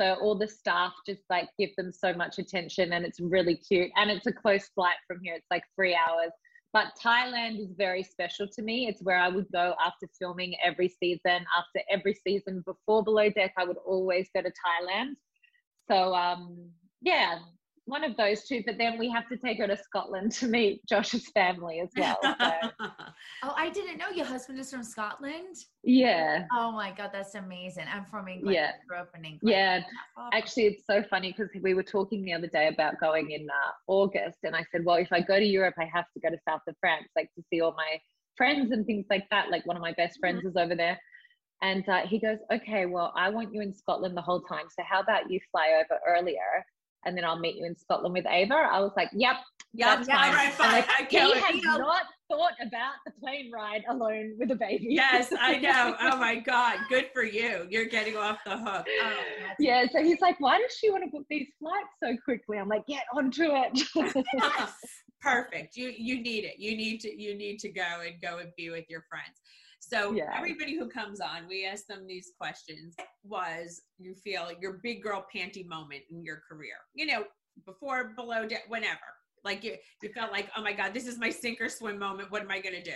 So 0.00 0.14
all 0.14 0.34
the 0.34 0.48
staff 0.48 0.94
just 1.04 1.22
like 1.28 1.50
give 1.58 1.76
them 1.76 1.92
so 1.92 2.14
much 2.14 2.38
attention 2.38 2.94
and 2.94 3.04
it's 3.04 3.20
really 3.20 3.56
cute. 3.56 3.90
And 3.96 4.10
it's 4.10 4.26
a 4.26 4.32
close 4.32 4.66
flight 4.74 4.96
from 5.06 5.18
here. 5.22 5.34
It's 5.34 5.50
like 5.50 5.64
three 5.76 5.94
hours. 5.94 6.32
But 6.72 6.92
Thailand 7.04 7.60
is 7.60 7.74
very 7.76 8.02
special 8.02 8.46
to 8.54 8.62
me. 8.62 8.86
It's 8.86 9.02
where 9.02 9.18
I 9.18 9.28
would 9.28 9.46
go 9.52 9.74
after 9.84 10.06
filming 10.18 10.54
every 10.64 10.88
season. 10.88 11.44
After 11.58 11.82
every 11.90 12.14
season 12.14 12.62
before 12.64 13.04
Below 13.04 13.28
Deck, 13.28 13.52
I 13.58 13.64
would 13.64 13.76
always 13.84 14.28
go 14.34 14.40
to 14.40 14.48
Thailand. 14.48 15.16
So 15.90 16.14
um, 16.14 16.70
yeah, 17.02 17.40
one 17.90 18.04
of 18.04 18.16
those 18.16 18.44
two. 18.44 18.62
But 18.64 18.78
then 18.78 18.98
we 18.98 19.10
have 19.10 19.28
to 19.28 19.36
take 19.36 19.58
her 19.58 19.66
to 19.66 19.76
Scotland 19.76 20.32
to 20.32 20.46
meet 20.46 20.84
Josh's 20.86 21.28
family 21.30 21.80
as 21.80 21.90
well. 21.96 22.18
So. 22.22 22.30
oh, 23.42 23.54
I 23.56 23.68
didn't 23.70 23.98
know 23.98 24.08
your 24.14 24.24
husband 24.24 24.58
is 24.58 24.70
from 24.70 24.82
Scotland. 24.82 25.56
Yeah. 25.82 26.44
Oh 26.52 26.72
my 26.72 26.92
god, 26.92 27.10
that's 27.12 27.34
amazing. 27.34 27.84
I'm 27.92 28.06
from 28.06 28.28
England. 28.28 28.54
Yeah. 28.54 28.72
I 28.82 28.86
grew 28.88 28.98
up 28.98 29.10
in 29.14 29.24
England. 29.24 29.40
Yeah. 29.42 29.82
Actually, 30.32 30.66
it's 30.66 30.86
so 30.86 31.02
funny 31.10 31.34
because 31.36 31.50
we 31.62 31.74
were 31.74 31.82
talking 31.82 32.24
the 32.24 32.32
other 32.32 32.46
day 32.46 32.68
about 32.68 32.98
going 33.00 33.32
in 33.32 33.46
uh, 33.50 33.72
August, 33.88 34.38
and 34.44 34.54
I 34.56 34.64
said, 34.72 34.84
well, 34.84 34.96
if 34.96 35.12
I 35.12 35.20
go 35.20 35.38
to 35.38 35.44
Europe, 35.44 35.74
I 35.78 35.88
have 35.92 36.06
to 36.14 36.20
go 36.20 36.30
to 36.30 36.38
South 36.48 36.62
of 36.68 36.76
France, 36.80 37.08
like 37.16 37.30
to 37.34 37.42
see 37.50 37.60
all 37.60 37.74
my 37.76 38.00
friends 38.36 38.72
and 38.72 38.86
things 38.86 39.06
like 39.10 39.28
that. 39.30 39.50
Like 39.50 39.66
one 39.66 39.76
of 39.76 39.82
my 39.82 39.92
best 39.92 40.18
friends 40.20 40.38
Mm-hmm. 40.38 40.48
is 40.48 40.56
over 40.56 40.74
there. 40.74 40.98
And 41.62 41.86
uh, 41.88 42.06
he 42.06 42.18
goes, 42.18 42.38
okay, 42.50 42.86
well, 42.86 43.12
I 43.16 43.28
want 43.28 43.52
you 43.52 43.60
in 43.60 43.74
Scotland 43.74 44.16
the 44.16 44.22
whole 44.22 44.40
time. 44.40 44.64
So 44.74 44.82
how 44.88 45.00
about 45.00 45.30
you 45.30 45.38
fly 45.52 45.82
over 45.82 46.00
earlier 46.08 46.64
and 47.04 47.16
then 47.16 47.24
I'll 47.24 47.38
meet 47.38 47.56
you 47.56 47.64
in 47.64 47.76
Scotland 47.76 48.12
with 48.14 48.26
Ava? 48.28 48.54
I 48.54 48.80
was 48.80 48.92
like, 48.96 49.08
yep, 49.12 49.36
Yeah, 49.72 49.96
that's 49.96 50.08
yeah, 50.08 50.16
fine. 50.16 50.28
all 50.30 50.34
right, 50.36 50.52
fine. 50.52 50.72
like, 50.72 50.88
I 50.90 51.02
he 51.02 51.04
can't 51.06 51.36
has 51.38 51.56
You 51.56 51.62
know- 51.62 51.78
not 51.78 52.02
thought 52.30 52.52
about 52.64 52.92
the 53.04 53.10
plane 53.20 53.50
ride 53.52 53.82
alone 53.88 54.36
with 54.38 54.52
a 54.52 54.54
baby. 54.54 54.86
Yes, 54.90 55.32
I 55.40 55.56
know. 55.58 55.96
Oh 56.00 56.16
my 56.16 56.36
God. 56.36 56.78
Good 56.88 57.06
for 57.12 57.24
you. 57.24 57.66
You're 57.70 57.86
getting 57.86 58.16
off 58.16 58.38
the 58.46 58.56
hook. 58.56 58.86
Oh, 59.02 59.16
Yeah, 59.58 59.84
so 59.92 60.00
he's 60.02 60.20
like, 60.20 60.38
why 60.38 60.58
does 60.58 60.72
she 60.78 60.90
want 60.90 61.02
to 61.04 61.10
book 61.10 61.26
these 61.28 61.48
flights 61.58 61.88
so 62.00 62.16
quickly? 62.24 62.58
I'm 62.58 62.68
like, 62.68 62.86
get 62.86 63.02
onto 63.16 63.48
it. 63.50 63.82
Perfect. 65.20 65.76
You 65.76 65.92
you 65.96 66.22
need 66.22 66.44
it. 66.44 66.54
You 66.58 66.76
need 66.76 67.00
to 67.00 67.20
you 67.22 67.34
need 67.34 67.58
to 67.60 67.68
go 67.68 67.82
and 68.06 68.14
go 68.22 68.38
and 68.38 68.50
be 68.56 68.70
with 68.70 68.84
your 68.88 69.04
friends. 69.08 69.40
So 69.92 70.12
Yeah. 70.12 70.32
everybody 70.36 70.76
who 70.78 70.88
comes 70.88 71.20
on, 71.20 71.48
we 71.48 71.66
ask 71.66 71.86
them 71.86 72.06
these 72.06 72.32
questions. 72.38 72.94
Was 73.24 73.82
you 73.98 74.14
feel 74.14 74.50
your 74.60 74.74
big 74.82 75.02
girl 75.02 75.26
panty 75.34 75.66
moment 75.66 76.02
in 76.10 76.22
your 76.22 76.42
career? 76.48 76.76
You 76.94 77.06
know, 77.06 77.24
before, 77.66 78.12
below, 78.16 78.46
de- 78.46 78.62
whenever. 78.68 79.00
Like 79.44 79.64
you, 79.64 79.76
you 80.02 80.10
felt 80.12 80.30
like, 80.32 80.48
oh 80.56 80.62
my 80.62 80.72
God, 80.72 80.94
this 80.94 81.06
is 81.06 81.18
my 81.18 81.30
sink 81.30 81.60
or 81.60 81.68
swim 81.68 81.98
moment. 81.98 82.30
What 82.30 82.42
am 82.42 82.50
I 82.50 82.60
gonna 82.60 82.82
do? 82.82 82.92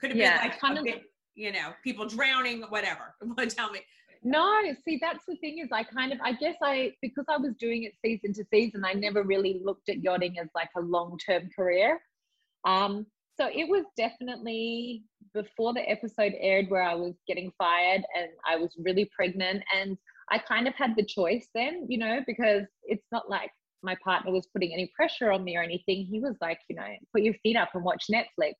Could 0.00 0.10
have 0.10 0.18
Yeah, 0.18 0.40
been 0.40 0.48
like 0.50 0.58
kind 0.58 0.78
of- 0.78 0.84
big, 0.84 1.02
you 1.34 1.52
know, 1.52 1.72
people 1.84 2.06
drowning, 2.06 2.62
whatever. 2.62 3.14
Tell 3.50 3.70
me. 3.70 3.80
No, 4.26 4.60
see, 4.88 4.98
that's 5.00 5.24
the 5.28 5.36
thing 5.36 5.58
is 5.58 5.68
I 5.70 5.84
kind 5.84 6.10
of, 6.12 6.18
I 6.22 6.32
guess 6.32 6.56
I, 6.62 6.94
because 7.02 7.26
I 7.28 7.36
was 7.36 7.54
doing 7.60 7.82
it 7.84 7.92
season 8.04 8.32
to 8.34 8.44
season, 8.50 8.82
I 8.84 8.94
never 8.94 9.22
really 9.22 9.60
looked 9.62 9.88
at 9.90 10.02
yachting 10.02 10.38
as 10.38 10.48
like 10.54 10.70
a 10.76 10.80
long 10.80 11.18
term 11.18 11.50
career. 11.54 12.00
Um, 12.64 13.06
so 13.36 13.48
it 13.48 13.68
was 13.68 13.84
definitely 13.96 15.04
before 15.34 15.74
the 15.74 15.88
episode 15.90 16.32
aired 16.38 16.66
where 16.68 16.82
I 16.82 16.94
was 16.94 17.14
getting 17.26 17.50
fired 17.58 18.02
and 18.16 18.28
I 18.48 18.56
was 18.56 18.74
really 18.78 19.10
pregnant. 19.14 19.62
And 19.76 19.98
I 20.30 20.38
kind 20.38 20.68
of 20.68 20.74
had 20.74 20.94
the 20.96 21.04
choice 21.04 21.48
then, 21.54 21.86
you 21.88 21.98
know, 21.98 22.20
because 22.26 22.62
it's 22.84 23.06
not 23.10 23.28
like 23.28 23.50
my 23.82 23.96
partner 24.02 24.30
was 24.30 24.46
putting 24.46 24.72
any 24.72 24.90
pressure 24.94 25.32
on 25.32 25.42
me 25.42 25.56
or 25.56 25.62
anything. 25.62 26.06
He 26.06 26.20
was 26.20 26.36
like, 26.40 26.60
you 26.70 26.76
know, 26.76 26.86
put 27.12 27.22
your 27.22 27.34
feet 27.42 27.56
up 27.56 27.70
and 27.74 27.84
watch 27.84 28.04
Netflix. 28.10 28.54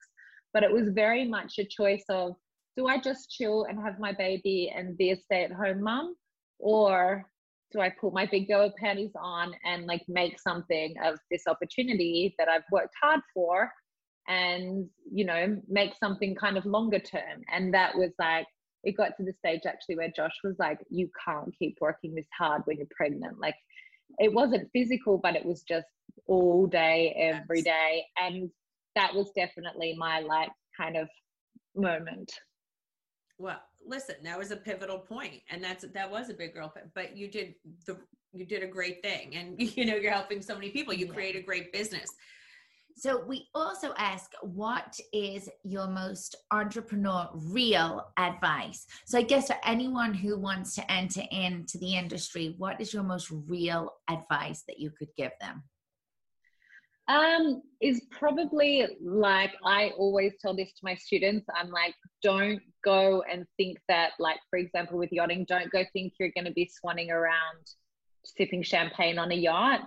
But 0.53 0.65
it 0.65 0.73
was 0.73 0.89
very 0.91 1.27
much 1.27 1.55
a 1.59 1.65
choice 1.65 2.05
of, 2.09 2.35
do 2.77 2.89
I 2.89 3.01
just 3.01 3.31
chill 3.31 3.65
and 3.65 3.79
have 3.79 4.01
my 4.01 4.13
baby 4.13 4.73
and 4.75 4.99
be 4.99 5.13
a 5.13 5.17
stay 5.17 5.45
at 5.45 5.53
home 5.53 5.83
mum? 5.83 6.17
Or 6.59 7.25
do 7.73 7.81
I 7.81 7.91
put 8.01 8.13
my 8.13 8.27
big 8.27 8.49
girl 8.49 8.73
panties 8.79 9.13
on 9.21 9.53
and 9.65 9.87
like 9.87 10.03
make 10.09 10.41
something 10.41 10.95
of 11.05 11.19
this 11.31 11.43
opportunity 11.47 12.35
that 12.39 12.49
I've 12.49 12.63
worked 12.71 12.95
hard 13.01 13.21
for 13.33 13.71
and, 14.29 14.89
you 15.13 15.25
know, 15.25 15.61
make 15.69 15.95
something 15.97 16.35
kind 16.35 16.57
of 16.57 16.65
longer 16.67 16.99
term? 16.99 17.43
And 17.53 17.75
that 17.75 17.97
was 17.97 18.11
like, 18.19 18.47
it 18.83 18.97
got 18.97 19.17
to 19.17 19.25
the 19.25 19.33
stage 19.39 19.63
actually 19.67 19.97
where 19.97 20.13
Josh 20.15 20.35
was 20.43 20.57
like, 20.59 20.79
you 20.91 21.09
can't 21.25 21.55
keep 21.59 21.79
working 21.81 22.15
this 22.15 22.27
hard 22.39 22.63
when 22.65 22.79
you're 22.79 22.87
pregnant. 22.95 23.39
Like, 23.39 23.57
it 24.19 24.33
wasn't 24.33 24.71
physical, 24.73 25.19
but 25.19 25.37
it 25.37 25.45
was 25.45 25.63
just 25.63 25.87
all 26.27 26.67
day, 26.67 27.15
every 27.19 27.63
day. 27.63 28.05
And 28.19 28.51
that 28.95 29.15
was 29.15 29.31
definitely 29.35 29.95
my 29.99 30.21
like 30.21 30.51
kind 30.77 30.97
of 30.97 31.09
moment. 31.75 32.33
Well, 33.39 33.61
listen, 33.85 34.17
that 34.25 34.39
was 34.39 34.51
a 34.51 34.57
pivotal 34.57 34.99
point, 34.99 35.43
and 35.51 35.63
that's 35.63 35.85
that 35.93 36.11
was 36.11 36.31
a 36.31 36.35
big 36.35 36.55
girl. 36.55 36.73
But 36.95 37.17
you 37.17 37.29
did 37.29 37.55
the 37.87 37.99
you 38.33 38.47
did 38.47 38.63
a 38.63 38.67
great 38.67 39.03
thing, 39.03 39.35
and 39.35 39.61
you 39.77 39.85
know 39.85 39.97
you're 39.97 40.13
helping 40.13 40.43
so 40.43 40.55
many 40.55 40.71
people. 40.71 40.95
You 40.95 41.07
Yeah. 41.07 41.13
create 41.13 41.37
a 41.37 41.43
great 41.43 41.73
business. 41.73 42.09
So 42.97 43.25
we 43.27 43.49
also 43.55 43.93
ask, 43.99 44.31
what 44.43 44.99
is 45.13 45.49
your 45.65 45.89
most 45.89 46.37
entrepreneur 46.53 47.29
real 47.35 48.07
advice? 48.17 48.87
So 49.05 49.19
I 49.19 49.23
guess 49.23 49.49
for 49.49 49.57
anyone 49.65 50.15
who 50.15 50.39
wants 50.39 50.75
to 50.77 50.91
enter 50.91 51.23
into 51.31 51.77
the 51.79 51.97
industry, 51.97 52.55
what 52.57 52.81
is 52.81 52.95
your 52.95 53.03
most 53.03 53.31
real 53.49 53.91
advice 54.09 54.63
that 54.69 54.79
you 54.79 54.91
could 54.97 55.09
give 55.17 55.33
them? 55.41 55.65
Um, 57.07 57.63
is 57.83 58.01
probably 58.11 58.87
like 59.03 59.53
I 59.63 59.91
always 59.99 60.33
tell 60.41 60.57
this 60.57 60.73
to 60.73 60.81
my 60.85 60.95
students. 60.95 61.47
I'm 61.55 61.71
like, 61.71 61.95
don't 62.23 62.63
go 62.83 63.23
and 63.31 63.45
think 63.59 63.77
that, 63.89 64.13
like, 64.19 64.39
for 64.49 64.59
example, 64.59 64.97
with 64.97 65.13
yachting, 65.13 65.45
don't 65.47 65.71
go 65.71 65.85
think 65.93 66.15
you're 66.19 66.33
going 66.35 66.47
to 66.47 66.53
be 66.53 66.71
swanning 66.83 67.11
around 67.11 67.67
sipping 68.25 68.63
champagne 68.63 69.19
on 69.19 69.33
a 69.33 69.35
yacht 69.35 69.83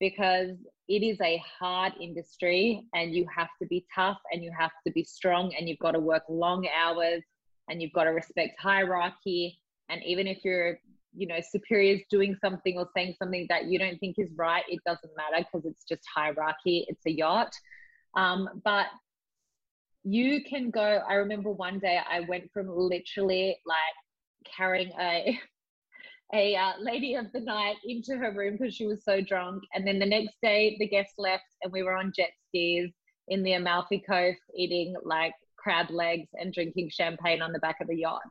because 0.00 0.56
it 0.88 1.02
is 1.02 1.20
a 1.20 1.42
hard 1.58 1.92
industry 2.00 2.84
and 2.94 3.14
you 3.14 3.26
have 3.34 3.48
to 3.60 3.68
be 3.68 3.86
tough 3.94 4.18
and 4.32 4.42
you 4.42 4.52
have 4.58 4.72
to 4.86 4.92
be 4.92 5.04
strong 5.04 5.54
and 5.58 5.68
you've 5.68 5.78
got 5.78 5.92
to 5.92 6.00
work 6.00 6.24
long 6.28 6.66
hours 6.68 7.22
and 7.68 7.80
you've 7.80 7.92
got 7.92 8.04
to 8.04 8.10
respect 8.10 8.60
hierarchy. 8.60 9.58
And 9.88 10.02
even 10.04 10.26
if 10.26 10.44
you're 10.44 10.78
you 11.14 11.26
know 11.26 11.38
superiors 11.40 12.00
doing 12.10 12.36
something 12.40 12.78
or 12.78 12.88
saying 12.96 13.14
something 13.18 13.46
that 13.48 13.66
you 13.66 13.78
don't 13.78 13.98
think 13.98 14.16
is 14.18 14.30
right 14.36 14.64
it 14.68 14.80
doesn't 14.86 15.12
matter 15.16 15.44
because 15.44 15.66
it's 15.66 15.84
just 15.84 16.02
hierarchy 16.14 16.86
it's 16.88 17.04
a 17.06 17.10
yacht 17.10 17.52
um, 18.16 18.48
but 18.64 18.86
you 20.04 20.42
can 20.42 20.70
go 20.70 21.00
i 21.08 21.14
remember 21.14 21.50
one 21.50 21.78
day 21.78 22.00
i 22.10 22.20
went 22.20 22.50
from 22.52 22.66
literally 22.66 23.56
like 23.66 24.56
carrying 24.56 24.90
a 24.98 25.38
a 26.34 26.56
uh, 26.56 26.72
lady 26.80 27.14
of 27.14 27.26
the 27.32 27.40
night 27.40 27.76
into 27.84 28.16
her 28.16 28.32
room 28.32 28.56
because 28.58 28.74
she 28.74 28.86
was 28.86 29.04
so 29.04 29.20
drunk 29.20 29.62
and 29.74 29.86
then 29.86 29.98
the 29.98 30.06
next 30.06 30.34
day 30.42 30.76
the 30.78 30.88
guests 30.88 31.14
left 31.18 31.44
and 31.62 31.72
we 31.72 31.82
were 31.82 31.94
on 31.94 32.12
jet 32.16 32.30
skis 32.48 32.90
in 33.28 33.42
the 33.42 33.52
amalfi 33.52 34.02
coast 34.08 34.40
eating 34.56 34.94
like 35.04 35.34
crab 35.56 35.90
legs 35.90 36.28
and 36.34 36.54
drinking 36.54 36.90
champagne 36.90 37.42
on 37.42 37.52
the 37.52 37.58
back 37.58 37.76
of 37.80 37.86
the 37.88 37.96
yacht 37.96 38.22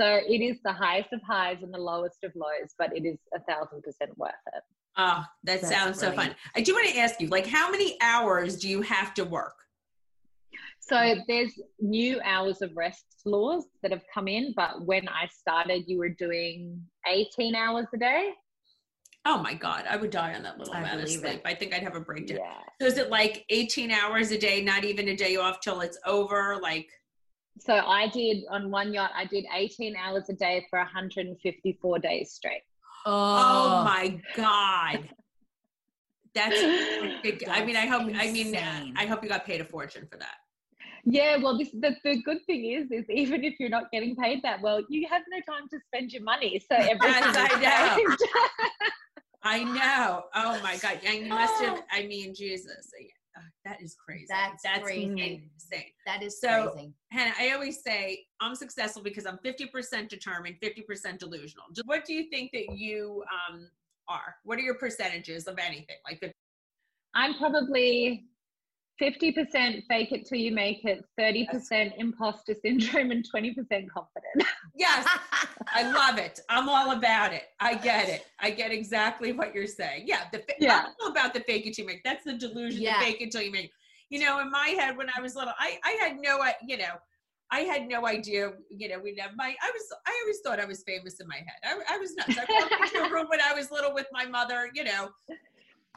so 0.00 0.20
it 0.28 0.40
is 0.40 0.58
the 0.64 0.72
highest 0.72 1.12
of 1.12 1.20
highs 1.22 1.58
and 1.62 1.74
the 1.74 1.78
lowest 1.78 2.22
of 2.22 2.32
lows, 2.36 2.74
but 2.78 2.96
it 2.96 3.04
is 3.04 3.18
a 3.34 3.40
thousand 3.40 3.82
percent 3.82 4.16
worth 4.16 4.30
it. 4.54 4.62
Oh, 4.96 5.24
that 5.44 5.60
That's 5.60 5.68
sounds 5.68 6.00
so 6.00 6.12
fun. 6.12 6.34
I 6.54 6.60
do 6.60 6.72
want 6.72 6.88
to 6.88 6.98
ask 6.98 7.20
you, 7.20 7.28
like, 7.28 7.46
how 7.46 7.70
many 7.70 7.96
hours 8.00 8.56
do 8.56 8.68
you 8.68 8.82
have 8.82 9.12
to 9.14 9.24
work? 9.24 9.54
So 10.88 11.16
there's 11.26 11.52
new 11.80 12.20
hours 12.24 12.62
of 12.62 12.70
rest 12.74 13.04
laws 13.26 13.66
that 13.82 13.90
have 13.90 14.02
come 14.12 14.26
in, 14.26 14.54
but 14.56 14.84
when 14.86 15.06
I 15.08 15.26
started, 15.26 15.84
you 15.86 15.98
were 15.98 16.08
doing 16.08 16.80
18 17.06 17.54
hours 17.54 17.86
a 17.94 17.98
day. 17.98 18.30
Oh 19.26 19.38
my 19.42 19.52
God, 19.52 19.84
I 19.88 19.96
would 19.96 20.10
die 20.10 20.34
on 20.34 20.42
that 20.44 20.58
little 20.58 20.72
I 20.72 20.78
amount 20.80 21.02
of 21.02 21.08
sleep. 21.10 21.24
it. 21.24 21.42
I 21.44 21.54
think 21.54 21.74
I'd 21.74 21.82
have 21.82 21.96
a 21.96 22.00
breakdown. 22.00 22.38
Yeah. 22.38 22.54
So 22.80 22.86
is 22.86 22.96
it 22.96 23.10
like 23.10 23.44
18 23.50 23.90
hours 23.90 24.30
a 24.30 24.38
day, 24.38 24.62
not 24.62 24.84
even 24.84 25.08
a 25.08 25.16
day 25.16 25.36
off 25.36 25.60
till 25.60 25.82
it's 25.82 25.98
over? 26.06 26.58
Like, 26.62 26.88
So 27.58 27.74
I 27.74 28.08
did 28.08 28.44
on 28.50 28.70
one 28.70 28.94
yacht, 28.94 29.10
I 29.14 29.26
did 29.26 29.44
18 29.54 29.94
hours 29.96 30.30
a 30.30 30.32
day 30.34 30.66
for 30.70 30.78
154 30.78 31.98
days 31.98 32.32
straight. 32.32 32.62
oh, 33.04 33.82
my 33.84 34.18
God. 34.34 35.10
That's 36.34 36.60
big. 37.22 37.44
I 37.48 37.64
mean, 37.64 37.76
I 37.76 37.86
That's 37.86 38.02
hope, 38.02 38.12
I 38.16 38.32
mean. 38.32 38.94
I 38.96 39.04
hope 39.04 39.22
you 39.22 39.28
got 39.28 39.44
paid 39.44 39.60
a 39.60 39.64
fortune 39.64 40.06
for 40.10 40.16
that. 40.18 40.36
Yeah, 41.10 41.36
well, 41.38 41.56
this 41.56 41.70
the, 41.70 41.96
the 42.04 42.22
good 42.22 42.44
thing 42.46 42.64
is, 42.66 42.90
is 42.90 43.08
even 43.08 43.42
if 43.44 43.54
you're 43.58 43.70
not 43.70 43.90
getting 43.90 44.14
paid 44.14 44.42
that 44.42 44.60
well, 44.60 44.82
you 44.90 45.06
have 45.08 45.22
no 45.30 45.38
time 45.52 45.66
to 45.72 45.78
spend 45.86 46.12
your 46.12 46.22
money. 46.22 46.58
So 46.60 46.76
everything 46.76 47.00
Yes, 47.62 47.98
is 47.98 48.04
I 48.04 48.04
know. 48.04 48.16
I 49.42 49.64
know. 49.64 50.24
Oh 50.34 50.60
my 50.62 50.76
God. 50.76 51.00
And 51.06 51.24
you 51.24 51.28
must 51.30 51.62
have, 51.62 51.82
I 51.90 52.06
mean, 52.06 52.34
Jesus. 52.34 52.90
Uh, 53.36 53.40
That 53.64 53.80
is 53.80 53.94
crazy. 54.04 54.26
That's 54.28 54.62
crazy. 54.82 55.04
insane. 55.54 55.92
That 56.06 56.22
is 56.22 56.40
So- 56.40 56.72
crazy. 56.72 56.92
Hannah, 57.10 57.34
I 57.40 57.52
always 57.52 57.82
say 57.82 58.26
I'm 58.40 58.54
successful 58.54 59.02
because 59.02 59.24
I'm 59.26 59.38
50% 59.38 60.08
determined, 60.08 60.56
50% 60.62 61.18
delusional. 61.18 61.64
What 61.86 62.04
do 62.04 62.12
you 62.12 62.28
think 62.30 62.50
that 62.52 62.76
you 62.76 63.22
um, 63.48 63.70
are? 64.08 64.34
What 64.44 64.58
are 64.58 64.62
your 64.62 64.74
percentages 64.74 65.46
of 65.46 65.58
anything? 65.58 65.96
Like, 66.06 66.20
the, 66.20 66.32
I'm 67.14 67.34
probably 67.38 68.26
50% 69.00 69.84
fake 69.86 70.12
it 70.12 70.26
till 70.26 70.38
you 70.38 70.52
make 70.52 70.84
it, 70.84 71.04
30% 71.18 71.92
imposter 71.98 72.54
syndrome, 72.54 73.10
and 73.10 73.24
20% 73.32 73.54
confident. 73.88 74.44
yes, 74.74 75.06
I 75.72 75.90
love 75.90 76.18
it. 76.18 76.40
I'm 76.48 76.68
all 76.68 76.92
about 76.92 77.32
it. 77.32 77.44
I 77.60 77.74
get 77.74 78.08
it. 78.08 78.26
I 78.40 78.50
get 78.50 78.72
exactly 78.72 79.32
what 79.32 79.54
you're 79.54 79.66
saying. 79.66 80.04
Yeah, 80.06 80.22
the 80.32 80.38
fa- 80.38 80.54
Yeah. 80.58 80.84
I'm 80.86 80.92
all 81.00 81.10
about 81.10 81.34
the 81.34 81.40
fake 81.40 81.66
it 81.66 81.74
till 81.74 81.84
you 81.84 81.86
make. 81.88 82.02
That's 82.04 82.24
the 82.24 82.34
delusion. 82.34 82.82
Yeah. 82.82 82.98
The 82.98 83.04
fake 83.06 83.20
it 83.20 83.30
till 83.30 83.42
you 83.42 83.52
make. 83.52 83.70
You 84.10 84.20
know, 84.20 84.40
in 84.40 84.50
my 84.50 84.68
head 84.68 84.96
when 84.96 85.08
I 85.16 85.20
was 85.20 85.34
little, 85.36 85.52
I 85.58 85.78
I 85.84 85.90
had 86.00 86.16
no, 86.18 86.42
you 86.66 86.78
know, 86.78 86.94
I 87.50 87.60
had 87.60 87.86
no 87.86 88.06
idea. 88.06 88.52
You 88.70 88.88
know, 88.88 88.98
we 88.98 89.12
never, 89.14 89.32
my. 89.36 89.54
I 89.62 89.70
was. 89.70 89.82
I 90.06 90.18
always 90.22 90.40
thought 90.40 90.58
I 90.60 90.64
was 90.64 90.82
famous 90.82 91.20
in 91.20 91.28
my 91.28 91.36
head. 91.36 91.60
I, 91.62 91.94
I 91.94 91.98
was 91.98 92.14
nuts. 92.14 92.38
I 92.38 92.44
walked 92.48 92.94
into 92.94 93.06
a 93.06 93.10
room 93.12 93.26
when 93.28 93.40
I 93.40 93.52
was 93.54 93.70
little 93.70 93.92
with 93.94 94.06
my 94.12 94.24
mother. 94.26 94.70
You 94.74 94.84
know. 94.84 95.10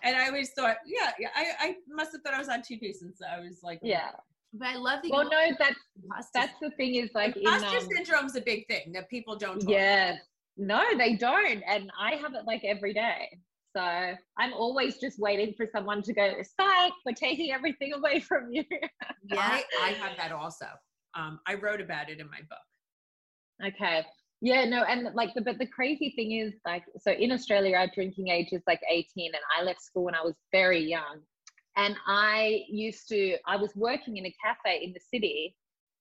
And 0.03 0.15
I 0.15 0.27
always 0.27 0.51
thought, 0.51 0.77
yeah, 0.85 1.11
yeah, 1.19 1.29
I, 1.35 1.47
I 1.59 1.75
must 1.87 2.11
have 2.13 2.21
thought 2.21 2.33
I 2.33 2.39
was 2.39 2.49
on 2.49 2.61
TV 2.61 2.93
since 2.93 3.19
I 3.21 3.39
was 3.39 3.59
like, 3.63 3.79
Yeah. 3.81 4.11
But 4.53 4.67
I 4.67 4.75
love 4.75 5.01
that. 5.03 5.11
Well, 5.11 5.29
no, 5.29 5.55
that's 5.59 5.79
imposter 6.03 6.29
that's 6.33 6.53
the 6.61 6.71
thing 6.71 6.95
is 6.95 7.09
like 7.15 7.37
in 7.37 7.43
Imposter 7.47 7.77
um, 7.77 7.87
syndrome's 7.95 8.35
a 8.35 8.41
big 8.41 8.67
thing 8.67 8.91
that 8.93 9.09
people 9.09 9.37
don't 9.37 9.59
talk 9.59 9.69
yeah, 9.69 10.17
no, 10.57 10.83
they 10.97 11.15
don't, 11.15 11.63
and 11.65 11.89
I 11.99 12.15
have 12.15 12.33
it 12.33 12.45
like 12.45 12.63
every 12.65 12.93
day. 12.93 13.39
So 13.75 13.81
I'm 13.81 14.53
always 14.53 14.97
just 14.97 15.17
waiting 15.19 15.53
for 15.55 15.65
someone 15.71 16.01
to 16.01 16.13
go, 16.13 16.33
"Psych, 16.41 16.91
we're 17.05 17.13
taking 17.13 17.51
everything 17.51 17.93
away 17.93 18.19
from 18.19 18.51
you." 18.51 18.65
Yeah. 19.23 19.39
I, 19.39 19.63
I 19.81 19.89
have 19.91 20.17
that 20.17 20.33
also. 20.33 20.65
Um, 21.15 21.39
I 21.47 21.53
wrote 21.53 21.79
about 21.79 22.09
it 22.09 22.19
in 22.19 22.29
my 22.29 22.41
book. 22.49 23.73
Okay. 23.73 24.05
Yeah, 24.43 24.65
no, 24.65 24.83
and 24.83 25.07
like 25.13 25.35
the 25.35 25.41
but 25.41 25.59
the 25.59 25.67
crazy 25.67 26.13
thing 26.15 26.31
is 26.31 26.53
like 26.65 26.83
so 26.99 27.11
in 27.11 27.31
Australia 27.31 27.75
our 27.77 27.87
drinking 27.93 28.29
age 28.29 28.47
is 28.51 28.63
like 28.65 28.81
18 28.89 29.31
and 29.33 29.43
I 29.57 29.63
left 29.63 29.83
school 29.83 30.05
when 30.05 30.15
I 30.15 30.23
was 30.23 30.33
very 30.51 30.83
young. 30.83 31.19
And 31.77 31.95
I 32.07 32.63
used 32.67 33.07
to 33.09 33.37
I 33.45 33.55
was 33.57 33.71
working 33.75 34.17
in 34.17 34.25
a 34.25 34.35
cafe 34.43 34.83
in 34.83 34.93
the 34.93 34.99
city 34.99 35.55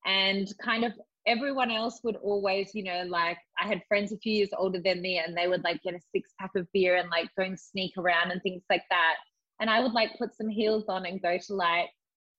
and 0.07 0.49
kind 0.64 0.84
of 0.84 0.93
everyone 1.26 1.70
else 1.70 2.01
would 2.03 2.16
always, 2.16 2.70
you 2.74 2.82
know, 2.82 3.05
like 3.07 3.36
I 3.62 3.68
had 3.68 3.82
friends 3.86 4.11
a 4.11 4.16
few 4.16 4.32
years 4.32 4.51
older 4.57 4.80
than 4.82 5.03
me 5.03 5.18
and 5.18 5.36
they 5.36 5.47
would 5.47 5.62
like 5.62 5.82
get 5.82 5.95
a 5.95 6.01
six 6.11 6.30
pack 6.41 6.53
of 6.57 6.66
beer 6.72 6.97
and 6.97 7.11
like 7.11 7.28
go 7.36 7.45
and 7.45 7.61
sneak 7.61 7.93
around 7.99 8.30
and 8.30 8.43
things 8.43 8.62
like 8.70 8.84
that. 8.88 9.16
And 9.61 9.68
I 9.68 9.80
would 9.80 9.93
like 9.93 10.18
put 10.18 10.34
some 10.34 10.49
heels 10.49 10.86
on 10.88 11.05
and 11.05 11.20
go 11.20 11.36
to 11.36 11.55
like 11.55 11.91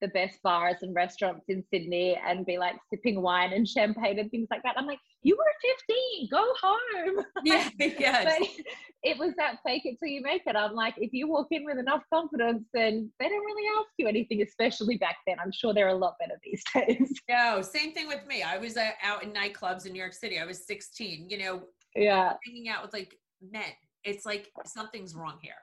the 0.02 0.08
best 0.08 0.42
bars 0.42 0.78
and 0.82 0.94
restaurants 0.94 1.44
in 1.48 1.64
Sydney 1.72 2.18
and 2.26 2.44
be 2.44 2.58
like 2.58 2.74
sipping 2.90 3.22
wine 3.22 3.52
and 3.52 3.66
champagne 3.66 4.18
and 4.18 4.30
things 4.30 4.48
like 4.50 4.62
that. 4.64 4.74
I'm 4.76 4.86
like, 4.86 4.98
you 5.22 5.36
were 5.36 5.70
15, 5.88 6.28
go 6.30 6.44
home. 6.60 7.24
Yeah, 7.44 7.68
yes. 7.78 8.24
but 8.24 8.48
it 9.02 9.18
was 9.18 9.32
that 9.36 9.58
fake 9.64 9.82
it 9.84 9.96
till 9.98 10.08
you 10.08 10.22
make 10.22 10.42
it. 10.46 10.54
I'm 10.54 10.74
like, 10.74 10.94
if 10.96 11.12
you 11.12 11.28
walk 11.28 11.48
in 11.50 11.64
with 11.64 11.78
enough 11.78 12.02
confidence, 12.12 12.64
then 12.74 13.10
they 13.18 13.28
don't 13.28 13.44
really 13.44 13.68
ask 13.78 13.88
you 13.96 14.06
anything, 14.06 14.42
especially 14.42 14.96
back 14.96 15.16
then. 15.26 15.36
I'm 15.42 15.52
sure 15.52 15.72
they're 15.72 15.88
a 15.88 15.94
lot 15.94 16.14
better 16.20 16.38
these 16.44 16.62
days. 16.74 17.12
No, 17.28 17.62
same 17.62 17.92
thing 17.92 18.08
with 18.08 18.26
me. 18.26 18.42
I 18.42 18.58
was 18.58 18.76
uh, 18.76 18.90
out 19.02 19.22
in 19.22 19.32
nightclubs 19.32 19.86
in 19.86 19.92
New 19.92 19.98
York 19.98 20.14
City. 20.14 20.38
I 20.38 20.44
was 20.44 20.66
16, 20.66 21.30
you 21.30 21.38
know, 21.38 21.62
yeah. 21.94 22.34
hanging 22.44 22.68
out 22.68 22.82
with 22.82 22.92
like 22.92 23.16
men. 23.40 23.62
It's 24.04 24.26
like 24.26 24.50
something's 24.66 25.14
wrong 25.14 25.38
here. 25.42 25.54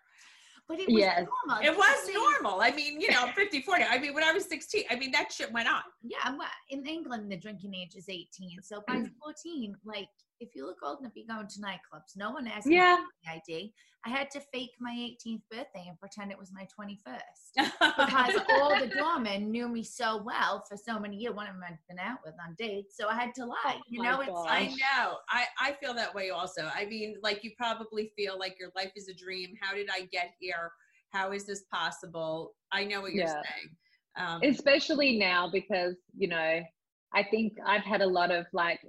But 0.69 0.79
it 0.79 0.87
was 0.87 0.99
Yes. 0.99 1.27
normal. 1.27 1.65
It 1.65 1.75
was 1.75 2.05
the 2.05 2.13
normal. 2.13 2.61
I 2.61 2.69
mean, 2.69 3.01
you 3.01 3.09
know, 3.09 3.23
I'm 3.23 3.33
50, 3.33 3.61
40. 3.63 3.85
I 3.85 3.97
mean, 3.97 4.13
when 4.13 4.23
I 4.23 4.31
was 4.31 4.45
16, 4.45 4.85
I 4.91 4.95
mean, 4.95 5.11
that 5.11 5.31
shit 5.31 5.51
went 5.51 5.67
on. 5.67 5.81
Yeah, 6.03 6.19
I'm, 6.23 6.39
uh, 6.39 6.45
in 6.69 6.85
England, 6.85 7.31
the 7.31 7.37
drinking 7.37 7.73
age 7.73 7.95
is 7.95 8.07
18. 8.07 8.61
So 8.61 8.83
by 8.87 8.97
mm. 8.97 9.11
14, 9.19 9.75
like, 9.83 10.09
if 10.39 10.55
you 10.55 10.65
look 10.65 10.77
old 10.83 10.99
enough, 10.99 11.13
you're 11.15 11.27
going 11.27 11.47
to 11.47 11.59
nightclubs. 11.59 12.15
No 12.15 12.31
one 12.31 12.47
asks 12.47 12.65
Yeah. 12.65 12.97
me 12.97 13.03
for 13.03 13.29
my 13.31 13.33
ID. 13.35 13.73
I 14.05 14.09
had 14.09 14.31
to 14.31 14.39
fake 14.53 14.71
my 14.79 14.91
18th 14.91 15.41
birthday 15.51 15.85
and 15.87 15.99
pretend 15.99 16.31
it 16.31 16.39
was 16.39 16.51
my 16.53 16.65
21st 16.79 17.69
because 17.97 18.39
all 18.49 18.77
the 18.79 18.87
doormen 18.97 19.51
knew 19.51 19.67
me 19.67 19.83
so 19.83 20.21
well 20.23 20.63
for 20.69 20.77
so 20.77 20.99
many 20.99 21.17
years. 21.17 21.35
One 21.35 21.47
of 21.47 21.55
them 21.55 21.63
I'd 21.67 21.77
been 21.89 21.99
out 21.99 22.19
with 22.25 22.35
on 22.45 22.55
dates, 22.57 22.95
so 22.97 23.09
I 23.09 23.15
had 23.15 23.35
to 23.35 23.45
lie. 23.45 23.55
Oh 23.65 23.81
you 23.89 24.01
know, 24.01 24.21
it's 24.21 24.29
gosh. 24.29 24.47
I 24.49 24.67
know. 24.67 25.17
I, 25.29 25.45
I 25.59 25.73
feel 25.81 25.93
that 25.95 26.15
way 26.15 26.29
also. 26.29 26.69
I 26.73 26.85
mean, 26.85 27.17
like 27.21 27.43
you 27.43 27.51
probably 27.57 28.11
feel 28.15 28.39
like 28.39 28.55
your 28.59 28.69
life 28.75 28.91
is 28.95 29.09
a 29.09 29.13
dream. 29.13 29.53
How 29.61 29.75
did 29.75 29.89
I 29.91 30.05
get 30.11 30.31
here? 30.39 30.71
How 31.11 31.33
is 31.33 31.45
this 31.45 31.63
possible? 31.71 32.53
I 32.71 32.85
know 32.85 33.01
what 33.01 33.13
you're 33.13 33.27
Yeah. 33.27 33.33
saying. 33.33 33.75
Um, 34.17 34.41
especially 34.43 35.17
now 35.17 35.49
because 35.51 35.95
you 36.17 36.27
know 36.27 36.61
i 37.13 37.23
think 37.23 37.53
i've 37.65 37.83
had 37.83 38.01
a 38.01 38.07
lot 38.07 38.31
of 38.31 38.45
like 38.53 38.79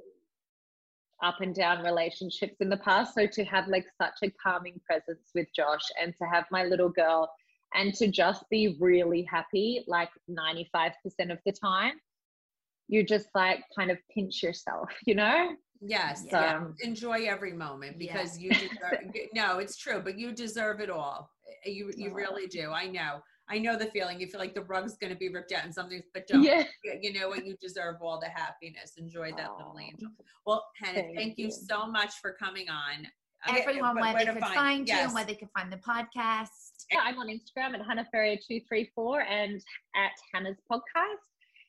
up 1.22 1.40
and 1.40 1.54
down 1.54 1.82
relationships 1.84 2.56
in 2.60 2.68
the 2.68 2.76
past 2.78 3.14
so 3.14 3.26
to 3.26 3.44
have 3.44 3.68
like 3.68 3.86
such 4.00 4.14
a 4.22 4.30
calming 4.42 4.80
presence 4.86 5.30
with 5.34 5.46
josh 5.54 5.82
and 6.00 6.14
to 6.16 6.24
have 6.26 6.44
my 6.50 6.64
little 6.64 6.88
girl 6.88 7.30
and 7.74 7.94
to 7.94 8.08
just 8.08 8.44
be 8.50 8.76
really 8.80 9.22
happy 9.30 9.84
like 9.86 10.10
95% 10.28 10.92
of 11.30 11.38
the 11.46 11.52
time 11.52 11.92
you 12.88 13.04
just 13.04 13.28
like 13.34 13.60
kind 13.76 13.90
of 13.90 13.98
pinch 14.14 14.42
yourself 14.42 14.88
you 15.06 15.14
know 15.14 15.50
Yes, 15.82 16.24
So- 16.30 16.38
yeah. 16.38 16.64
enjoy 16.82 17.24
every 17.26 17.54
moment 17.54 17.96
Yeah. 17.98 18.12
because 18.12 18.38
you 18.38 18.50
deserve. 18.50 19.00
no, 19.32 19.60
it's 19.60 19.78
true, 19.78 20.02
but 20.04 20.18
you 20.18 20.30
deserve 20.30 20.80
it 20.80 20.90
all. 20.90 21.30
You 21.64 21.90
you 21.96 22.12
really 22.12 22.46
do. 22.48 22.70
I 22.70 22.86
know. 22.86 23.22
I 23.50 23.58
know 23.58 23.76
the 23.76 23.86
feeling. 23.86 24.20
You 24.20 24.26
feel 24.28 24.40
like 24.40 24.54
the 24.54 24.62
rug's 24.62 24.96
going 24.96 25.12
to 25.12 25.18
be 25.18 25.28
ripped 25.28 25.52
out 25.52 25.64
and 25.64 25.74
something's, 25.74 26.04
but 26.14 26.26
don't. 26.28 26.42
yeah 26.42 26.62
You- 26.84 26.98
You 27.02 27.20
know 27.20 27.28
what? 27.28 27.44
You 27.44 27.56
deserve 27.60 27.96
all 28.00 28.20
the 28.20 28.28
happiness. 28.28 28.92
Enjoy 28.96 29.32
that 29.36 29.50
little 29.56 29.76
angel. 29.80 30.08
Well, 30.46 30.64
Hannah, 30.82 31.00
thank, 31.02 31.16
Thank 31.16 31.38
you. 31.38 31.46
you. 31.46 31.50
so 31.50 31.86
much 31.86 32.12
for 32.22 32.32
coming 32.32 32.68
on. 32.68 33.06
Everyone 33.48 33.94
but 33.94 34.02
where 34.02 34.14
they 34.18 34.24
to 34.26 34.32
could 34.34 34.42
find, 34.42 34.86
you 34.88 34.94
yes. 34.94 35.06
and 35.06 35.14
where 35.14 35.24
they 35.24 35.34
could 35.34 35.48
find 35.56 35.72
the 35.72 35.78
podcast. 35.78 36.48
Yeah, 36.92 37.00
I'm 37.02 37.18
on 37.18 37.28
Instagram 37.28 37.74
at 37.74 37.84
Hannah 37.86 38.06
Ferrier 38.12 38.36
two 38.46 38.60
three 38.68 38.90
four 38.94 39.22
and 39.22 39.62
at 39.96 40.12
Hannah's 40.34 40.58
podcast. 40.70 41.24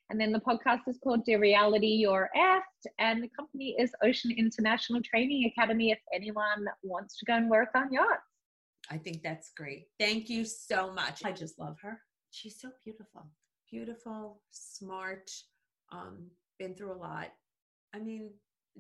And 0.10 0.20
then 0.20 0.34
the 0.34 0.42
podcast 0.42 0.82
is 0.88 1.00
called 1.02 1.24
Dear 1.24 1.40
Reality 1.40 1.88
You're 1.88 2.30
Effed, 2.36 2.92
and 3.00 3.24
the 3.24 3.30
company 3.30 3.78
is 3.80 3.94
Ocean 4.04 4.32
International 4.38 5.02
Training 5.02 5.50
Academy. 5.56 5.92
If 5.92 6.00
anyone 6.14 6.66
wants 6.84 7.18
to 7.20 7.26
go 7.26 7.36
and 7.36 7.50
work 7.50 7.70
on 7.74 7.94
yachts, 7.94 8.28
I 8.92 8.98
think 8.98 9.24
that's 9.24 9.52
great. 9.56 9.86
Thank 10.00 10.30
you 10.30 10.44
so 10.46 10.92
much. 10.92 11.24
I 11.24 11.32
just 11.32 11.58
love 11.58 11.78
her. 11.82 12.02
She's 12.32 12.60
so 12.60 12.70
beautiful. 12.84 13.26
Beautiful, 13.70 14.42
smart, 14.52 15.32
um, 15.94 16.28
been 16.60 16.76
through 16.76 16.92
a 16.94 17.02
lot. 17.10 17.30
I 17.96 18.00
mean, 18.00 18.32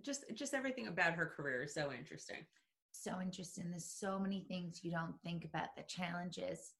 just 0.03 0.26
just 0.34 0.53
everything 0.53 0.88
about 0.88 1.14
her 1.14 1.26
career 1.36 1.64
is 1.64 1.74
so 1.74 1.91
interesting. 1.97 2.45
so 2.91 3.22
interesting. 3.22 3.70
There's 3.70 3.89
so 3.89 4.20
many 4.20 4.45
things 4.47 4.82
you 4.84 4.91
don't 4.91 5.16
think 5.24 5.45
about 5.45 5.70
the 5.78 5.84
challenges 5.88 6.74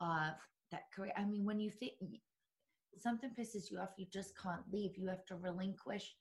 of 0.00 0.32
that 0.70 0.84
career. 0.94 1.12
I 1.16 1.24
mean, 1.24 1.44
when 1.44 1.60
you 1.60 1.70
think 1.70 1.92
something 2.98 3.30
pisses 3.38 3.70
you 3.70 3.78
off, 3.78 3.90
you 3.98 4.06
just 4.12 4.32
can't 4.42 4.62
leave. 4.72 4.96
You 4.96 5.08
have 5.08 5.26
to 5.26 5.36
relinquish 5.36 6.14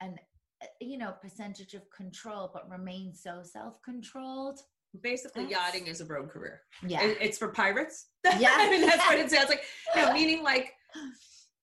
an 0.00 0.16
uh, 0.62 0.66
you 0.80 0.96
know 0.98 1.12
percentage 1.22 1.74
of 1.74 1.90
control, 1.90 2.50
but 2.52 2.70
remain 2.70 3.12
so 3.14 3.42
self-controlled. 3.42 4.60
Basically, 5.02 5.44
That's- 5.44 5.60
yachting 5.74 5.86
is 5.86 6.00
a 6.00 6.04
road 6.06 6.30
career. 6.30 6.60
Yeah, 6.86 7.02
It- 7.02 7.18
It's 7.20 7.38
for 7.38 7.48
pirates. 7.48 8.06
Yeah. 8.38 8.54
I 8.56 8.70
mean, 8.70 8.80
that's 8.82 9.04
what 9.06 9.18
it 9.18 9.30
sounds 9.30 9.48
like. 9.48 9.62
No, 9.94 10.12
meaning 10.18 10.42
like 10.42 10.72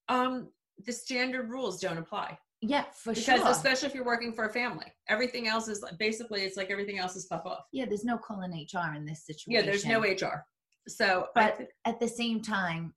um 0.10 0.50
the 0.86 0.92
standard 0.94 1.50
rules 1.50 1.80
don't 1.80 1.98
apply. 1.98 2.38
yeah, 2.62 2.86
for 2.94 3.14
Because 3.14 3.40
sure. 3.42 3.48
especially 3.50 3.88
if 3.90 3.96
you're 3.96 4.06
working 4.06 4.34
for 4.34 4.46
a 4.46 4.50
family. 4.50 4.86
Everything 5.08 5.48
else 5.48 5.68
is 5.68 5.84
basically 6.00 6.42
it's 6.44 6.58
like 6.58 6.70
everything 6.72 6.98
else 7.00 7.16
is 7.16 7.26
fuck 7.28 7.46
off. 7.46 7.66
yeah, 7.72 7.86
there's 7.86 8.06
no 8.06 8.18
calling 8.18 8.52
HR 8.52 8.96
in 8.96 9.06
this 9.06 9.26
situation. 9.26 9.52
Yeah, 9.54 9.62
there's 9.70 9.86
no 9.86 10.00
HR. 10.02 10.46
So 10.88 11.28
But 11.36 11.58
th- 11.58 11.70
at 11.86 12.00
the 12.00 12.08
same 12.08 12.42
time, 12.42 12.94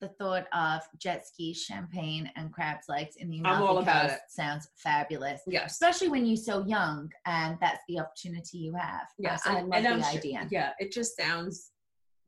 the 0.00 0.08
thought 0.08 0.46
of 0.52 0.82
jet 0.98 1.26
skis, 1.26 1.62
champagne, 1.62 2.30
and 2.36 2.52
crab's 2.52 2.88
legs 2.88 3.16
in 3.16 3.30
the 3.30 3.40
I'm 3.44 3.62
all 3.62 3.78
about 3.78 4.10
it. 4.10 4.20
sounds 4.28 4.68
fabulous. 4.76 5.42
yes. 5.46 5.72
Especially 5.72 6.08
when 6.08 6.24
you're 6.24 6.36
so 6.36 6.64
young 6.64 7.10
and 7.26 7.56
that's 7.60 7.80
the 7.88 7.98
opportunity 7.98 8.58
you 8.58 8.74
have. 8.74 9.06
Yes, 9.18 9.42
I, 9.44 9.58
I 9.58 9.60
love 9.62 9.72
and 9.72 10.00
the 10.00 10.06
sure- 10.06 10.18
idea. 10.18 10.48
Yeah, 10.50 10.70
it 10.78 10.92
just 10.92 11.16
sounds. 11.16 11.72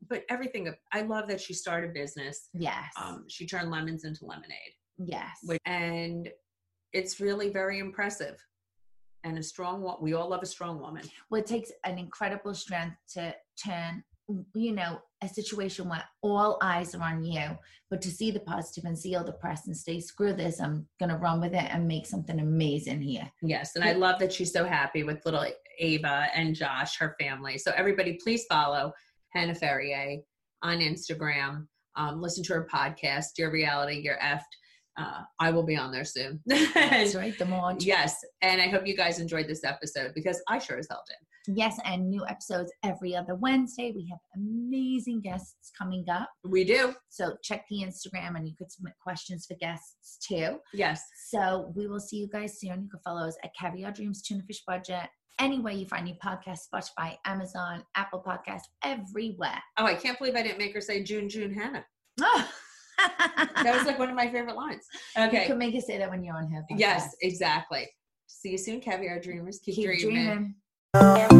But 0.09 0.23
everything, 0.29 0.73
I 0.91 1.01
love 1.03 1.27
that 1.27 1.39
she 1.39 1.53
started 1.53 1.93
business. 1.93 2.49
Yes. 2.53 2.91
Um, 2.99 3.25
she 3.27 3.45
turned 3.45 3.69
lemons 3.69 4.03
into 4.03 4.25
lemonade, 4.25 4.73
yes. 4.97 5.29
which, 5.43 5.59
and 5.65 6.27
it's 6.91 7.19
really 7.19 7.49
very 7.49 7.79
impressive. 7.79 8.37
And 9.23 9.37
a 9.37 9.43
strong. 9.43 9.87
We 10.01 10.13
all 10.13 10.29
love 10.29 10.41
a 10.41 10.47
strong 10.47 10.79
woman. 10.81 11.03
well, 11.29 11.39
it 11.39 11.45
takes 11.45 11.71
an 11.83 11.99
incredible 11.99 12.55
strength 12.55 12.95
to 13.13 13.35
turn, 13.63 14.03
you 14.53 14.71
know, 14.73 14.99
a 15.23 15.27
situation 15.27 15.89
where 15.89 16.03
all 16.21 16.57
eyes 16.61 16.95
are 16.95 17.03
on 17.03 17.23
you, 17.23 17.43
but 17.89 18.01
to 18.01 18.09
see 18.09 18.31
the 18.31 18.39
positive 18.39 18.85
and 18.85 18.97
see 18.97 19.15
all 19.15 19.23
the 19.23 19.31
press 19.33 19.67
and 19.67 19.75
say, 19.75 19.99
screw 19.99 20.33
this, 20.33 20.59
I'm 20.59 20.87
going 20.99 21.09
to 21.09 21.17
run 21.17 21.41
with 21.41 21.53
it 21.53 21.67
and 21.69 21.87
make 21.87 22.05
something 22.07 22.39
amazing 22.39 23.01
here. 23.01 23.29
Yes, 23.41 23.75
and 23.75 23.83
I 23.83 23.93
love 23.93 24.19
that 24.19 24.33
she's 24.33 24.53
so 24.53 24.65
happy 24.65 25.03
with 25.03 25.23
little 25.25 25.45
Ava 25.79 26.27
and 26.33 26.55
Josh, 26.55 26.97
her 26.97 27.15
family. 27.19 27.57
So 27.57 27.71
everybody, 27.75 28.17
please 28.23 28.45
follow 28.49 28.93
Hannah 29.33 29.55
Ferrier 29.55 30.17
on 30.63 30.79
Instagram. 30.79 31.67
Um, 31.95 32.21
listen 32.21 32.43
to 32.45 32.53
her 32.53 32.67
podcast, 32.73 33.37
Your 33.37 33.51
Reality, 33.51 33.99
You're 34.01 34.17
Effed. 34.19 34.41
uh, 34.97 35.21
I 35.39 35.51
will 35.51 35.63
be 35.63 35.75
on 35.75 35.91
there 35.91 36.05
soon. 36.05 36.39
That's 36.45 37.15
right, 37.15 37.37
the 37.37 37.45
more. 37.45 37.75
yes, 37.79 38.15
and 38.41 38.61
I 38.61 38.69
hope 38.69 38.87
you 38.87 38.95
guys 38.95 39.19
enjoyed 39.19 39.47
this 39.47 39.63
episode 39.65 40.13
because 40.15 40.41
I 40.47 40.57
sure 40.59 40.77
as 40.77 40.87
hell 40.89 41.03
did. 41.07 41.17
Yes, 41.47 41.77
and 41.85 42.09
new 42.09 42.25
episodes 42.27 42.71
every 42.83 43.15
other 43.15 43.35
Wednesday. 43.35 43.91
We 43.95 44.07
have 44.09 44.19
amazing 44.35 45.21
guests 45.21 45.71
coming 45.77 46.05
up. 46.09 46.29
We 46.43 46.63
do. 46.63 46.93
So 47.09 47.35
check 47.43 47.65
the 47.69 47.77
Instagram 47.83 48.35
and 48.35 48.47
you 48.47 48.53
could 48.57 48.71
submit 48.71 48.93
questions 49.01 49.45
for 49.47 49.55
guests 49.55 50.17
too. 50.25 50.57
Yes. 50.73 51.01
So 51.29 51.71
we 51.75 51.87
will 51.87 51.99
see 51.99 52.17
you 52.17 52.27
guys 52.27 52.59
soon. 52.59 52.83
You 52.83 52.89
can 52.89 52.99
follow 53.03 53.27
us 53.27 53.37
at 53.43 53.51
Caviar 53.59 53.91
Dreams 53.91 54.21
Tuna 54.21 54.43
Fish 54.43 54.61
Budget. 54.67 55.09
Anywhere 55.39 55.73
you 55.73 55.87
find 55.87 56.07
your 56.07 56.17
podcast, 56.17 56.59
Spotify, 56.71 57.17
Amazon, 57.25 57.83
Apple 57.95 58.23
Podcast, 58.25 58.61
everywhere. 58.83 59.59
Oh, 59.77 59.85
I 59.85 59.95
can't 59.95 60.19
believe 60.19 60.35
I 60.35 60.43
didn't 60.43 60.59
make 60.59 60.73
her 60.75 60.81
say 60.81 61.01
June, 61.03 61.27
June, 61.29 61.53
Hannah. 61.53 61.85
Oh. 62.21 62.49
That 63.63 63.73
was 63.75 63.85
like 63.87 63.97
one 63.97 64.09
of 64.09 64.15
my 64.15 64.29
favorite 64.31 64.55
lines. 64.55 64.85
You 65.17 65.23
Okay. 65.23 65.47
can 65.47 65.57
make 65.57 65.73
us 65.73 65.87
say 65.87 65.97
that 65.97 66.09
when 66.09 66.23
you're 66.23 66.35
on. 66.35 66.51
Yes, 66.77 67.15
exactly. 67.21 67.87
See 68.27 68.49
you 68.51 68.57
soon, 68.59 68.79
Caviar 68.79 69.19
Dreamers. 69.19 69.59
Keep, 69.63 69.75
Keep 69.75 69.85
dreaming. 69.85 69.99
dreaming. 70.25 70.55
Yeah. 70.93 71.31